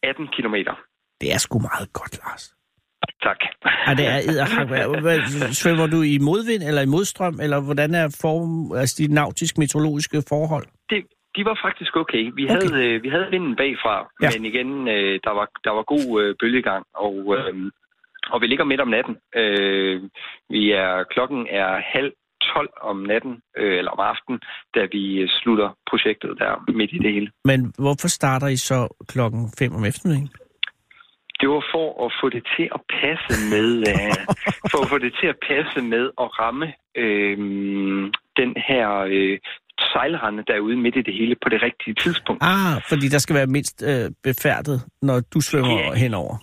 18 0.03 0.28
kilometer. 0.36 0.74
Det 1.23 1.29
er 1.35 1.39
sgu 1.39 1.59
meget 1.59 1.89
godt, 1.93 2.14
Lars. 2.23 2.45
Tak. 3.27 3.41
Ja, 3.87 3.93
det 4.01 4.07
er 4.14 4.18
edderhak. 4.31 4.68
Svømmer 5.62 5.87
du 5.87 6.03
i 6.03 6.18
modvind 6.18 6.62
eller 6.68 6.83
i 6.83 6.87
modstrøm, 6.97 7.37
eller 7.45 7.59
hvordan 7.61 7.91
er 7.95 8.16
form, 8.25 8.73
altså 8.81 8.95
de 8.99 9.14
nautisk-meteorologiske 9.14 10.23
forhold? 10.29 10.66
det, 10.91 11.01
de 11.37 11.43
var 11.45 11.57
faktisk 11.66 11.93
okay. 11.97 12.25
Vi, 12.39 12.43
Okay. 12.45 12.53
Havde, 12.53 12.85
øh, 12.87 13.03
vi 13.03 13.09
havde 13.09 13.29
vinden 13.31 13.57
bagfra, 13.57 13.97
Ja. 14.23 14.29
men 14.35 14.45
igen, 14.51 14.70
øh, 14.95 15.14
der, 15.27 15.33
var, 15.39 15.47
der 15.64 15.70
var 15.79 15.85
god 15.95 16.07
øh, 16.23 16.35
bølgegang, 16.41 16.85
og, 17.07 17.16
øh, 17.37 17.55
og 18.33 18.41
vi 18.41 18.47
ligger 18.47 18.64
midt 18.64 18.81
om 18.81 18.89
natten. 18.97 19.14
Øh, 19.41 19.97
vi 20.51 20.62
er, 20.73 21.05
klokken 21.14 21.41
er 21.51 21.70
halv 21.95 22.12
12 22.55 22.70
om 22.91 22.97
natten, 23.12 23.35
øh, 23.59 23.79
eller 23.79 23.91
om 23.91 24.01
aftenen, 24.12 24.41
da 24.75 24.81
vi 24.93 25.29
slutter 25.29 25.68
projektet 25.91 26.31
der 26.39 26.53
midt 26.81 26.91
i 26.93 26.99
det 26.99 27.12
hele. 27.12 27.29
Men 27.45 27.61
hvorfor 27.79 28.09
starter 28.09 28.49
I 28.49 28.57
så 28.57 28.79
klokken 29.09 29.43
5 29.59 29.75
om 29.75 29.85
eftermiddagen? 29.85 30.29
Det 31.43 31.51
var 31.51 31.64
for 31.74 31.86
at 32.07 32.11
få 32.20 32.26
det 32.36 32.43
til 32.57 32.66
at 32.76 32.80
passe 33.01 33.32
med, 33.55 33.68
øh, 33.90 34.14
for 34.70 34.78
at 34.84 34.88
få 34.93 34.99
det 34.99 35.12
til 35.20 35.26
at 35.34 35.38
passe 35.51 35.78
med 35.95 36.05
at 36.22 36.28
ramme 36.40 36.66
øh, 37.03 37.38
den 38.40 38.51
her 38.68 38.88
øh, 39.14 39.38
sejlrende 39.93 40.43
derude 40.51 40.76
midt 40.76 40.97
i 40.97 41.03
det 41.09 41.14
hele 41.14 41.34
på 41.43 41.49
det 41.49 41.62
rigtige 41.62 41.95
tidspunkt. 41.95 42.43
Ah, 42.43 42.76
fordi 42.90 43.07
der 43.09 43.18
skal 43.18 43.36
være 43.36 43.47
mindst 43.57 43.76
øh, 43.90 44.11
befærdet, 44.28 44.78
når 45.03 45.16
du 45.34 45.40
svømmer 45.40 45.78
Ja. 45.80 45.95
henover. 45.95 46.36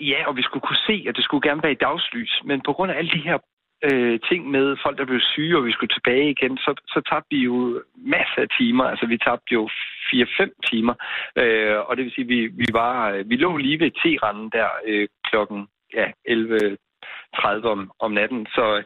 Ja, 0.00 0.20
og 0.28 0.36
vi 0.36 0.42
skulle 0.42 0.64
kunne 0.68 0.82
se, 0.90 0.96
at 1.08 1.16
det 1.16 1.24
skulle 1.24 1.48
gerne 1.48 1.62
være 1.62 1.72
i 1.72 1.82
dagslys. 1.88 2.32
Men 2.48 2.60
på 2.66 2.72
grund 2.72 2.90
af 2.92 2.96
alle 2.98 3.10
de 3.10 3.22
her 3.28 3.38
øh, 3.88 4.20
ting 4.28 4.50
med 4.50 4.76
folk, 4.84 4.96
der 4.98 5.06
blev 5.10 5.20
syge, 5.32 5.56
og 5.58 5.64
vi 5.64 5.72
skulle 5.72 5.94
tilbage 5.96 6.30
igen, 6.30 6.56
så, 6.64 6.72
så 6.94 7.00
tabte 7.10 7.30
vi 7.36 7.40
jo 7.50 7.82
masser 8.14 8.40
af 8.46 8.50
timer. 8.58 8.84
Altså, 8.84 9.06
vi 9.06 9.18
tabte 9.26 9.50
jo 9.58 9.62
4-5 10.08 10.70
timer. 10.70 10.94
Øh, 11.42 11.76
og 11.86 11.96
det 11.96 12.04
vil 12.04 12.14
sige, 12.14 12.26
vi, 12.34 12.40
vi, 12.62 12.66
var, 12.72 13.10
øh, 13.10 13.30
vi 13.30 13.36
lå 13.36 13.56
lige 13.56 13.80
ved 13.80 13.90
T-randen 14.00 14.48
der 14.56 14.68
øh, 14.86 15.08
klokken 15.28 15.60
ja, 15.98 16.06
11.30 16.28 17.66
om, 17.74 17.90
om 18.00 18.10
natten. 18.12 18.46
Så, 18.46 18.82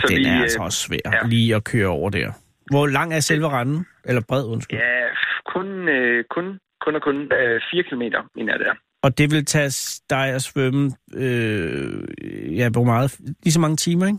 så 0.00 0.06
Den 0.08 0.18
vi, 0.18 0.24
er 0.24 0.34
øh, 0.34 0.40
altså 0.42 0.62
også 0.62 0.80
svær 0.86 1.06
ja. 1.12 1.28
lige 1.28 1.54
at 1.54 1.64
køre 1.64 1.88
over 1.88 2.10
der. 2.10 2.28
Hvor 2.70 2.86
lang 2.86 3.14
er 3.14 3.20
selve 3.20 3.48
randen? 3.48 3.86
Eller 4.04 4.22
bred, 4.28 4.44
undskyld. 4.44 4.78
Ja, 4.78 5.06
kun, 5.54 5.66
øh, 5.88 6.24
kun, 6.30 6.58
kun 6.84 6.94
og 6.94 7.02
kun 7.02 7.16
øh, 7.32 7.60
4 7.70 7.82
kilometer, 7.82 8.20
mener 8.36 8.52
jeg 8.52 8.60
det 8.60 8.68
er. 8.68 8.74
Og 9.02 9.18
det 9.18 9.30
vil 9.30 9.44
tage 9.44 10.02
dig 10.10 10.26
at 10.34 10.42
svømme, 10.42 10.92
øh, 11.14 12.56
ja, 12.58 12.70
hvor 12.70 12.84
meget? 12.84 13.18
Lige 13.44 13.52
så 13.52 13.60
mange 13.60 13.76
timer, 13.76 14.06
ikke? 14.06 14.18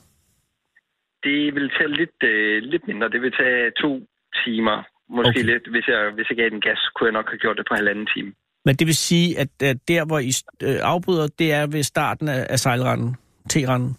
Det 1.24 1.56
vil 1.56 1.70
tage 1.78 1.92
lidt, 2.02 2.24
øh, 2.24 2.64
lidt 2.64 2.88
mindre. 2.88 3.10
Det 3.10 3.22
vil 3.22 3.32
tage 3.32 3.72
to 3.82 3.92
timer. 4.46 4.78
Måske 5.10 5.30
Okay. 5.30 5.44
lidt. 5.52 5.68
Hvis 5.74 5.88
jeg, 5.88 6.12
hvis 6.16 6.30
jeg 6.30 6.38
gav 6.38 6.50
den 6.50 6.62
gas, 6.62 6.80
kunne 6.96 7.08
jeg 7.08 7.14
nok 7.14 7.30
have 7.30 7.38
gjort 7.38 7.58
det 7.58 7.66
på 7.70 7.76
halvanden 7.76 8.08
time. 8.16 8.34
Men 8.66 8.76
det 8.76 8.88
vil 8.88 8.96
sige, 8.96 9.40
at, 9.40 9.52
at 9.72 9.78
der, 9.88 10.06
hvor 10.06 10.20
I 10.20 10.32
øh, 10.64 10.80
afbryder, 10.94 11.28
det 11.40 11.54
er 11.54 11.68
ved 11.68 11.84
starten 11.84 12.28
af, 12.28 12.48
af 12.50 12.60
sejlranden, 12.60 13.16
T-randen. 13.54 13.92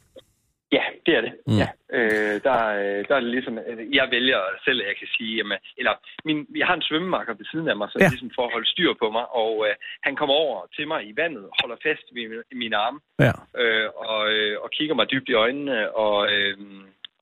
Ja, 0.72 0.84
det 1.06 1.12
er 1.18 1.20
det. 1.26 1.32
Mm. 1.46 1.58
Ja. 1.62 1.68
Øh, 1.98 2.34
der, 2.46 2.58
øh, 2.80 2.98
der 3.08 3.14
er 3.16 3.20
det 3.24 3.30
ligesom, 3.36 3.58
øh, 3.68 3.94
jeg 3.98 4.06
vælger 4.10 4.40
selv, 4.66 4.78
at 4.82 4.86
jeg 4.90 4.96
kan 5.00 5.08
sige, 5.16 5.32
jamen, 5.36 5.58
eller 5.80 5.94
min, 6.24 6.38
jeg 6.60 6.66
har 6.66 6.74
en 6.76 6.82
svømmemakker 6.88 7.34
ved 7.34 7.46
siden 7.52 7.68
af 7.68 7.76
mig, 7.76 7.88
som 7.90 8.00
Ja. 8.00 8.08
ligesom 8.08 8.30
får 8.36 8.46
at 8.46 8.52
holde 8.56 8.68
styr 8.74 8.92
på 9.02 9.06
mig, 9.16 9.24
og 9.42 9.52
øh, 9.68 9.74
han 10.06 10.16
kommer 10.16 10.34
over 10.34 10.56
til 10.76 10.88
mig 10.88 11.00
i 11.10 11.12
vandet, 11.16 11.44
holder 11.60 11.76
fast 11.86 12.04
i 12.10 12.14
mine, 12.18 12.34
i 12.52 12.56
mine 12.62 12.76
arme, 12.76 12.98
Ja. 13.26 13.32
øh, 13.60 13.88
og, 14.08 14.20
øh, 14.34 14.54
og 14.64 14.68
kigger 14.76 14.94
mig 14.94 15.06
dybt 15.12 15.28
i 15.28 15.32
øjnene, 15.44 15.76
og, 16.04 16.16
øh, 16.34 16.56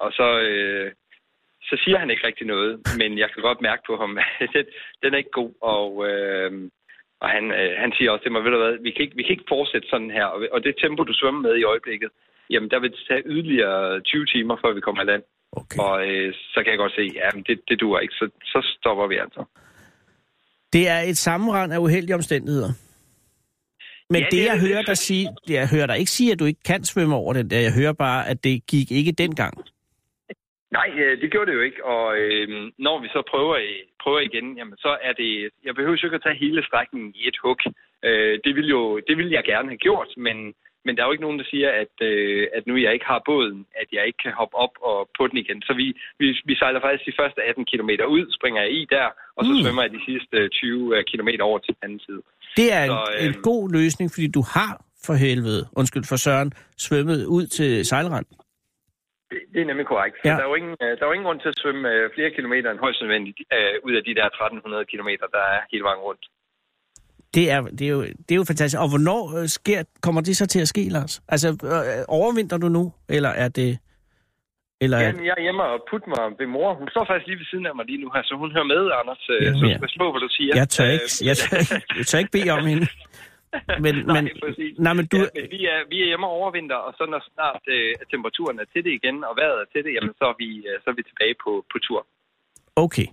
og 0.05 0.11
så, 0.19 0.29
øh, 0.49 0.93
så 1.69 1.75
siger 1.85 1.99
han 1.99 2.11
ikke 2.11 2.27
rigtig 2.27 2.47
noget, 2.47 2.73
men 3.01 3.19
jeg 3.19 3.29
kan 3.31 3.43
godt 3.43 3.61
mærke 3.61 3.83
på 3.87 3.97
ham, 3.97 4.19
at 4.61 4.67
den, 5.03 5.15
er 5.15 5.19
ikke 5.19 5.39
god, 5.41 5.53
og, 5.77 5.89
øh, 6.09 6.51
og 7.23 7.29
han, 7.29 7.45
øh, 7.61 7.73
han 7.83 7.93
siger 7.97 8.11
også 8.11 8.23
til 8.23 8.33
mig, 8.33 8.45
ved 8.45 8.51
du 8.51 8.59
hvad, 8.59 8.77
vi 8.87 8.91
kan 8.91 9.03
ikke, 9.05 9.17
vi 9.17 9.23
kan 9.23 9.35
ikke 9.37 9.53
fortsætte 9.55 9.89
sådan 9.89 10.11
her, 10.11 10.25
og, 10.25 10.39
og 10.53 10.65
det 10.65 10.75
tempo, 10.83 11.03
du 11.05 11.15
svømmer 11.17 11.41
med 11.41 11.55
i 11.59 11.69
øjeblikket, 11.73 12.11
jamen 12.51 12.71
der 12.71 12.79
vil 12.81 12.91
det 12.91 13.05
tage 13.09 13.23
yderligere 13.27 14.01
20 14.01 14.27
timer, 14.27 14.57
før 14.63 14.73
vi 14.73 14.81
kommer 14.81 15.03
i 15.03 15.07
land. 15.07 15.23
Okay. 15.53 15.79
Og 15.79 16.09
øh, 16.09 16.35
så 16.53 16.59
kan 16.63 16.71
jeg 16.71 16.79
godt 16.79 16.95
se, 17.01 17.05
at 17.23 17.35
det, 17.49 17.61
det 17.69 17.81
duer 17.81 18.01
ikke, 18.01 18.15
så, 18.15 18.29
så 18.45 18.59
stopper 18.79 19.07
vi 19.07 19.17
altså. 19.17 19.45
Det 20.73 20.89
er 20.89 21.01
et 21.01 21.17
sammenrend 21.19 21.73
af 21.73 21.79
uheldige 21.79 22.15
omstændigheder. 22.15 22.73
Men 24.11 24.21
Ja, 24.21 24.25
det, 24.25 24.33
det 24.33 24.47
jeg 24.47 24.57
det. 24.61 24.69
hører 24.69 24.83
dig 24.83 24.97
sige, 24.97 25.29
jeg 25.49 25.69
hører 25.69 25.87
dig 25.87 25.99
ikke 25.99 26.11
sige, 26.11 26.33
at 26.33 26.39
du 26.39 26.45
ikke 26.45 26.63
kan 26.65 26.85
svømme 26.85 27.15
over 27.17 27.33
den 27.33 27.51
der. 27.51 27.61
Jeg 27.61 27.73
hører 27.75 27.93
bare, 27.93 28.29
at 28.29 28.45
det 28.45 28.67
gik 28.67 28.91
ikke 28.91 29.13
dengang. 29.13 29.55
Nej, 30.79 30.89
øh, 31.03 31.15
det 31.21 31.29
gjorde 31.33 31.49
det 31.51 31.57
jo 31.59 31.65
ikke, 31.69 31.81
og 31.95 32.07
øh, 32.23 32.47
når 32.87 32.97
vi 33.03 33.09
så 33.17 33.21
prøver, 33.33 33.57
prøver 34.03 34.21
igen, 34.29 34.47
jamen 34.59 34.77
så 34.85 34.93
er 35.09 35.13
det, 35.23 35.31
jeg 35.67 35.75
behøver 35.75 35.97
jo 36.03 36.07
ikke 36.07 36.21
at 36.21 36.27
tage 36.27 36.43
hele 36.45 36.61
strækningen 36.69 37.13
i 37.21 37.23
et 37.31 37.39
hug. 37.45 37.61
Øh, 38.07 38.35
det, 38.45 38.53
vil 38.57 38.69
jo, 38.77 38.83
det 39.09 39.15
ville 39.19 39.33
jeg 39.37 39.45
gerne 39.53 39.69
have 39.73 39.85
gjort, 39.89 40.11
men, 40.27 40.37
Men 40.87 40.93
der 40.97 41.03
er 41.03 41.09
jo 41.09 41.15
ikke 41.17 41.27
nogen, 41.27 41.41
der 41.43 41.49
siger, 41.55 41.71
at, 41.83 41.95
øh, 42.11 42.43
at 42.57 42.63
nu 42.67 42.75
jeg 42.77 42.93
ikke 42.97 43.09
har 43.13 43.21
båden, 43.31 43.61
at 43.83 43.89
jeg 43.97 44.03
ikke 44.09 44.21
kan 44.25 44.35
hoppe 44.41 44.57
op 44.65 44.75
og 44.91 44.99
på 45.19 45.23
den 45.31 45.39
igen. 45.45 45.59
Så 45.69 45.73
vi, 45.81 45.87
vi, 46.21 46.27
vi 46.49 46.55
sejler 46.61 46.81
faktisk 46.85 47.07
de 47.11 47.19
første 47.21 47.41
18 47.43 47.65
km 47.71 47.91
ud, 48.17 48.25
springer 48.39 48.61
jeg 48.63 48.73
i 48.81 48.83
der, 48.97 49.07
og 49.37 49.43
så 49.45 49.51
Mm. 49.51 49.57
mm. 49.57 49.63
svømmer 49.63 49.83
jeg 49.83 49.93
de 49.97 50.03
sidste 50.11 50.37
20 50.49 51.05
km 51.11 51.29
over 51.49 51.59
til 51.59 51.73
den 51.77 51.83
anden 51.87 52.01
side. 52.07 52.21
Det 52.61 52.69
er 52.79 52.83
en, 52.85 52.91
Så, 52.91 53.01
en 53.27 53.35
øhm, 53.35 53.43
god 53.51 53.65
løsning, 53.79 54.07
fordi 54.15 54.29
du 54.39 54.43
har 54.57 54.73
for 55.07 55.15
helvede, 55.25 55.63
undskyld 55.81 56.05
for 56.13 56.17
Søren, 56.25 56.51
svømmet 56.85 57.21
ud 57.37 57.47
til 57.47 57.71
sejlrand. 57.91 58.27
Det, 59.57 59.63
er 59.65 59.71
nemlig 59.73 59.87
korrekt. 59.93 60.17
Ja. 60.25 60.31
der, 60.39 60.43
er 60.45 60.49
jo 60.53 60.55
ingen, 60.61 60.75
øh, 60.85 60.91
der 60.97 61.03
er 61.05 61.09
jo 61.11 61.17
ingen 61.17 61.29
grund 61.29 61.41
til 61.41 61.49
at 61.53 61.59
svømme 61.63 61.83
øh, 61.93 62.05
flere 62.15 62.31
kilometer 62.37 62.69
end 62.71 62.79
højst 62.85 63.01
nødvendigt 63.03 63.39
øh, 63.57 63.75
ud 63.87 63.93
af 63.99 64.03
de 64.09 64.13
der 64.19 64.27
1300 64.27 64.85
kilometer, 64.93 65.27
der 65.37 65.43
er 65.55 65.61
hele 65.73 65.85
vejen 65.89 66.03
rundt. 66.09 66.25
Det 67.37 67.45
er, 67.55 67.61
det, 67.79 67.85
er 67.91 67.93
jo, 67.97 68.03
det 68.27 68.31
er 68.35 68.41
jo 68.43 68.47
fantastisk. 68.53 68.81
Og 68.85 68.89
hvornår 68.93 69.23
øh, 69.39 69.47
sker, 69.59 69.81
kommer 70.07 70.21
det 70.21 70.37
så 70.37 70.47
til 70.55 70.61
at 70.65 70.69
ske, 70.75 70.83
Lars? 70.97 71.15
Altså, 71.35 71.49
øh, 71.73 72.05
overvinter 72.19 72.57
du 72.65 72.69
nu, 72.79 72.85
eller 73.17 73.29
er 73.45 73.49
det... 73.61 73.71
Eller 74.85 74.97
er, 74.99 75.03
Jamen, 75.07 75.25
jeg 75.29 75.35
er 75.39 75.43
hjemme 75.47 75.63
og 75.63 75.77
putter 75.91 76.09
mig 76.15 76.25
ved 76.41 76.47
mor. 76.57 76.75
Hun 76.81 76.89
står 76.95 77.05
faktisk 77.11 77.27
lige 77.31 77.39
ved 77.43 77.49
siden 77.53 77.67
af 77.67 77.75
mig 77.77 77.85
lige 77.91 78.01
nu 78.05 78.09
her, 78.15 78.23
så 78.29 78.35
hun 78.43 78.51
hører 78.57 78.69
med, 78.75 78.83
Anders. 79.01 79.23
Jamen, 79.29 79.59
så 79.61 79.67
ja. 79.73 79.79
pas 79.85 79.95
på, 80.01 80.07
hvad 80.13 80.21
du 80.27 80.31
siger. 80.39 80.53
jeg, 80.61 80.69
tør 80.77 80.89
ikke, 80.97 81.11
jeg, 81.29 81.37
tør, 81.43 81.57
ikke- 81.63 81.83
jeg 81.99 82.07
tør 82.11 82.19
ikke 82.23 82.35
bede 82.37 82.51
om 82.57 82.65
hende. 82.73 82.87
Men, 83.85 83.95
Nej, 83.95 84.21
men, 84.21 84.25
præcis. 84.45 84.73
nej, 84.87 84.95
men 84.99 85.07
du, 85.13 85.17
Ja, 85.17 85.27
men 85.35 85.51
vi, 85.57 85.61
er, 85.73 85.79
vi 85.93 85.97
er 86.03 86.07
hjemme 86.11 86.27
og 86.27 86.33
overvinter, 86.41 86.79
og 86.87 86.93
så 86.99 87.05
når 87.13 87.21
snart 87.35 87.63
øh, 87.75 87.95
temperaturen 88.13 88.59
er 88.63 88.67
til 88.73 88.85
det 88.87 88.93
igen, 89.01 89.17
og 89.29 89.33
vejret 89.41 89.59
er 89.65 89.69
til 89.73 89.85
det, 89.85 89.93
jamen, 89.97 90.15
så 90.21 90.25
er 90.33 90.37
vi, 90.43 90.49
øh, 90.69 90.77
så 90.83 90.87
er 90.91 90.95
vi 90.99 91.03
tilbage 91.11 91.35
på, 91.45 91.51
på 91.73 91.77
tur. 91.87 92.01
okay. 92.77 93.07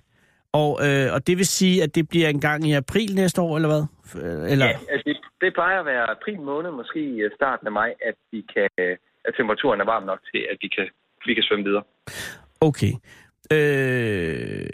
Og, 0.62 0.72
øh, 0.86 1.08
og 1.16 1.28
det 1.28 1.36
vil 1.38 1.46
sige, 1.60 1.84
at 1.84 1.96
det 1.96 2.10
bliver 2.10 2.30
en 2.30 2.42
gang 2.42 2.68
i 2.70 2.74
april 2.74 3.16
næste 3.16 3.42
år, 3.42 3.56
eller 3.58 3.70
hvad? 3.74 3.84
Øh, 4.24 4.52
Eller, 4.52 4.66
Ja, 4.66 4.78
altså 4.94 5.04
det, 5.06 5.18
det 5.42 5.54
plejer 5.54 5.80
at 5.80 5.86
være 5.86 6.10
april 6.16 6.40
måned, 6.42 6.72
måske 6.72 7.00
i 7.00 7.16
øh, 7.22 7.32
starten 7.36 7.68
af 7.68 7.74
maj, 7.74 7.94
at, 8.10 8.16
vi 8.32 8.46
kan, 8.54 8.70
at 9.26 9.34
temperaturen 9.38 9.82
er 9.82 9.86
varm 9.86 10.04
nok 10.04 10.20
til, 10.32 10.42
at 10.52 10.58
vi 10.62 10.68
kan, 10.76 10.86
vi 11.26 11.34
kan 11.34 11.44
svømme 11.44 11.66
videre. 11.66 11.84
Okay. 12.62 12.94
Øh, 13.56 14.68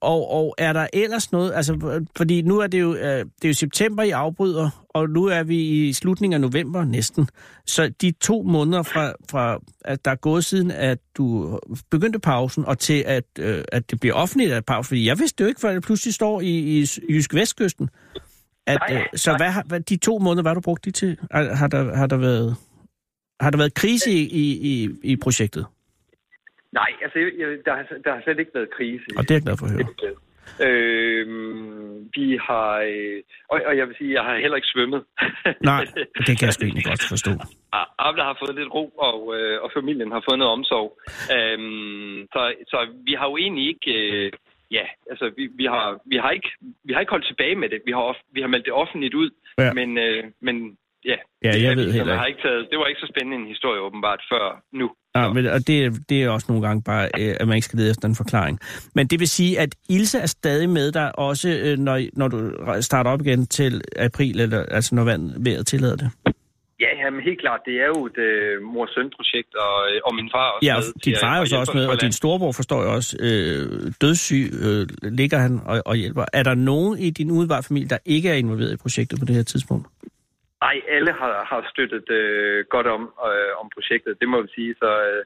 og, 0.00 0.30
og 0.30 0.54
er 0.58 0.72
der 0.72 0.86
ellers 0.92 1.32
noget, 1.32 1.52
altså, 1.54 2.04
fordi 2.16 2.42
nu 2.42 2.58
er 2.58 2.66
det 2.66 2.80
jo, 2.80 2.94
øh, 2.94 3.18
det 3.18 3.44
er 3.44 3.48
jo 3.48 3.54
september, 3.54 4.02
I 4.02 4.10
afbryder, 4.10 4.84
og 4.88 5.08
nu 5.10 5.24
er 5.24 5.42
vi 5.42 5.88
i 5.88 5.92
slutningen 5.92 6.34
af 6.34 6.40
november 6.40 6.84
næsten. 6.84 7.28
Så 7.66 7.88
de 8.00 8.10
to 8.10 8.42
måneder 8.42 8.82
fra, 8.82 9.12
fra 9.30 9.58
at 9.84 10.04
der 10.04 10.10
er 10.10 10.14
gået 10.14 10.44
siden, 10.44 10.70
at 10.70 10.98
du 11.16 11.58
begyndte 11.90 12.18
pausen, 12.18 12.64
og 12.64 12.78
til 12.78 13.04
at, 13.06 13.24
øh, 13.38 13.64
at 13.72 13.90
det 13.90 14.00
bliver 14.00 14.14
offentligt 14.14 14.52
af 14.52 14.64
pause, 14.64 14.88
fordi 14.88 15.06
jeg 15.06 15.18
vidste 15.18 15.42
jo 15.42 15.48
ikke, 15.48 15.60
før 15.60 15.72
det 15.72 15.82
pludselig 15.82 16.14
står 16.14 16.40
i, 16.40 16.80
i 16.80 16.86
Jysk 17.08 17.34
Vestkysten. 17.34 17.88
At, 18.66 18.78
Nej, 18.88 18.98
øh, 18.98 19.18
så 19.18 19.30
nej. 19.30 19.38
hvad, 19.38 19.62
hvad, 19.66 19.80
de 19.80 19.96
to 19.96 20.18
måneder, 20.18 20.42
hvad 20.42 20.50
har 20.50 20.54
du 20.54 20.60
brugt 20.60 20.84
de 20.84 20.90
til? 20.90 21.18
Har, 21.30 21.54
har, 21.54 21.66
der, 21.66 21.96
har 21.96 22.06
der 22.06 22.16
været... 22.16 22.56
Har 23.40 23.50
der 23.50 23.58
været 23.58 23.74
krise 23.74 24.10
i, 24.10 24.28
i, 24.28 24.82
i, 24.82 24.88
i 25.02 25.16
projektet? 25.16 25.66
Nej, 26.72 26.90
altså 27.02 27.18
jeg, 27.18 27.48
der, 27.64 27.74
har, 27.76 27.86
der 28.04 28.12
har 28.14 28.20
slet 28.24 28.38
ikke 28.38 28.50
været 28.54 28.70
krise. 28.70 29.04
Og 29.16 29.22
det 29.22 29.30
er 29.30 29.34
jeg 29.34 29.42
glad 29.42 29.56
for 29.58 29.66
at 29.66 29.72
høre. 29.72 30.14
Øh, 30.68 31.26
vi 32.16 32.38
har, 32.48 32.72
øh, 32.92 33.22
og, 33.50 33.60
og 33.66 33.76
jeg 33.76 33.88
vil 33.88 33.96
sige, 33.98 34.12
jeg 34.12 34.24
har 34.24 34.36
heller 34.38 34.56
ikke 34.56 34.68
svømmet. 34.74 35.04
Nej, 35.70 35.84
det 36.26 36.32
kan 36.38 36.46
jeg 36.46 36.52
sgu 36.54 36.64
egentlig 36.64 36.84
godt 36.84 37.04
forstå. 37.14 37.30
Abla 38.06 38.22
har 38.24 38.36
fået 38.42 38.54
lidt 38.58 38.74
ro, 38.74 38.84
og, 39.08 39.18
øh, 39.36 39.62
og 39.62 39.70
familien 39.76 40.10
har 40.12 40.22
fået 40.28 40.38
noget 40.38 40.52
omsorg. 40.52 40.88
Øhm, 41.36 42.26
så, 42.32 42.40
så 42.72 42.78
vi 43.04 43.12
har 43.18 43.26
jo 43.30 43.36
egentlig 43.36 43.66
ikke... 43.68 43.92
Øh, 44.00 44.32
ja, 44.70 44.84
altså 45.10 45.30
vi, 45.36 45.44
vi, 45.60 45.64
har, 45.64 45.98
vi, 46.06 46.16
har 46.16 46.30
ikke, 46.30 46.50
vi 46.84 46.92
har 46.92 47.00
ikke 47.00 47.10
holdt 47.16 47.26
tilbage 47.26 47.56
med 47.56 47.68
det. 47.68 47.80
Vi 47.86 47.92
har, 47.92 48.16
vi 48.32 48.40
har 48.40 48.48
meldt 48.48 48.64
det 48.66 48.72
offentligt 48.72 49.14
ud, 49.14 49.30
Ja. 49.58 49.72
men, 49.72 49.98
øh, 49.98 50.24
men 50.40 50.76
ja... 51.04 51.16
Ja, 51.44 51.52
jeg 51.62 51.76
ved 51.76 51.92
heller 51.92 52.14
har 52.16 52.26
ikke. 52.26 52.36
ikke 52.38 52.48
taget, 52.48 52.66
det 52.70 52.78
var 52.78 52.86
ikke 52.86 53.00
så 53.00 53.12
spændende 53.14 53.36
en 53.42 53.46
historie 53.48 53.80
åbenbart 53.80 54.20
før 54.32 54.62
nu. 54.72 54.90
Ja, 55.16 55.32
men, 55.32 55.46
og 55.46 55.66
det, 55.66 55.84
er- 55.84 55.98
det 56.08 56.22
er 56.22 56.28
også 56.30 56.46
nogle 56.48 56.66
gange 56.66 56.82
bare, 56.82 57.08
øh, 57.20 57.34
at 57.40 57.46
man 57.48 57.54
ikke 57.56 57.64
skal 57.64 57.78
lede 57.78 57.90
efter 57.90 58.08
en 58.08 58.14
forklaring. 58.16 58.58
Men 58.94 59.06
det 59.06 59.20
vil 59.20 59.28
sige, 59.28 59.60
at 59.60 59.74
Ilse 59.88 60.18
er 60.18 60.26
stadig 60.26 60.68
med 60.70 60.92
dig, 60.92 61.18
også 61.18 61.48
øh, 61.64 61.78
når, 61.78 62.00
når 62.12 62.28
du 62.28 62.52
starter 62.80 63.10
op 63.10 63.20
igen 63.20 63.46
til 63.46 63.80
april, 63.98 64.40
eller, 64.40 64.64
altså 64.70 64.94
når 64.94 65.04
vand, 65.04 65.44
vejret 65.44 65.66
tillader 65.66 65.96
det. 65.96 66.10
Ja, 66.80 66.86
jamen 67.04 67.20
helt 67.22 67.40
klart. 67.40 67.60
Det 67.66 67.74
er 67.74 67.86
jo 67.86 68.06
et 68.06 68.18
øh, 68.18 68.62
mor-søn-projekt, 68.62 69.54
og, 69.54 69.76
øh, 69.94 70.00
og 70.04 70.14
min 70.14 70.28
far 70.34 70.50
også 70.50 70.66
Ja, 70.66 70.74
med. 70.76 70.92
din 71.04 71.16
far 71.20 71.34
er 71.36 71.38
jo 71.38 71.46
så 71.46 71.56
også 71.56 71.72
med, 71.74 71.86
og 71.86 72.00
din 72.00 72.12
storebror 72.12 72.52
forstår 72.52 72.80
jeg 72.82 72.90
også, 72.90 73.16
øh, 73.20 73.92
dødssyg 74.00 74.50
øh, 74.64 74.86
ligger 75.02 75.38
han 75.38 75.60
og, 75.64 75.82
og 75.86 75.96
hjælper. 75.96 76.24
Er 76.32 76.42
der 76.42 76.54
nogen 76.54 76.98
i 76.98 77.10
din 77.10 77.30
umiddelbare 77.30 77.62
familie, 77.62 77.88
der 77.88 77.98
ikke 78.04 78.28
er 78.28 78.34
involveret 78.34 78.72
i 78.72 78.76
projektet 78.76 79.18
på 79.18 79.24
det 79.24 79.34
her 79.34 79.42
tidspunkt? 79.42 79.86
Nej, 80.64 80.76
alle 80.96 81.12
har, 81.20 81.34
har 81.50 81.60
støttet 81.72 82.06
øh, 82.20 82.64
godt 82.74 82.88
om, 82.96 83.02
øh, 83.28 83.52
om 83.60 83.66
projektet, 83.76 84.20
det 84.20 84.28
må 84.32 84.36
vi 84.42 84.48
sige. 84.56 84.72
Så 84.82 84.90
øh, 85.08 85.22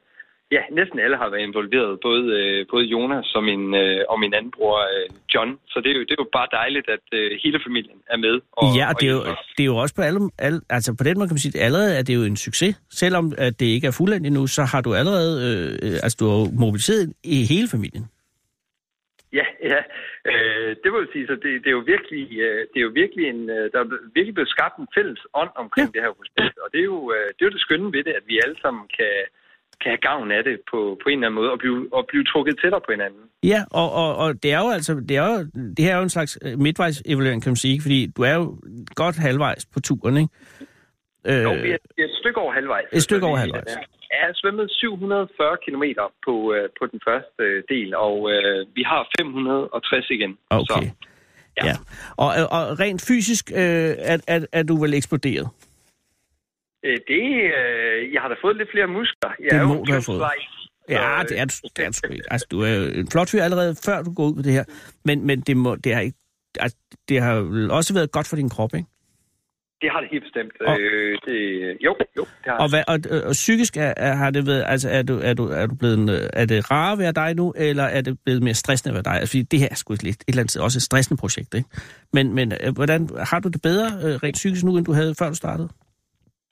ja, 0.55 0.61
næsten 0.79 0.99
alle 1.05 1.17
har 1.21 1.29
været 1.29 1.47
involveret, 1.49 1.99
både, 2.07 2.23
øh, 2.39 2.65
både 2.71 2.85
Jonas 2.93 3.27
og 3.37 3.43
min, 3.49 3.63
øh, 3.83 3.99
og 4.11 4.17
min 4.23 4.33
anden 4.37 4.51
bror 4.55 4.77
øh, 4.93 5.07
John. 5.33 5.49
Så 5.71 5.77
det 5.83 5.89
er, 5.91 5.95
jo, 5.99 6.03
det 6.07 6.13
er 6.15 6.23
jo 6.25 6.29
bare 6.39 6.49
dejligt, 6.59 6.87
at 6.95 7.05
øh, 7.19 7.31
hele 7.43 7.59
familien 7.65 7.99
er 8.13 8.17
med. 8.25 8.35
Og, 8.59 8.67
ja, 8.79 8.85
og 8.89 8.95
det 8.99 9.07
er, 9.07 9.13
jo, 9.17 9.21
hjælper. 9.23 9.41
det 9.57 9.63
er 9.63 9.71
jo 9.73 9.77
også 9.83 9.95
på 9.95 10.01
alle, 10.01 10.19
alle, 10.37 10.61
altså 10.69 10.89
på 10.99 11.03
den 11.07 11.17
måde 11.17 11.27
kan 11.27 11.35
man 11.37 11.45
sige, 11.45 11.59
at 11.59 11.65
allerede 11.65 11.91
er 11.99 12.03
det 12.07 12.15
jo 12.19 12.23
en 12.23 12.37
succes. 12.47 12.73
Selvom 13.01 13.25
at 13.37 13.59
det 13.59 13.65
ikke 13.75 13.87
er 13.87 13.95
fuldendt 13.99 14.27
endnu, 14.27 14.47
så 14.47 14.63
har 14.71 14.81
du 14.81 14.93
allerede, 14.93 15.33
øh, 15.47 15.91
øh, 15.91 15.97
altså 16.05 16.17
du 16.19 16.25
har 16.29 16.39
mobiliseret 16.65 17.13
i 17.23 17.37
hele 17.53 17.67
familien. 17.75 18.05
Ja, 19.39 19.45
ja. 19.71 19.81
Øh, 20.31 20.69
det 20.81 20.89
må 20.91 20.97
jeg 21.03 21.09
sige, 21.13 21.27
så 21.31 21.35
det, 21.43 21.51
det 21.63 21.69
er 21.71 21.77
jo 21.79 21.83
virkelig, 21.93 22.23
øh, 22.45 22.59
det 22.71 22.77
er 22.79 22.87
jo 22.89 22.93
virkelig 23.01 23.23
en, 23.33 23.41
øh, 23.55 23.65
der 23.71 23.79
er 23.83 23.87
virkelig 24.17 24.35
blevet 24.37 24.53
skabt 24.55 24.75
en 24.77 24.87
fælles 24.95 25.21
ånd 25.41 25.53
omkring 25.63 25.87
ja. 25.87 25.93
det 25.95 26.01
her 26.05 26.13
projekt. 26.19 26.57
Og 26.63 26.67
det 26.73 26.79
er, 26.83 26.89
jo, 26.93 26.99
øh, 27.15 27.27
det 27.33 27.39
er 27.41 27.47
jo 27.49 27.55
det 27.57 27.65
skønne 27.65 27.93
ved 27.95 28.03
det, 28.07 28.13
at 28.19 28.25
vi 28.31 28.35
alle 28.45 28.57
sammen 28.63 28.83
kan, 28.97 29.13
kan 29.81 29.89
have 29.93 30.03
gavn 30.09 30.31
af 30.37 30.43
det 30.49 30.55
på, 30.71 30.79
på 31.01 31.05
en 31.09 31.17
eller 31.17 31.27
anden 31.27 31.39
måde, 31.41 31.51
og 31.55 31.59
blive, 31.63 31.79
og 31.97 32.03
blive 32.11 32.23
trukket 32.31 32.55
tættere 32.61 32.81
på 32.85 32.91
hinanden. 32.95 33.23
Ja, 33.53 33.59
og, 33.81 33.87
og, 34.01 34.09
og 34.23 34.29
det 34.43 34.49
er 34.55 34.59
jo 34.65 34.69
altså, 34.77 34.91
det, 35.09 35.15
er 35.21 35.25
jo, 35.31 35.37
det 35.75 35.81
her 35.85 35.93
er 35.93 35.97
jo 36.01 36.07
en 36.09 36.15
slags 36.17 36.33
øh, 36.45 36.59
midtvejs-evaluering, 36.65 37.41
kan 37.43 37.51
man 37.55 37.63
sige, 37.65 37.81
fordi 37.85 37.99
du 38.17 38.21
er 38.31 38.35
jo 38.41 38.45
godt 39.01 39.15
halvvejs 39.27 39.63
på 39.73 39.79
turen, 39.87 40.17
ikke? 40.17 40.33
Øh, 41.29 41.43
Jo, 41.47 41.51
vi 41.65 41.69
er, 41.75 41.81
vi 41.95 42.01
er 42.03 42.09
et 42.11 42.17
stykke 42.21 42.39
over 42.43 42.53
halvvejs. 42.53 42.87
Et 42.93 43.03
stykke 43.03 43.25
over 43.25 43.37
halvvejs. 43.37 43.77
øh, 43.77 43.83
Jeg 44.19 44.25
har 44.29 44.33
svømmet 44.41 44.67
740 44.71 45.57
km 45.65 45.83
på, 46.25 46.33
øh, 46.53 46.69
på 46.79 46.83
den 46.91 46.99
første 47.07 47.41
øh, 47.47 47.63
del, 47.69 47.95
og 47.95 48.17
øh, 48.33 48.65
vi 48.77 48.83
har 48.91 49.01
560 49.19 50.09
igen. 50.09 50.37
okay. 50.49 50.65
Så, 50.65 50.89
ja. 51.57 51.65
ja. 51.69 51.75
Og, 52.23 52.27
og 52.57 52.79
rent 52.79 53.01
fysisk 53.09 53.51
øh, 53.51 53.91
er, 54.11 54.17
er, 54.27 54.39
er 54.51 54.63
du 54.63 54.75
vel 54.81 54.93
eksploderet? 54.93 55.47
øh, 56.85 56.97
det, 57.07 57.25
øh, 57.59 58.13
jeg 58.13 58.21
har 58.21 58.29
da 58.29 58.35
fået 58.43 58.55
lidt 58.57 58.71
flere 58.71 58.87
muskler. 58.87 59.31
Jeg 59.39 59.51
Det 59.51 59.59
er 59.59 59.65
må 59.67 59.73
du 59.87 59.91
have 59.91 60.01
fået. 60.01 60.21
Ja, 60.89 61.23
det 61.29 61.39
er, 61.39 61.45
du- 61.45 61.69
det 61.75 61.85
er 61.85 62.01
du 62.07 62.13
ikke. 62.13 62.23
Altså, 62.31 62.47
du 62.51 62.61
er 62.61 62.73
en 63.01 63.07
flot 63.11 63.29
fyr 63.31 63.41
allerede, 63.43 63.75
før 63.85 64.01
du 64.01 64.13
går 64.13 64.25
ud 64.29 64.35
på 64.35 64.41
det 64.41 64.53
her. 64.53 64.63
Men, 65.05 65.27
men 65.27 65.41
det, 65.41 65.57
må, 65.57 65.75
det, 65.75 65.93
har 65.93 66.01
ikke, 66.01 66.17
altså, 66.59 66.77
det 67.09 67.21
har 67.21 67.35
vel 67.35 67.71
også 67.71 67.93
været 67.93 68.11
godt 68.11 68.27
for 68.27 68.35
din 68.35 68.49
krop, 68.49 68.73
ikke? 68.73 68.87
Det 69.85 69.91
har 69.93 69.99
det 70.03 70.09
helt 70.11 70.23
bestemt. 70.27 70.53
Og- 70.69 70.79
Øh, 70.79 71.17
det, 71.25 71.37
jo, 71.87 71.95
jo, 72.17 72.23
det 72.43 72.47
har 72.51 72.57
Og, 72.63 72.69
hvad, 72.69 72.83
og, 72.87 72.97
og, 73.13 73.19
og 73.29 73.31
psykisk 73.31 73.77
er, 73.77 73.93
er, 73.97 74.13
har 74.21 74.29
det 74.35 74.47
været, 74.47 74.63
altså 74.67 74.89
er 74.89 75.03
du, 75.09 75.15
er 75.29 75.33
du, 75.33 75.43
er 75.61 75.65
du 75.65 75.75
blevet, 75.75 75.97
en, 75.99 76.09
øh, 76.09 76.29
er 76.41 76.45
det 76.45 76.71
rarere 76.71 76.91
at 76.93 76.99
være 76.99 77.11
dig 77.11 77.35
nu, 77.35 77.53
eller 77.57 77.83
er 77.83 78.01
det 78.01 78.17
blevet 78.25 78.43
mere 78.43 78.53
stressende 78.53 78.89
at 78.91 78.95
være 78.99 79.13
dig? 79.13 79.19
Altså, 79.19 79.31
fordi 79.31 79.41
det 79.51 79.59
her 79.59 79.67
er 79.71 79.75
sgu 79.75 79.93
et, 79.93 80.03
lidt- 80.03 80.15
et 80.15 80.23
eller 80.27 80.39
andet 80.41 80.51
sted 80.51 80.61
også 80.61 80.77
et 80.77 80.83
stressende 80.89 81.19
projekt, 81.19 81.53
ikke? 81.53 81.69
Men, 82.13 82.33
men 82.37 82.51
øh, 82.63 82.73
hvordan, 82.75 83.09
har 83.31 83.39
du 83.39 83.49
det 83.49 83.61
bedre 83.61 83.87
øh, 84.05 84.13
rent 84.23 84.33
psykisk 84.41 84.63
nu, 84.63 84.77
end 84.77 84.85
du 84.85 84.93
havde 84.93 85.15
før 85.19 85.29
du 85.29 85.35
startede? 85.35 85.69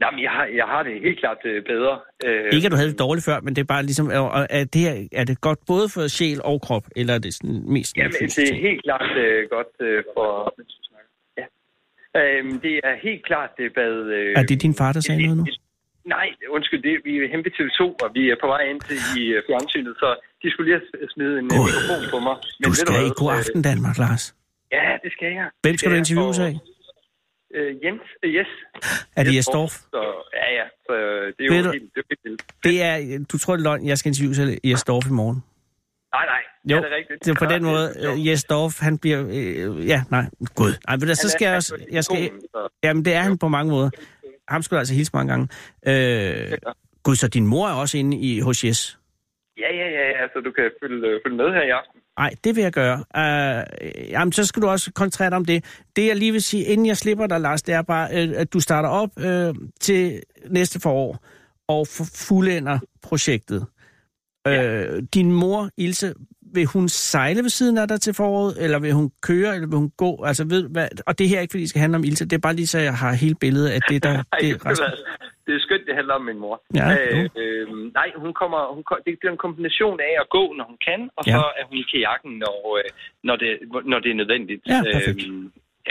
Jamen, 0.01 0.19
jeg 0.23 0.31
har, 0.37 0.45
jeg 0.59 0.65
har 0.73 0.83
det 0.83 0.93
helt 1.07 1.19
klart 1.19 1.37
øh, 1.45 1.63
bedre. 1.73 1.93
Øh, 2.25 2.53
Ikke 2.55 2.65
at 2.65 2.71
du 2.71 2.75
havde 2.81 2.89
det 2.93 2.99
dårligt 2.99 3.25
før, 3.25 3.37
men 3.45 3.55
det 3.55 3.61
er 3.61 3.69
bare 3.75 3.83
ligesom, 3.83 4.07
er, 4.11 4.45
er, 4.49 4.63
det 4.73 4.81
her, 4.81 4.95
er 5.11 5.23
det 5.29 5.41
godt 5.41 5.59
både 5.67 5.85
for 5.93 6.07
sjæl 6.17 6.39
og 6.43 6.61
krop, 6.61 6.85
eller 6.95 7.13
er 7.13 7.19
det 7.25 7.33
sådan 7.33 7.63
mest 7.75 7.97
Jamen, 7.97 8.11
det 8.11 8.51
er 8.51 8.55
helt 8.69 8.83
klart 8.87 9.09
øh, 9.23 9.39
godt 9.55 9.73
øh, 9.87 10.03
for... 10.15 10.27
Øhm, 12.19 12.53
det 12.65 12.73
er 12.89 12.93
helt 13.07 13.23
klart, 13.29 13.49
det 13.57 13.65
er 13.69 13.73
hvad... 13.77 13.93
Øh, 14.17 14.33
Er 14.39 14.43
det 14.49 14.61
din 14.65 14.75
far, 14.79 14.91
der 14.93 15.01
sagde 15.01 15.21
noget 15.21 15.37
nu? 15.37 15.45
Nej, 16.15 16.27
undskyld, 16.55 16.81
det, 16.87 16.93
vi 17.07 17.11
er 17.17 17.27
hjemme 17.31 17.45
ved 17.47 17.53
TV2, 17.57 17.81
og 18.03 18.09
vi 18.17 18.23
er 18.33 18.37
på 18.43 18.47
vej 18.53 18.61
ind 18.71 18.81
til 18.87 18.97
i 19.21 19.23
øh, 19.35 19.39
fjernsynet, 19.47 19.93
så 20.01 20.07
de 20.43 20.47
skulle 20.51 20.67
lige 20.69 20.79
have 21.01 21.09
smide 21.15 21.33
en 21.41 21.45
øh, 21.45 21.51
God. 21.57 21.65
mikrofon 21.67 22.03
på 22.13 22.17
mig. 22.27 22.35
Du 22.63 22.69
ved 22.69 22.79
skal 22.83 22.99
i 23.11 23.13
God 23.21 23.31
øh, 23.33 23.37
Aften 23.39 23.61
Danmark, 23.69 23.97
Lars. 24.03 24.23
Ja, 24.77 24.85
det 25.03 25.11
skal 25.15 25.29
jeg. 25.39 25.47
Hvem 25.65 25.75
skal 25.77 25.91
du 25.91 25.95
interviewe 26.03 26.33
sig 26.39 26.45
af? 26.51 26.55
Øh, 27.57 27.71
Jens, 27.83 28.05
øh, 28.23 28.29
yes. 28.39 28.51
Er 29.17 29.23
det 29.27 29.33
Jes? 29.37 29.45
Så, 29.45 30.01
ja, 30.39 30.47
ja, 30.59 30.65
så 30.85 30.93
øh, 30.93 31.33
det 31.37 31.41
er 31.45 31.51
Ved 31.53 31.59
jo 31.59 31.65
du- 31.67 31.71
helt, 31.77 31.89
det 31.95 32.01
er 32.11 32.15
helt. 32.29 32.41
Det 32.65 32.75
er, 32.89 33.25
du 33.31 33.35
tror 33.41 33.53
det 33.55 33.61
er 33.63 33.67
løgn, 33.69 33.87
jeg 33.91 33.97
skal 33.99 34.09
interviewe 34.11 34.35
sig 34.39 34.45
af 34.53 34.59
Jesdorf 34.69 35.05
i 35.13 35.15
morgen. 35.21 35.39
Nej, 36.15 36.25
nej, 36.33 36.43
Jo, 36.69 36.77
er 36.77 36.81
det 36.81 36.91
rigtigt? 36.91 37.25
Det 37.25 37.31
er 37.31 37.45
på 37.45 37.53
den 37.53 37.63
måde, 37.63 37.93
øh, 37.99 38.27
Jes 38.27 38.43
Dorf, 38.43 38.79
han 38.79 38.97
bliver... 38.97 39.25
Øh, 39.29 39.87
ja, 39.87 40.03
nej, 40.11 40.25
gud. 40.55 40.73
Ej, 40.87 40.95
men 40.97 41.07
der, 41.07 41.13
så 41.13 41.29
skal 41.29 41.45
jeg 41.45 41.55
også... 41.55 41.75
Jeg 41.91 42.03
skal, 42.03 42.31
jamen, 42.83 43.05
det 43.05 43.13
er 43.13 43.21
han 43.21 43.37
på 43.37 43.47
mange 43.47 43.71
måder. 43.71 43.89
Ham 44.47 44.61
skulle 44.61 44.77
jeg 44.77 44.81
altså 44.81 44.93
hilse 44.93 45.11
mange 45.13 45.31
gange. 45.31 45.47
Øh, 45.87 46.57
gud, 47.03 47.15
så 47.15 47.27
din 47.27 47.47
mor 47.47 47.67
er 47.67 47.73
også 47.73 47.97
inde 47.97 48.17
i, 48.17 48.39
hos 48.39 48.63
Jes? 48.63 48.99
Ja, 49.57 49.75
ja, 49.75 49.87
ja, 49.89 50.07
ja, 50.07 50.27
så 50.33 50.41
du 50.45 50.51
kan 50.51 50.71
følge, 50.83 51.07
øh, 51.07 51.19
følge 51.25 51.37
med 51.37 51.45
her 51.45 51.61
i 51.61 51.69
aften. 51.69 52.01
Nej, 52.17 52.31
det 52.43 52.55
vil 52.55 52.61
jeg 52.61 52.71
gøre. 52.71 53.03
Øh, 53.17 54.09
jamen, 54.09 54.31
så 54.31 54.45
skal 54.45 54.61
du 54.61 54.67
også 54.67 54.91
koncentrere 54.91 55.29
dig 55.29 55.37
om 55.37 55.45
det. 55.45 55.65
Det, 55.95 56.07
jeg 56.07 56.15
lige 56.15 56.31
vil 56.31 56.41
sige, 56.41 56.63
inden 56.63 56.85
jeg 56.87 56.97
slipper 56.97 57.27
dig, 57.27 57.41
Lars, 57.41 57.61
det 57.61 57.75
er 57.75 57.81
bare, 57.81 58.09
øh, 58.13 58.33
at 58.35 58.53
du 58.53 58.59
starter 58.59 58.89
op 58.89 59.09
øh, 59.19 59.53
til 59.81 60.21
næste 60.49 60.79
forår 60.79 61.25
og 61.67 61.87
fuldender 62.27 62.79
projektet. 63.01 63.65
Ja. 64.45 64.63
Øh, 64.63 65.03
din 65.13 65.31
mor, 65.31 65.69
Ilse, 65.77 66.13
vil 66.53 66.65
hun 66.65 66.89
sejle 66.89 67.41
ved 67.43 67.49
siden 67.49 67.77
af 67.77 67.87
dig 67.87 68.01
til 68.01 68.13
foråret, 68.13 68.63
eller 68.63 68.79
vil 68.79 68.93
hun 68.93 69.11
køre, 69.21 69.55
eller 69.55 69.67
vil 69.67 69.77
hun 69.77 69.91
gå? 69.97 70.23
Altså, 70.25 70.43
ved, 70.53 70.69
hvad, 70.69 70.87
og 71.07 71.19
det 71.19 71.29
her 71.29 71.37
er 71.37 71.41
ikke, 71.41 71.51
fordi 71.51 71.61
det 71.61 71.69
skal 71.69 71.79
handle 71.81 71.95
om 71.95 72.03
Ilse, 72.03 72.25
det 72.25 72.33
er 72.33 72.45
bare 72.47 72.53
lige 72.55 72.67
så, 72.67 72.79
jeg 72.79 72.97
har 72.97 73.13
hele 73.13 73.35
billedet 73.35 73.69
af 73.69 73.79
det, 73.89 74.03
der... 74.03 74.15
Det, 74.41 74.41
det, 74.41 74.79
er, 74.79 74.91
det 75.45 75.55
er 75.55 75.59
skønt, 75.59 75.85
det 75.87 75.95
handler 75.95 76.13
om 76.13 76.21
min 76.29 76.39
mor. 76.39 76.61
Ja, 76.75 76.87
øh, 77.03 77.29
øh, 77.41 77.67
nej, 77.99 78.07
hun 78.23 78.33
kommer, 78.41 78.59
hun, 78.75 78.83
det 79.05 79.17
er 79.23 79.31
en 79.31 79.37
kombination 79.37 79.99
af 79.99 80.13
at 80.23 80.27
gå, 80.29 80.43
når 80.57 80.65
hun 80.71 80.77
kan, 80.87 81.09
og 81.17 81.23
Ja. 81.27 81.31
så 81.31 81.37
er 81.59 81.63
hun 81.69 81.77
i 81.77 81.85
kajakken, 81.91 82.31
når, 82.43 82.57
øh, 82.77 82.89
når, 83.23 83.35
det, 83.35 83.49
når 83.91 83.99
det 83.99 84.11
er 84.11 84.15
nødvendigt. 84.15 84.61
Ja, 84.67 84.81
perfekt. 84.93 85.21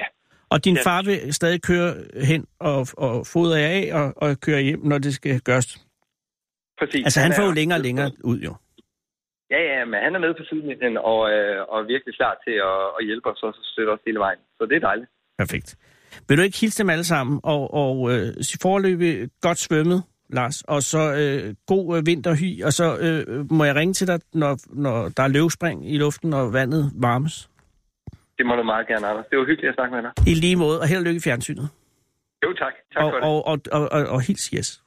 Ja. 0.00 0.06
Og 0.50 0.64
din 0.64 0.76
Ja. 0.76 0.82
far 0.86 1.02
vil 1.02 1.34
stadig 1.34 1.62
køre 1.62 1.94
hen 2.30 2.46
og, 2.60 2.86
og 2.96 3.26
fodre 3.26 3.56
jer 3.60 3.68
af 3.68 3.90
og, 4.00 4.12
og 4.16 4.40
køre 4.40 4.60
hjem, 4.62 4.80
når 4.84 4.98
det 4.98 5.14
skal 5.14 5.40
gøres. 5.40 5.68
Præcis. 6.78 7.04
Altså, 7.04 7.20
han 7.20 7.32
får 7.36 7.42
jo 7.42 7.50
er- 7.50 7.54
længere 7.54 7.78
og 7.78 7.82
længere 7.82 8.10
ud, 8.24 8.38
jo. 8.38 8.54
Ja, 9.54 9.60
ja, 9.72 9.84
men 9.90 9.98
han 10.04 10.14
er 10.14 10.18
med 10.24 10.34
på 10.38 10.42
sidelinjen 10.48 10.96
og, 11.12 11.20
øh, 11.34 11.56
og 11.70 11.76
er 11.82 11.86
virkelig 11.94 12.14
klar 12.20 12.34
til 12.44 12.54
at, 12.70 12.78
at 12.98 13.02
hjælpe 13.08 13.26
os 13.32 13.42
og 13.42 13.54
støtte 13.72 13.90
os 13.90 14.02
hele 14.06 14.18
vejen. 14.18 14.38
Så 14.58 14.62
det 14.70 14.76
er 14.76 14.80
dejligt. 14.90 15.10
Perfekt. 15.38 15.68
Vil 16.28 16.38
du 16.38 16.42
ikke 16.42 16.58
hilse 16.60 16.82
dem 16.82 16.90
alle 16.90 17.04
sammen, 17.04 17.40
og, 17.44 17.74
og 17.74 17.94
øh, 18.12 18.26
sige 18.46 18.58
forløbig 18.62 19.28
godt 19.40 19.58
svømmet, 19.58 20.02
Lars, 20.28 20.62
og 20.62 20.82
så 20.82 21.02
øh, 21.22 21.54
god 21.66 21.96
øh, 21.96 22.06
vinterhy, 22.06 22.64
og 22.66 22.72
så 22.72 22.86
øh, 23.04 23.52
må 23.52 23.64
jeg 23.64 23.74
ringe 23.74 23.94
til 23.94 24.06
dig, 24.06 24.18
når, 24.32 24.58
når 24.84 25.08
der 25.16 25.22
er 25.22 25.28
løvspring 25.28 25.90
i 25.94 25.98
luften, 25.98 26.32
og 26.32 26.52
vandet 26.52 26.92
varmes. 26.94 27.48
Det 28.38 28.46
må 28.46 28.56
du 28.56 28.62
meget 28.62 28.86
gerne, 28.86 29.06
Anders. 29.06 29.26
Det 29.30 29.38
var 29.38 29.44
hyggeligt 29.44 29.68
at 29.68 29.74
snakke 29.74 29.94
med 29.94 30.02
dig. 30.02 30.12
I 30.26 30.34
lige 30.34 30.56
måde, 30.56 30.80
og 30.80 30.86
held 30.88 30.98
og 30.98 31.04
lykke 31.04 31.16
i 31.16 31.20
fjernsynet. 31.20 31.68
Jo, 32.44 32.52
tak. 32.52 32.72
Tak 32.94 33.04
Og, 33.04 33.10
for 33.10 33.16
det. 33.16 33.24
og, 33.28 33.46
og, 33.46 33.58
og, 33.72 33.92
og, 33.92 34.06
og 34.14 34.20
hils 34.26 34.44
yes. 34.56 34.82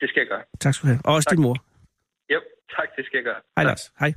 Det 0.00 0.08
skal 0.08 0.20
jeg 0.20 0.28
gøre. 0.28 0.42
Tak 0.60 0.74
skal 0.74 0.86
du 0.88 0.92
have. 0.92 1.00
Og 1.04 1.14
også 1.14 1.28
Tak. 1.30 1.36
din 1.36 1.42
mor. 1.42 1.56
Tak. 2.76 2.88
Det 2.96 3.04
skal 3.06 3.16
jeg 3.18 3.24
gøre. 3.24 3.40
Hej. 3.56 3.64
Lars. 3.64 3.92
Hej. 4.00 4.12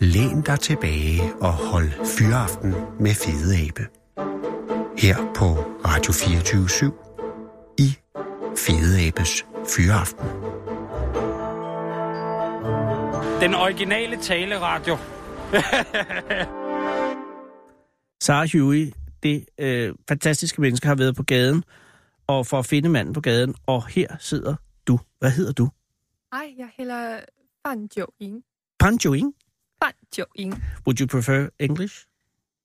Læn 0.00 0.42
dig 0.42 0.60
tilbage 0.60 1.20
og 1.40 1.52
hold 1.52 1.90
fyraften 2.18 2.70
med 3.00 3.14
Fede 3.14 3.68
Abe. 3.68 3.84
Her 4.98 5.16
på 5.38 5.48
Radio 5.84 6.12
24 6.12 6.92
i 7.78 7.88
Fede 8.56 9.06
Abes 9.06 9.46
Fyraften. 9.76 10.26
Den 13.40 13.54
originale 13.54 14.16
taleradio. 14.16 14.96
Sarah 18.22 18.48
Huey, 18.52 18.92
det 19.22 19.44
øh, 19.60 19.94
fantastiske 20.08 20.60
menneske, 20.60 20.86
har 20.86 20.94
været 20.94 21.16
på 21.16 21.22
gaden, 21.22 21.64
og 22.26 22.46
for 22.46 22.58
at 22.58 22.66
finde 22.66 22.88
manden 22.88 23.14
på 23.14 23.20
gaden, 23.20 23.54
og 23.66 23.86
her 23.86 24.16
sidder 24.18 24.54
du. 24.86 24.98
Hvad 25.18 25.30
hedder 25.30 25.52
du? 25.52 25.70
Ej, 26.32 26.54
jeg 26.58 26.68
hælder 26.76 27.20
Fan 27.66 27.88
Jo 27.98 28.06
Ying. 28.22 28.44
Fan 28.82 28.98
Jo 29.04 30.24
Ying. 30.38 30.62
Would 30.86 31.00
you 31.00 31.06
prefer 31.06 31.48
English? 31.58 32.06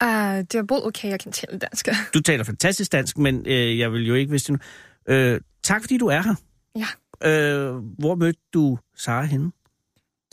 Uh, 0.03 0.09
det 0.09 0.55
er 0.55 0.63
både 0.63 0.85
okay, 0.85 1.09
jeg 1.09 1.19
kan 1.19 1.31
tale 1.31 1.59
dansk. 1.59 1.87
Du 2.13 2.21
taler 2.21 2.43
fantastisk 2.43 2.91
dansk, 2.91 3.17
men 3.17 3.43
øh, 3.47 3.79
jeg 3.79 3.93
vil 3.93 4.07
jo 4.07 4.13
ikke 4.13 4.31
vidste 4.31 4.51
nu. 4.51 4.59
Øh, 5.07 5.41
tak 5.63 5.81
fordi 5.81 5.97
du 5.97 6.07
er 6.07 6.21
her. 6.21 6.35
Ja. 6.75 6.87
Øh, 7.29 7.75
hvor 7.75 8.15
mødte 8.15 8.39
du 8.53 8.77
Sara 8.95 9.23
henne? 9.23 9.51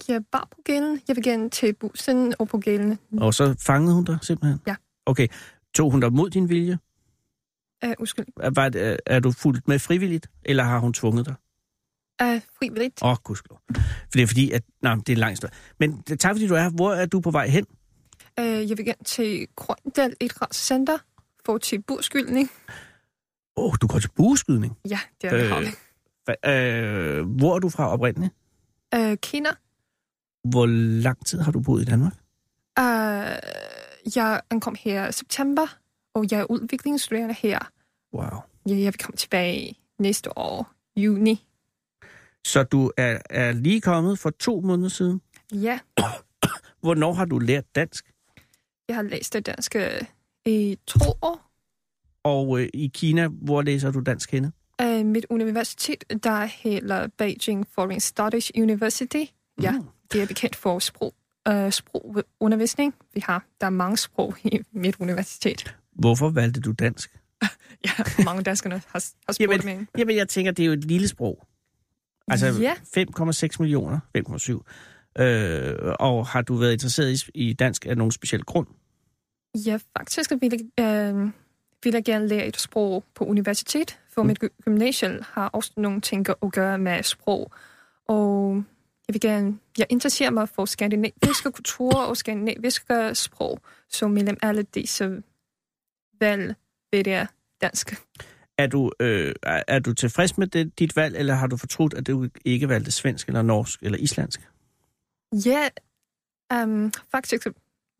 Jeg 0.09 0.15
er 0.15 0.21
bare 0.33 0.47
på 0.51 0.59
gælden. 0.65 1.01
Jeg 1.09 1.17
vil 1.17 1.25
gerne 1.25 1.51
til 1.51 1.73
bussen 1.73 2.35
og 2.39 2.49
på 2.49 2.59
gælden. 2.59 2.99
Og 3.21 3.35
så 3.35 3.55
fangede 3.61 3.95
hun 3.95 4.05
dig 4.05 4.19
simpelthen? 4.23 4.61
Ja. 4.67 4.75
Okay. 5.07 5.29
Tog 5.75 5.91
hun 5.91 6.01
dig 6.01 6.13
mod 6.13 6.31
din 6.31 6.49
vilje? 6.49 6.79
Uh, 7.87 7.93
undskyld. 7.99 8.27
Er, 8.41 8.51
var, 8.51 8.69
det- 8.69 9.01
er 9.07 9.21
du 9.21 9.33
fuldt 9.33 9.69
med 9.69 9.79
frivilligt, 9.79 10.31
eller 10.45 10.65
har 10.65 10.79
hun 10.79 10.93
tvunget 10.93 11.27
dig? 11.27 11.35
Uh, 12.23 12.41
frivilligt. 12.59 13.03
Åh, 13.03 13.11
oh, 13.11 13.17
gudskelov. 13.25 13.61
For 13.77 14.11
det 14.13 14.23
er 14.23 14.27
fordi, 14.27 14.51
at... 14.51 14.63
Nej, 14.83 14.95
det 14.95 15.09
er 15.09 15.13
en 15.13 15.19
lang 15.19 15.33
historie. 15.33 15.53
Men 15.81 16.03
det- 16.09 16.21
tak 16.21 16.35
fordi 16.35 16.47
du 16.49 16.55
er 16.55 16.61
her. 16.63 16.71
Hvor 16.71 16.93
er 16.93 17.07
du 17.07 17.21
på 17.21 17.31
vej 17.31 17.49
hen? 17.49 17.67
Uh, 18.41 18.45
jeg 18.71 18.77
vil 18.79 18.85
gerne 18.85 19.05
til 19.05 19.47
Grøndal 19.57 20.15
Idrætscenter 20.21 20.99
for 21.47 21.59
til 21.59 21.83
burskyldning. 21.83 22.51
Åh, 23.57 23.65
oh, 23.65 23.73
du 23.83 23.87
går 23.87 23.99
til 23.99 24.11
bueskydning. 24.17 24.79
Ja, 24.89 25.01
det 25.23 25.31
er 25.33 25.59
Øh. 25.59 25.63
øh. 25.63 27.19
Øh, 27.19 27.27
hvor 27.27 27.55
er 27.55 27.59
du 27.59 27.69
fra 27.69 27.89
oprindeligt? 27.93 28.35
Uh, 28.97 29.15
Kina. 29.23 29.49
Hvor 30.45 30.67
lang 31.03 31.27
tid 31.27 31.41
har 31.41 31.53
du 31.53 31.61
boet 31.61 31.83
i 31.83 31.85
Danmark? 31.85 32.13
Uh, 32.81 32.85
jeg 34.17 34.41
ankom 34.51 34.77
her 34.79 35.09
i 35.09 35.13
september, 35.13 35.67
og 36.19 36.25
jeg 36.31 36.41
er 36.41 36.45
udviklingsstuderende 36.51 37.35
her. 37.35 37.59
Wow. 38.15 38.25
Jeg, 38.67 38.77
jeg 38.79 38.85
vil 38.93 38.99
komme 38.99 39.17
tilbage 39.17 39.79
næste 39.99 40.39
år, 40.39 40.71
juni. 40.97 41.47
Så 42.47 42.63
du 42.63 42.91
er, 42.97 43.19
er 43.31 43.53
lige 43.53 43.81
kommet 43.81 44.19
for 44.19 44.31
to 44.31 44.61
måneder 44.61 44.89
siden. 44.89 45.21
Ja, 45.53 45.79
Hvornår 46.83 47.13
har 47.13 47.25
du 47.25 47.39
lært 47.39 47.75
dansk? 47.75 48.13
jeg 48.89 48.97
har 48.97 49.03
læst 49.03 49.33
det 49.33 49.47
danske 49.47 50.07
i 50.47 50.79
to 50.87 50.99
år. 51.23 51.51
Og 52.25 52.61
øh, 52.61 52.69
i 52.75 52.91
Kina, 52.95 53.29
hvor 53.29 53.63
læser 53.63 53.91
du 53.91 54.01
dansk 54.01 54.31
henne? 54.33 54.53
Uh, 54.83 55.07
mit 55.07 55.27
universitet, 55.31 56.05
der 56.25 56.45
hedder 56.45 57.09
Beijing 57.19 57.67
Foreign 57.75 58.01
Studies 58.01 58.53
University. 58.57 59.25
Ja, 59.63 59.73
Mm. 59.73 59.85
det 60.13 60.23
er 60.23 60.27
bekendt 60.27 60.57
for 60.57 60.79
sprog, 60.79 61.15
uh, 61.51 61.71
sprogundervisning. 61.71 62.95
Vi 63.15 63.21
har, 63.21 63.45
der 63.61 63.67
er 63.67 63.71
mange 63.71 63.97
sprog 63.97 64.35
i 64.45 64.61
mit 64.73 64.97
universitet. 65.01 65.77
Hvorfor 65.99 66.31
valgte 66.31 66.61
du 66.61 66.73
dansk? 66.73 67.11
Ja, 67.85 68.25
mange 68.25 68.43
danskere 68.43 68.73
har, 68.73 68.81
har 68.93 69.01
spurgt 69.33 69.41
Jamen, 69.41 69.61
mig. 69.65 69.87
Jamen, 69.99 70.17
jeg 70.17 70.29
tænker, 70.29 70.53
det 70.53 70.63
er 70.63 70.67
jo 70.67 70.73
et 70.73 70.85
lille 70.85 71.09
sprog. 71.09 71.47
Altså 72.29 72.47
Ja. 72.47 72.73
5,6 72.73 73.57
millioner, 73.61 73.99
5,7. 75.17 75.23
Øh, 75.23 75.95
og 76.01 76.27
har 76.27 76.43
du 76.43 76.55
været 76.57 76.73
interesseret 76.73 77.25
i, 77.35 77.49
i 77.49 77.53
dansk 77.53 77.87
af 77.87 77.97
nogen 77.97 78.13
speciel 78.13 78.43
grund? 78.45 78.67
Ja, 79.67 79.79
faktisk 79.99 80.31
vil 80.41 80.53
jeg, 80.77 80.85
øh, 80.85 81.31
vil 81.85 81.93
jeg 81.93 82.05
gerne 82.05 82.29
lære 82.29 82.47
et 82.47 82.57
sprog 82.61 83.05
på 83.15 83.25
universitet, 83.25 83.99
for 84.15 84.23
mit 84.23 84.45
gy- 84.45 84.63
gymnasium 84.65 85.13
har 85.33 85.49
også 85.49 85.73
nogle 85.77 86.01
ting 86.01 86.27
at 86.29 86.53
gøre 86.53 86.79
med 86.79 87.03
sprog. 87.03 87.53
Og 88.09 88.57
jeg 89.09 89.15
vil 89.15 89.21
gerne, 89.21 89.59
jeg 89.79 89.87
interesserer 89.91 90.31
mig 90.31 90.49
for 90.49 90.65
skandinaviske 90.65 91.53
kulturer 91.53 92.05
og 92.05 92.17
skandinaviske 92.17 93.15
sprog, 93.15 93.61
så 93.89 94.09
mellem 94.09 94.37
alle 94.43 94.63
disse 94.63 95.23
valg 96.21 96.55
jeg 97.11 97.27
dansk. 97.61 97.95
Er 98.59 98.67
du, 98.67 98.93
øh, 99.01 99.35
er, 99.43 99.63
du 99.79 99.95
tilfreds 99.95 100.39
med 100.39 100.47
det, 100.47 100.79
dit 100.79 100.97
valg, 100.97 101.17
eller 101.17 101.35
har 101.35 101.47
du 101.47 101.57
fortrudt, 101.57 101.95
at 101.95 102.07
du 102.07 102.29
ikke 102.45 102.69
valgte 102.69 102.91
svensk, 102.91 103.29
eller 103.29 103.43
norsk, 103.43 103.83
eller 103.83 103.99
islandsk? 103.99 104.41
Ja, 105.47 105.69
um, 106.63 106.93
faktisk 107.11 107.47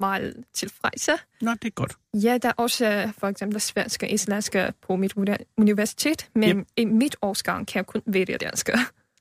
meget 0.01 0.45
tilfredse. 0.55 1.13
Nå, 1.41 1.51
det 1.51 1.65
er 1.65 1.71
godt. 1.71 1.99
Ja, 2.15 2.39
der 2.43 2.49
er 2.49 2.53
også 2.57 2.87
øh, 2.91 3.13
for 3.19 3.27
eksempel 3.27 3.61
svensk 3.61 4.03
og 4.03 4.11
islandsk 4.11 4.57
på 4.83 4.97
mit 4.97 5.13
uni- 5.17 5.45
universitet, 5.57 6.29
men 6.35 6.59
Yep. 6.59 6.67
i 6.77 6.85
mit 6.85 7.17
årsgang 7.23 7.67
kan 7.67 7.77
jeg 7.79 7.87
kun 7.87 8.03
vælge 8.07 8.39
dansk. 8.39 8.69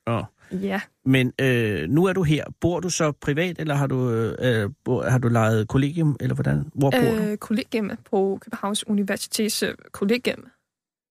Åh. 0.06 0.24
Ja, 0.52 0.80
Men 1.04 1.32
øh, 1.40 1.88
nu 1.88 2.04
er 2.04 2.12
du 2.12 2.22
her. 2.22 2.44
Bor 2.60 2.80
du 2.80 2.90
så 2.90 3.12
privat, 3.12 3.58
eller 3.58 3.74
har 3.74 3.86
du, 3.86 4.10
øh, 4.12 4.70
bor, 4.84 5.02
har 5.02 5.18
du 5.18 5.28
lejet 5.28 5.68
kollegium, 5.68 6.16
eller 6.20 6.34
hvordan? 6.34 6.70
Hvor 6.74 6.90
bor 6.90 6.98
du? 6.98 7.22
øh, 7.22 7.36
kollegium 7.36 7.90
på 8.10 8.38
Københavns 8.40 8.86
Universitets 8.88 9.62
øh, 9.62 9.74
kollegium. 9.92 10.46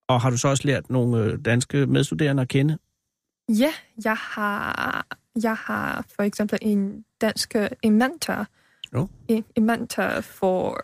Og 0.10 0.22
har 0.22 0.30
du 0.30 0.38
så 0.38 0.48
også 0.48 0.64
lært 0.68 0.90
nogle 0.90 1.24
øh, 1.24 1.40
danske 1.46 1.86
medstuderende 1.86 2.42
at 2.42 2.48
kende? 2.48 2.78
Ja, 3.50 3.72
jeg 4.06 4.16
har, 4.16 5.06
jeg 5.44 5.56
har 5.56 6.06
for 6.16 6.24
eksempel 6.24 6.60
en 6.62 7.06
dansk 7.22 7.56
øh, 7.56 7.70
en 7.82 7.98
mentor. 7.98 8.46
Jo. 8.94 9.08
En, 9.28 9.46
en 9.56 9.66
mentor 9.66 10.22
for, 10.22 10.80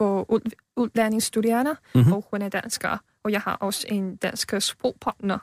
for 0.00 0.30
ud, 0.32 0.40
udlændingsstuderende, 0.76 1.76
Mhm. 1.94 2.12
og 2.12 2.24
hun 2.30 2.42
er 2.42 2.48
dansker. 2.48 2.98
Og 3.24 3.32
jeg 3.32 3.40
har 3.40 3.54
også 3.54 3.86
en 3.90 4.16
dansk 4.16 4.52
sprogpartner. 4.60 5.38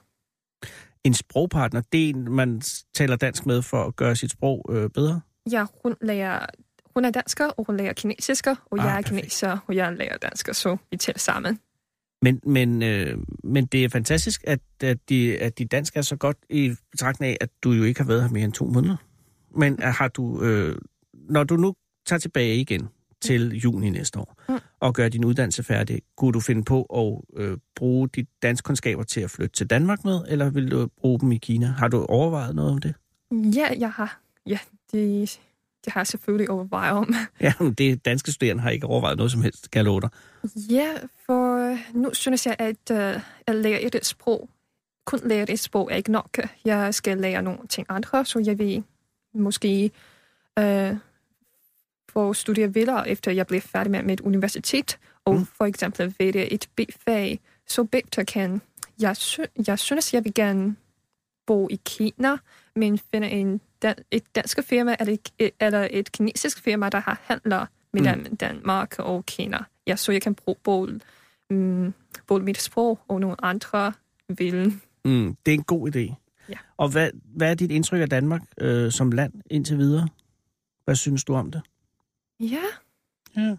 En 1.06 1.14
sprogpartner, 1.14 1.82
det 1.91 2.06
er 2.06 2.10
en, 2.10 2.32
man 2.32 2.62
taler 2.93 3.16
dansk 3.16 3.45
med 3.45 3.62
for 3.62 3.84
at 3.84 3.95
gøre 3.95 4.16
sit 4.16 4.32
sprog 4.32 4.66
øh, 4.72 4.89
bedre? 4.89 5.22
Ja, 5.51 5.66
hun 5.84 5.95
lærer 6.01 6.45
hun 6.95 7.06
er 7.06 7.10
dansker, 7.10 7.45
og 7.45 7.66
hun 7.68 7.78
lærer 7.78 7.93
kinesisk, 7.93 8.47
og 8.47 8.51
Ah, 8.72 8.78
jeg 8.86 8.91
er 8.97 9.01
perfekt. 9.01 9.08
kineser, 9.22 9.58
og 9.68 9.76
jeg 9.76 9.93
lærer 9.97 10.18
dansk, 10.18 10.49
så 10.53 10.78
vi 10.91 10.97
taler 10.97 11.20
sammen. 11.20 11.60
Men, 12.22 12.41
men, 12.45 12.84
øh, 12.84 13.18
men 13.43 13.66
det 13.66 13.84
er 13.84 13.89
fantastisk, 13.89 14.43
at, 14.47 14.60
at, 14.84 14.97
de, 15.10 15.38
at 15.38 15.58
de 15.58 15.66
dansk 15.66 15.95
er 15.97 16.01
så 16.01 16.16
godt 16.16 16.38
i 16.49 16.76
betragtning 16.91 17.30
af, 17.32 17.38
at 17.41 17.49
du 17.64 17.72
jo 17.72 17.84
ikke 17.84 17.99
har 17.99 18.08
været 18.08 18.22
her 18.22 18.30
mere 18.30 18.43
end 18.43 18.53
to 18.53 18.66
måneder. 18.66 18.95
Men 19.58 19.82
er- 19.82 19.91
har 19.91 20.08
du, 20.08 20.41
øh, 20.43 20.78
når 21.14 21.43
du 21.43 21.56
nu 21.56 21.76
tager 22.06 22.20
tilbage 22.20 22.56
igen 22.56 22.89
til 23.26 23.53
juni 23.59 23.89
næste 23.89 24.19
år, 24.19 24.36
Mm. 24.49 24.59
og 24.80 24.93
gør 24.93 25.09
din 25.09 25.26
uddannelse 25.26 25.63
færdig, 25.63 26.01
kunne 26.17 26.34
du 26.34 26.39
finde 26.39 26.63
på 26.63 26.84
at 26.84 27.41
øh, 27.43 27.57
bruge 27.76 28.09
dit 28.09 28.28
dansk 28.43 28.63
kundskaber 28.63 29.03
til 29.03 29.21
at 29.21 29.32
flytte 29.32 29.55
til 29.55 29.67
Danmark 29.67 30.05
med, 30.05 30.21
eller 30.28 30.49
vil 30.49 30.71
du 30.71 30.88
bruge 31.01 31.19
dem 31.19 31.32
i 31.32 31.38
Kina? 31.38 31.65
Har 31.67 31.88
du 31.88 32.05
overvejet 32.05 32.55
noget 32.55 32.71
om 32.71 32.78
det? 32.78 32.93
Ja, 33.32 33.67
jeg 33.80 33.91
har. 33.91 34.19
Ja, 34.47 34.59
det, 34.91 35.39
det 35.86 35.93
har 35.93 35.99
jeg 36.01 36.07
selvfølgelig 36.07 36.49
overvejet 36.49 36.91
om. 36.93 37.13
Ja, 37.41 37.53
men 37.59 37.73
det 37.73 38.05
danske 38.05 38.32
studerende 38.32 38.61
har 38.63 38.69
ikke 38.69 38.88
overvejet 38.88 39.17
noget 39.17 39.32
som 39.32 39.41
helst, 39.41 39.71
kan 39.71 39.78
jeg 39.80 39.86
love 39.86 40.01
dig. 40.01 40.09
Ja, 40.71 40.89
for 41.26 41.71
øh, 41.71 41.78
nu 41.93 42.09
synes 42.13 42.45
jeg, 42.45 42.55
at 42.59 42.91
uh, 42.91 43.21
at 43.47 43.55
lære 43.55 43.82
et 43.82 44.05
sprog, 44.05 44.49
kun 45.05 45.19
lære 45.26 45.51
et 45.51 45.59
sprog 45.59 45.91
er 45.91 45.95
ikke 45.95 46.11
nok. 46.11 46.38
Jeg 46.65 46.93
skal 46.93 47.17
lære 47.17 47.41
nogle 47.41 47.59
ting 47.69 47.88
andre, 47.89 48.26
så 48.26 48.43
jeg 48.45 48.59
vil 48.59 48.84
måske 49.34 49.91
få 52.18 52.34
studere 52.34 52.74
videre, 52.74 53.09
efter 53.09 53.32
jeg 53.32 53.47
bliver 53.47 53.61
færdig 53.61 53.91
med 53.91 54.03
mit 54.03 54.22
universitet, 54.22 54.99
og 55.26 55.36
mm. 55.36 55.45
for 55.45 55.66
eksempel 55.66 56.16
vælge 56.20 56.53
et 56.53 56.70
B-fag, 56.76 57.39
så 57.68 57.84
bagefter 57.84 58.24
kan 58.24 58.61
jeg, 59.01 59.18
sy- 59.18 59.68
jeg 59.68 59.80
synes, 59.80 60.13
jeg 60.13 60.24
vil 60.24 60.34
gerne 60.34 60.76
bo 61.47 61.68
i 61.72 61.80
Kina, 61.86 62.38
men 62.76 62.99
finde 63.13 63.30
en 63.30 63.61
dan- 63.86 64.03
et 64.11 64.36
dansk 64.36 64.63
firma 64.63 64.95
eller 64.99 65.18
et, 65.39 65.51
eller 65.59 65.88
et 65.91 66.11
kinesisk 66.11 66.59
firma, 66.59 66.89
der 66.89 66.99
har 66.99 67.22
handler 67.24 67.66
mellem 67.93 68.20
mm. 68.20 68.38
Danmark 68.38 68.99
og 68.99 69.26
Kina. 69.26 69.57
Ja, 69.88 69.95
så 69.95 70.11
jeg 70.11 70.22
kan 70.22 70.36
bruge 70.36 70.55
både, 70.63 70.99
mm, 71.49 71.93
både 72.28 72.43
mit 72.43 72.61
sprog 72.61 72.99
og 73.07 73.22
nogle 73.22 73.45
andre 73.45 73.93
vil. 74.30 74.74
Mm, 75.05 75.38
det 75.45 75.51
er 75.51 75.55
en 75.55 75.63
god 75.63 75.95
idé. 75.95 76.13
Ja. 76.49 76.57
Og 76.78 76.89
hvad, 76.89 77.09
hvad 77.36 77.51
er 77.51 77.55
dit 77.55 77.72
indtryk 77.72 78.01
af 78.01 78.09
Danmark 78.09 78.41
øh, 78.57 78.91
som 78.91 79.11
land 79.11 79.34
indtil 79.49 79.78
videre? 79.78 80.07
Hvad 80.86 80.95
synes 80.95 81.24
du 81.24 81.34
om 81.34 81.51
det? 81.51 81.61
Ja, 82.39 82.61
Ja. 83.36 83.55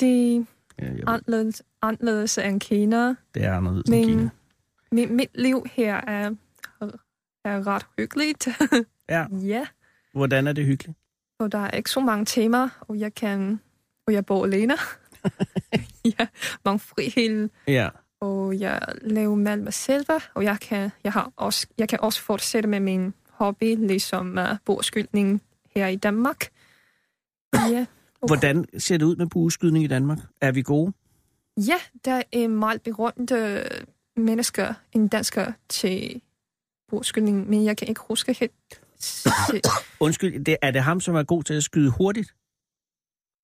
det 0.00 0.46
ja 0.78 0.84
er 0.86 1.08
anderledes, 1.08 1.62
anderledes 1.82 2.38
end 2.38 2.60
Kina. 2.60 3.08
det 3.34 3.44
er 3.44 3.52
anderledes 3.56 3.88
end 3.90 4.04
Kina. 4.04 4.20
Men 4.22 4.30
mit, 4.92 5.10
mit 5.10 5.30
liv 5.34 5.64
her 5.72 5.94
er, 5.96 6.34
er 7.44 7.66
ret 7.66 7.86
hyggeligt. 7.98 8.48
Ja. 9.08 9.26
ja, 9.54 9.66
Hvordan 10.12 10.46
er 10.46 10.52
det 10.52 10.64
hyggeligt? 10.66 10.98
for 11.40 11.48
der 11.48 11.58
er 11.58 11.70
ikke 11.70 11.90
så 11.90 12.00
mange 12.00 12.24
temaer, 12.24 12.68
og 12.80 12.98
jeg 12.98 13.14
kan, 13.14 13.60
og 14.06 14.12
jeg 14.12 14.26
bor 14.26 14.44
alene. 14.44 14.74
ja, 16.18 16.26
mange 16.64 16.78
frihed, 16.78 17.48
Ja. 17.66 17.88
og 18.20 18.60
jeg 18.60 18.80
laver 19.02 19.34
med 19.36 19.72
selv, 19.72 20.06
og 20.34 20.44
jeg 20.44 20.60
kan, 20.60 20.90
jeg, 21.04 21.12
har 21.12 21.32
også, 21.36 21.66
jeg 21.78 21.88
kan 21.88 22.00
også 22.00 22.20
fortsætte 22.22 22.68
med 22.68 22.80
min 22.80 23.14
hobby, 23.30 23.76
ligesom 23.86 24.38
uh, 24.38 24.56
bordskylning 24.64 25.42
her 25.74 25.86
i 25.86 25.96
Danmark. 25.96 26.48
Ja, 27.54 27.86
og, 28.20 28.28
Hvordan 28.30 28.64
ser 28.78 28.96
det 28.96 29.06
ud 29.06 29.16
med 29.16 29.26
bueskydning 29.26 29.84
i 29.84 29.88
Danmark? 29.88 30.18
Er 30.40 30.52
vi 30.52 30.62
gode? 30.62 30.92
ja, 31.56 31.76
der 32.04 32.22
er 32.32 32.48
meget 32.48 32.82
berømte 32.82 33.64
mennesker, 34.16 34.74
en 34.92 35.08
dansker 35.08 35.52
til 35.68 36.20
bordskylning, 36.88 37.50
men 37.50 37.64
jeg 37.64 37.76
kan 37.76 37.88
ikke 37.88 38.00
huske 38.08 38.32
helt. 38.32 38.80
Undskyld, 40.00 40.44
det, 40.44 40.56
er 40.62 40.70
det 40.70 40.82
ham, 40.82 41.00
som 41.00 41.14
er 41.14 41.22
god 41.22 41.42
til 41.42 41.54
at 41.54 41.62
skyde 41.62 41.90
hurtigt? 41.90 42.34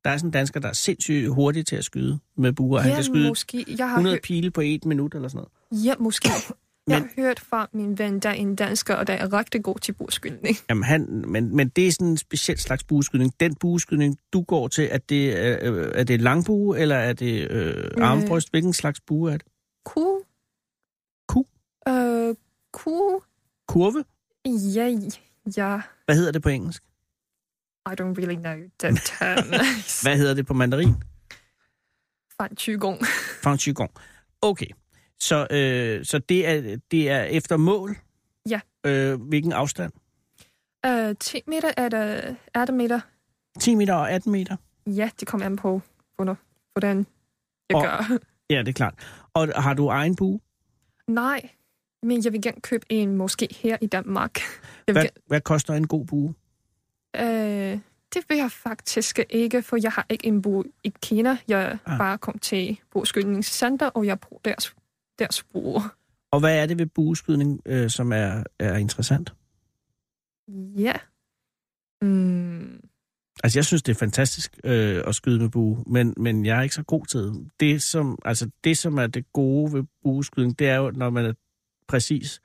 Der 0.04 0.10
er 0.10 0.16
sådan 0.16 0.28
en 0.28 0.32
dansker, 0.32 0.60
der 0.60 0.68
er 0.68 0.72
sindssygt 0.72 1.28
hurtig 1.34 1.66
til 1.66 1.76
at 1.76 1.84
skyde 1.84 2.18
med 2.36 2.52
buer. 2.52 2.80
Han 2.80 2.90
Ja, 2.90 2.94
kan 2.94 3.04
skyde 3.04 3.28
måske. 3.28 3.64
Jeg 3.78 3.88
har 3.88 3.94
100 3.96 4.14
hørt, 4.14 4.22
pile 4.22 4.50
på 4.50 4.60
et 4.60 4.84
minut 4.84 5.14
eller 5.14 5.28
sådan 5.28 5.46
noget. 5.72 5.84
ja, 5.84 5.94
måske. 5.98 6.28
Jeg 6.88 7.00
Men- 7.00 7.08
har 7.16 7.22
hørt 7.22 7.40
fra 7.40 7.68
min 7.72 7.98
ven, 7.98 8.20
der 8.20 8.28
er 8.28 8.32
en 8.34 8.56
dansker, 8.56 8.94
og 8.94 9.06
der 9.06 9.12
er 9.14 9.32
rigtig 9.32 9.62
god 9.64 9.78
til 9.78 9.92
bordskylning. 9.92 10.56
Jamen, 10.70 10.84
han, 10.84 11.24
men, 11.28 11.56
men 11.56 11.68
det 11.68 11.86
er 11.86 11.92
sådan 11.92 12.06
en 12.06 12.16
speciel 12.16 12.58
slags 12.58 12.84
bueskydning. 12.84 13.32
Den 13.40 13.54
bueskydning, 13.54 14.18
du 14.32 14.42
går 14.42 14.68
til, 14.68 14.88
er 14.92 14.98
det, 14.98 15.38
er, 15.46 15.72
er 15.94 16.04
det 16.04 16.20
langbue, 16.20 16.78
eller 16.78 16.96
er 16.96 17.12
det 17.12 17.50
øh, 17.50 17.90
armbryst? 18.02 18.50
Hvilken 18.50 18.72
slags 18.72 19.00
bue 19.00 19.32
er 19.32 19.36
det? 19.36 19.46
Ku? 19.84 20.20
Ku? 21.28 21.44
Øh, 21.88 22.34
ku? 22.72 23.20
Kurve? 23.68 24.04
Ja, 24.74 24.98
ja. 25.56 25.80
Hvad 26.04 26.16
hedder 26.16 26.32
det 26.32 26.42
på 26.42 26.48
engelsk? 26.48 26.82
I 27.88 27.92
don't 28.00 28.14
really 28.18 28.34
know 28.36 28.56
the 28.80 28.96
term. 29.04 29.48
Hvad 30.04 30.16
hedder 30.18 30.34
det 30.34 30.46
på 30.46 30.54
mandarin? 30.54 30.94
Fan 32.40 32.56
20 32.56 32.78
gang. 32.78 33.00
Fanchigon. 33.42 33.88
Okay, 34.42 34.66
så, 35.20 35.46
øh, 35.50 36.04
så 36.04 36.18
det, 36.18 36.46
er, 36.48 36.76
det 36.90 37.10
er 37.10 37.22
efter 37.22 37.56
mål? 37.56 37.96
Ja. 38.48 38.60
Øh, 38.86 39.20
hvilken 39.20 39.52
afstand? 39.52 39.92
Øh, 40.86 41.14
10 41.20 41.40
meter 41.46 41.70
er 41.76 41.88
det 41.88 42.36
18 42.54 42.76
meter. 42.76 43.00
10 43.60 43.74
meter 43.74 43.94
og 43.94 44.10
18 44.10 44.32
meter? 44.32 44.56
Ja, 44.86 45.10
det 45.20 45.28
kommer 45.28 45.46
an 45.46 45.56
på, 45.56 45.82
hvordan- 46.74 47.06
jeg 47.70 47.76
Og- 47.76 47.82
gør. 47.82 48.18
Ja, 48.50 48.58
det 48.58 48.68
er 48.68 48.72
klart. 48.72 48.94
Og 49.34 49.62
har 49.62 49.74
du 49.74 49.88
egen 49.88 50.16
bue? 50.16 50.40
Nej, 51.06 51.48
men 52.02 52.24
jeg 52.24 52.32
vil 52.32 52.42
gerne 52.42 52.60
købe 52.60 52.86
en 52.88 53.16
måske 53.16 53.48
her 53.60 53.76
i 53.80 53.86
Danmark. 53.86 54.38
Jeg 54.86 54.92
Hvad, 54.92 55.06
hvad 55.26 55.40
koster 55.40 55.74
en 55.74 55.86
god 55.86 56.06
bue? 56.06 56.34
gerne, 57.14 57.70
øh, 57.72 57.78
det 58.14 58.24
vil 58.28 58.36
jeg 58.36 58.50
faktisk 58.50 59.18
ikke, 59.30 59.62
for 59.62 59.76
jeg 59.82 59.92
har 59.92 60.06
ikke 60.08 60.26
en 60.26 60.42
bog 60.42 60.64
i 60.84 60.92
Kina. 61.02 61.36
Jeg 61.48 61.78
Ah. 61.86 61.98
bare 61.98 62.18
kom 62.18 62.38
til 62.38 62.78
bogskydningscenter, 62.90 63.86
og 63.86 64.06
jeg 64.06 64.20
bruger 64.20 64.40
deres, 64.44 64.75
deres 65.18 65.44
bog. 65.52 65.82
Og 66.30 66.40
hvad 66.40 66.58
er 66.62 66.66
det 66.66 66.78
ved 66.78 66.86
bueskydning, 66.86 67.60
øh, 67.66 67.90
som 67.90 68.12
er, 68.12 68.42
er 68.58 68.76
interessant? 68.76 69.34
Ja. 70.76 70.94
Mm, 72.02 72.80
Altså, 73.44 73.58
jeg 73.58 73.64
synes, 73.64 73.82
det 73.82 73.92
er 73.92 73.98
fantastisk 73.98 74.60
øh, 74.64 75.02
at 75.06 75.14
skyde 75.14 75.40
med 75.40 75.48
bue, 75.48 75.84
men, 75.86 76.14
men 76.16 76.46
jeg 76.46 76.58
er 76.58 76.62
ikke 76.62 76.74
så 76.74 76.82
god 76.82 77.06
til 77.06 77.20
det. 77.20 77.50
Det 77.60 77.82
som, 77.82 78.18
altså, 78.24 78.50
det, 78.64 78.78
som 78.78 78.98
er 78.98 79.06
det 79.06 79.32
gode 79.32 79.72
ved 79.72 79.84
bueskydning, 80.02 80.58
det 80.58 80.68
er 80.68 80.76
jo, 80.76 80.90
når 80.90 81.10
man 81.10 81.24
er 81.24 81.32
præcis 81.88 82.40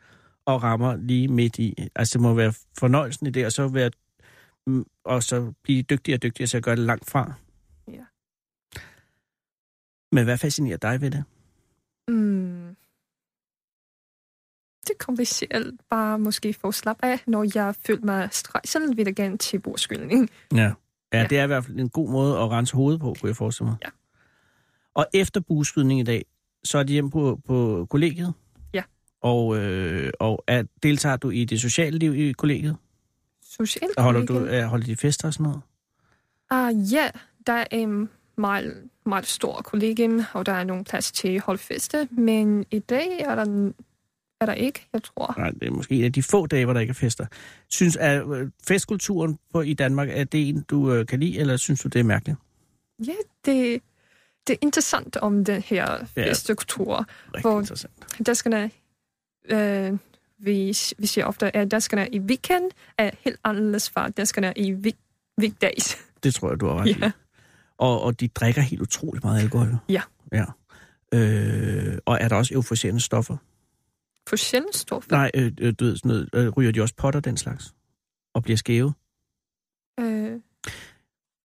og 0.45 0.63
rammer 0.63 0.95
lige 0.95 1.28
midt 1.28 1.59
i. 1.59 1.88
Altså, 1.95 2.13
det 2.13 2.22
må 2.22 2.34
være 2.34 2.53
fornøjelsen 2.80 3.28
i 3.28 3.30
det, 3.30 3.45
og 3.45 3.51
så, 3.51 3.67
være, 3.67 3.91
mm, 4.67 4.86
og 5.03 5.24
så 5.24 5.53
blive 5.63 5.82
dygtigere 5.82 6.17
og 6.17 6.24
dygtigere 6.24 6.47
til 6.47 6.57
at 6.57 6.63
gøre 6.63 6.76
det 6.76 6.86
langt 6.86 7.09
fra. 7.09 7.34
Ja. 7.88 8.03
Men 10.11 10.24
hvad 10.24 10.38
fascinerer 10.38 10.78
dig 10.78 11.01
ved 11.01 11.11
det? 11.11 11.24
Mm. 12.14 12.76
Det 14.82 14.89
er 14.89 15.05
kompliceret. 15.05 15.78
Bare 15.89 16.20
måske 16.20 16.53
få 16.53 16.72
slap 16.72 16.97
af, 17.03 17.20
når 17.28 17.45
jeg 17.55 17.76
føler 17.76 18.05
mig 18.05 18.30
stresset, 18.32 18.97
vil 18.97 19.05
jeg 19.05 19.16
gerne 19.16 19.38
til 19.38 19.59
bordskydning. 19.59 20.30
Ja. 20.55 20.57
ja. 20.57 20.74
Ja. 21.14 21.28
det 21.28 21.39
er 21.39 21.43
i 21.43 21.47
hvert 21.47 21.66
fald 21.66 21.80
en 21.80 21.89
god 21.89 22.09
måde 22.09 22.38
at 22.38 22.49
rense 22.49 22.76
hovedet 22.76 23.01
på, 23.01 23.16
kunne 23.20 23.28
jeg 23.28 23.36
forestille 23.36 23.70
mig. 23.70 23.78
Ja. 23.84 23.89
Og 24.93 25.05
efter 25.14 25.39
bueskydning 25.39 25.99
i 25.99 26.03
dag, 26.03 26.26
så 26.64 26.78
er 26.78 26.84
de 26.84 26.93
hjemme 26.93 27.12
på, 27.12 27.39
på 27.47 27.88
kollegiet? 27.89 28.34
Ja. 28.74 28.84
Og, 29.22 29.57
øh, 29.57 30.12
og 30.20 30.43
er, 30.47 30.64
deltager 30.84 31.16
du 31.16 31.30
i 31.30 31.45
det 31.45 31.62
sociale 31.62 31.97
liv 31.97 32.16
i 32.16 32.32
kollegiet? 32.32 32.78
Socialt 33.43 33.97
Og 33.97 34.03
holder, 34.03 34.26
du, 34.26 34.45
er, 34.45 34.66
holder 34.66 34.86
de 34.86 34.95
fester 34.95 35.28
og 35.28 35.34
sådan 35.34 35.43
noget? 35.43 35.62
Uh, 36.76 36.93
ja, 36.93 37.09
der 37.47 37.53
er 37.53 37.66
en 37.72 38.09
meget, 38.42 38.89
meget 39.06 39.26
stor 39.26 39.62
kollegium, 39.62 40.22
og 40.34 40.46
der 40.46 40.52
er 40.52 40.64
nogle 40.64 40.84
plads 40.84 41.12
til 41.12 41.39
holdfeste, 41.39 42.08
men 42.12 42.66
i 42.72 42.80
dag 42.80 43.20
er 43.20 43.36
der, 43.36 43.72
er 44.42 44.46
der 44.46 44.54
ikke, 44.54 44.88
jeg 44.94 45.04
tror. 45.04 45.34
Nej, 45.38 45.50
det 45.50 45.64
er 45.68 45.72
måske 45.72 45.96
en 45.96 46.04
af 46.04 46.14
de 46.14 46.24
få 46.24 46.48
dage, 46.48 46.66
hvor 46.66 46.74
der 46.74 46.80
ikke 46.80 46.92
er 46.92 46.96
fester. 46.96 47.26
Synes, 47.70 47.96
at 47.98 48.28
øh, 48.28 48.50
festkulturen 48.68 49.39
på, 49.54 49.62
i 49.62 49.74
Danmark, 49.74 50.10
er 50.12 50.24
det 50.24 50.50
en, 50.50 50.62
du 50.70 50.94
øh, 50.94 51.06
kan 51.08 51.20
lide, 51.20 51.38
eller 51.39 51.58
synes 51.58 51.82
du, 51.82 51.88
det 51.88 52.00
er 52.00 52.04
mærkeligt? 52.04 52.38
Ja, 53.08 53.14
det, 53.46 53.82
det 54.48 54.54
er 54.54 54.58
interessant 54.62 55.18
om 55.18 55.46
den 55.46 55.62
her 55.62 56.06
festekultur. 56.06 57.06
Rigtig 57.34 57.42
Hvor- 57.42 57.60
interessant. 57.60 57.94
Danskerne, 58.26 58.72
øh, 59.46 59.98
vi, 60.39 60.78
vi 60.98 61.06
siger 61.08 61.26
ofte, 61.26 61.56
at 61.56 61.72
danskerne 61.72 62.08
i 62.10 62.20
weekend 62.20 62.72
er 62.98 63.12
helt 63.20 63.39
anderledes 63.44 63.89
fra 63.89 64.10
danskerne 64.10 64.54
i 64.56 64.74
week, 64.74 64.96
weekdays. 65.39 65.98
Det 66.24 66.34
tror 66.34 66.50
jeg, 66.50 66.60
du 66.60 66.68
har 66.68 66.82
ret 66.82 67.02
Ja. 67.02 67.12
Og, 67.82 68.02
og 68.02 68.20
de 68.20 68.28
drikker 68.28 68.62
helt 68.62 68.82
utroligt 68.82 69.24
meget 69.24 69.42
alkohol. 69.42 69.76
Ja. 69.90 70.02
Ja. 70.34 70.46
Øh, 71.14 71.98
og 72.06 72.18
er 72.22 72.28
der 72.28 72.36
også 72.36 72.54
euforiserende 72.54 73.02
stoffer? 73.02 73.38
For 74.30 74.36
sjældent 74.36 74.76
stoffer. 74.76 75.12
Nej, 75.12 75.32
øh, 75.36 75.52
øh, 75.62 75.74
du 75.80 75.86
ved, 75.86 75.98
sådan 75.98 76.10
noget, 76.10 76.30
øh, 76.36 76.50
ryger 76.50 76.72
de 76.72 76.82
også 76.82 76.96
potter 76.98 77.20
den 77.20 77.38
slags? 77.38 77.74
Og 78.34 78.44
bliver 78.44 78.58
skæve? 78.58 78.94
Øh, 80.00 80.40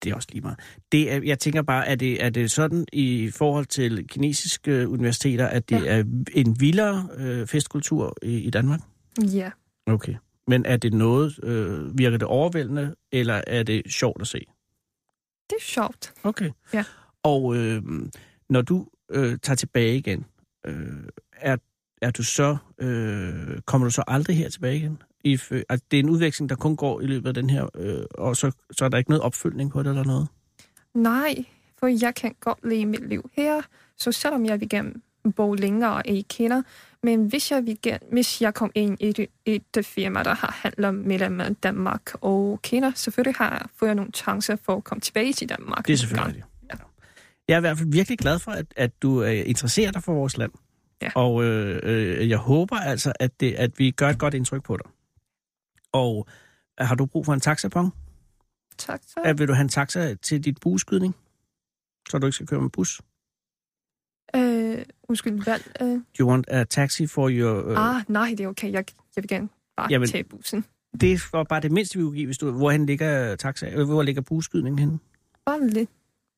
Det 0.04 0.10
er 0.10 0.14
også 0.14 0.28
lige 0.32 0.40
meget. 0.42 0.58
Det 0.92 1.12
er, 1.12 1.20
jeg 1.24 1.38
tænker 1.38 1.62
bare, 1.62 1.86
er 1.88 1.94
det, 1.94 2.24
er 2.24 2.30
det 2.30 2.50
sådan 2.50 2.86
i 2.92 3.30
forhold 3.30 3.66
til 3.66 4.08
kinesiske 4.08 4.88
universiteter, 4.88 5.46
at 5.46 5.68
det 5.68 5.84
Ja. 5.84 5.98
er 5.98 6.04
en 6.34 6.60
vildere 6.60 7.08
øh, 7.16 7.46
festkultur 7.46 8.16
i, 8.22 8.36
i 8.38 8.50
Danmark? 8.50 8.80
ja. 9.32 9.50
Okay. 9.86 10.14
Men 10.46 10.66
er 10.66 10.76
det 10.76 10.92
noget, 10.92 11.44
øh, 11.44 11.98
virker 11.98 12.18
det 12.18 12.28
overvældende, 12.28 12.94
eller 13.12 13.40
er 13.46 13.62
det 13.62 13.82
sjovt 13.92 14.20
at 14.20 14.26
se? 14.26 14.38
Det 15.50 15.56
er 15.56 15.62
sjovt. 15.62 16.14
Okay. 16.24 16.50
Ja. 16.72 16.84
Og 17.22 17.56
øh, 17.56 17.82
når 18.50 18.62
du 18.62 18.86
øh, 19.10 19.38
tager 19.42 19.56
tilbage 19.56 19.96
igen, 19.96 20.26
øh, 20.66 21.08
er, 21.32 21.56
er 22.02 22.10
du 22.10 22.22
så, 22.22 22.56
øh, 22.78 23.60
kommer 23.66 23.86
du 23.86 23.90
så 23.90 24.04
aldrig 24.06 24.36
her 24.36 24.48
tilbage 24.48 24.76
igen? 24.76 25.02
I, 25.24 25.32
altså, 25.32 25.86
det 25.90 25.96
er 25.96 26.02
en 26.02 26.10
udveksling, 26.10 26.48
der 26.48 26.56
kun 26.56 26.76
går 26.76 27.00
i 27.00 27.06
løbet 27.06 27.28
af 27.28 27.34
den 27.34 27.50
her, 27.50 27.68
øh, 27.74 28.04
og 28.10 28.36
så, 28.36 28.52
så 28.70 28.84
er 28.84 28.88
der 28.88 28.98
ikke 28.98 29.10
noget 29.10 29.22
opfølgning 29.22 29.70
på 29.70 29.82
det 29.82 29.90
eller 29.90 30.04
noget? 30.04 30.28
Nej, 30.94 31.44
for 31.78 31.86
jeg 31.86 32.14
kan 32.14 32.34
godt 32.40 32.58
lide 32.68 32.86
mit 32.86 33.08
liv 33.08 33.30
her. 33.32 33.62
Så 33.96 34.12
selvom 34.12 34.46
jeg 34.46 34.60
vil 34.60 34.68
gerne 34.68 34.94
bo 35.36 35.54
længere 35.54 36.06
i 36.06 36.26
Kina, 36.28 36.62
Men 37.02 37.26
hvis 37.26 37.50
jeg, 37.50 37.66
vil 37.66 37.98
hvis 38.12 38.42
jeg 38.42 38.54
kom 38.54 38.70
ind 38.74 38.96
i 39.00 39.28
et, 39.46 39.66
et 39.76 39.86
firma, 39.86 40.22
der 40.22 40.34
har 40.34 40.58
handler 40.62 40.90
mellem 40.90 41.54
Danmark 41.54 42.10
og 42.20 42.60
Kina, 42.62 42.92
selvfølgelig 42.94 43.36
har 43.36 43.50
jeg, 43.50 43.62
får 43.76 43.86
jeg 43.86 43.94
nogle 43.94 44.10
chancer 44.14 44.56
for 44.56 44.76
at 44.76 44.84
komme 44.84 45.00
tilbage 45.00 45.32
til 45.32 45.48
Danmark. 45.48 45.86
Det 45.86 45.92
er 45.92 45.96
selvfølgelig 45.96 46.26
rigtigt. 46.26 46.46
Ja. 46.70 46.76
Jeg 47.48 47.54
er 47.54 47.58
i 47.58 47.60
hvert 47.60 47.78
fald 47.78 47.92
virkelig 47.92 48.18
glad 48.18 48.38
for, 48.38 48.50
at, 48.50 48.66
at 48.76 49.02
du 49.02 49.22
øh, 49.22 49.48
interesserer 49.48 49.92
dig 49.92 50.02
for 50.02 50.12
vores 50.12 50.36
land. 50.36 50.52
Ja. 51.02 51.10
Og 51.14 51.44
øh, 51.44 51.80
øh, 51.82 52.28
jeg 52.28 52.38
håber 52.38 52.76
altså, 52.76 53.12
at, 53.20 53.40
det, 53.40 53.54
at 53.54 53.78
vi 53.78 53.90
gør 53.90 54.08
et 54.08 54.18
godt 54.18 54.34
indtryk 54.34 54.64
på 54.64 54.76
dig. 54.76 54.86
Og 55.92 56.26
øh, 56.80 56.86
har 56.86 56.94
du 56.94 57.06
brug 57.06 57.26
for 57.26 57.34
en 57.34 57.40
taxapong? 57.40 57.94
Tak. 58.78 59.02
Ja. 59.24 59.32
Vil 59.32 59.48
du 59.48 59.52
have 59.52 59.62
en 59.62 59.68
taxa 59.68 60.14
til 60.14 60.44
dit 60.44 60.60
bueskydning? 60.60 61.16
Så 62.08 62.18
du 62.18 62.26
ikke 62.26 62.34
skal 62.34 62.46
køre 62.46 62.60
med 62.60 62.70
bus? 62.70 63.00
Øh, 64.76 64.84
undskyld, 65.08 65.42
hvad? 65.44 65.58
Øh, 65.82 65.88
Do 65.88 66.00
you 66.20 66.28
want 66.28 66.44
a 66.48 66.64
taxi 66.64 67.06
for 67.06 67.28
your... 67.32 67.68
Øh, 67.70 67.96
ah, 67.96 68.02
nej, 68.08 68.28
det 68.38 68.40
er 68.40 68.48
okay. 68.48 68.72
Jeg, 68.72 68.84
jeg 69.16 69.22
vil 69.22 69.28
gerne 69.28 69.48
bare 69.76 69.86
Jamen. 69.90 70.08
tage 70.08 70.24
bussen. 70.24 70.64
Det 71.00 71.20
var 71.32 71.44
bare 71.44 71.60
det 71.60 71.72
mindste, 71.72 71.98
vi 71.98 72.04
kunne 72.04 72.14
give, 72.16 72.26
hvis 72.26 72.38
du... 72.38 72.50
Hvorhen 72.50 72.86
ligger 72.86 73.36
taxa? 73.36 73.70
øh, 73.74 73.88
Hvor 73.88 74.02
ligger 74.02 74.22
bueskydningen 74.22 74.78
henne? 74.78 74.98
Bare 75.46 75.68
lidt. 75.68 75.90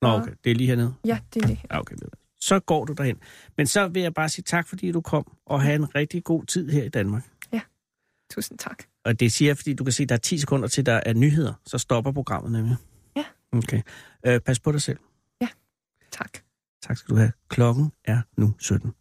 Nå, 0.03 0.09
Ja. 0.09 0.21
okay. 0.23 0.33
Det 0.45 0.51
er 0.51 0.55
lige 0.55 0.67
hernede. 0.67 0.95
Ja, 1.05 1.19
det 1.35 1.43
er 1.43 1.47
det. 1.47 1.59
Ja, 1.71 1.81
okay. 1.81 1.97
Så 2.41 2.61
går 2.61 2.85
du 2.85 2.93
derhen. 2.93 3.17
Men 3.57 3.67
så 3.67 3.89
vil 3.89 4.03
jeg 4.03 4.15
bare 4.15 4.29
sige 4.29 4.43
tak, 4.43 4.69
fordi 4.69 4.93
du 4.93 5.01
kom, 5.01 5.33
og 5.47 5.63
have 5.63 5.75
en 5.75 5.95
rigtig 5.95 6.25
god 6.25 6.45
tid 6.45 6.69
her 6.71 6.85
i 6.85 6.89
Danmark. 6.89 7.23
Tusind 8.31 8.59
tak. 8.59 8.83
Og 9.05 9.21
det 9.21 9.33
siger 9.33 9.49
jeg, 9.49 9.57
fordi 9.57 9.75
du 9.75 9.85
kan 9.85 9.93
se, 9.93 10.03
at 10.03 10.09
der 10.09 10.15
er 10.15 10.19
10 10.19 10.39
sekunder 10.39 10.69
til, 10.69 10.87
der 10.87 11.01
er 11.07 11.15
nyheder. 11.15 11.53
Så 11.67 11.79
stopper 11.79 12.13
programmet 12.13 12.53
nemlig. 12.53 12.77
Ja. 13.17 13.25
Okay. 13.53 13.83
Øh, 14.27 14.41
pas 14.41 14.61
på 14.61 14.73
dig 14.73 14.83
selv. 14.83 14.99
Tak. 16.11 16.39
Tak 16.83 16.97
skal 16.97 17.15
du 17.15 17.19
have. 17.19 17.33
Klokken 17.49 17.93
er 18.05 18.23
nu 18.37 18.55
17. 18.59 18.93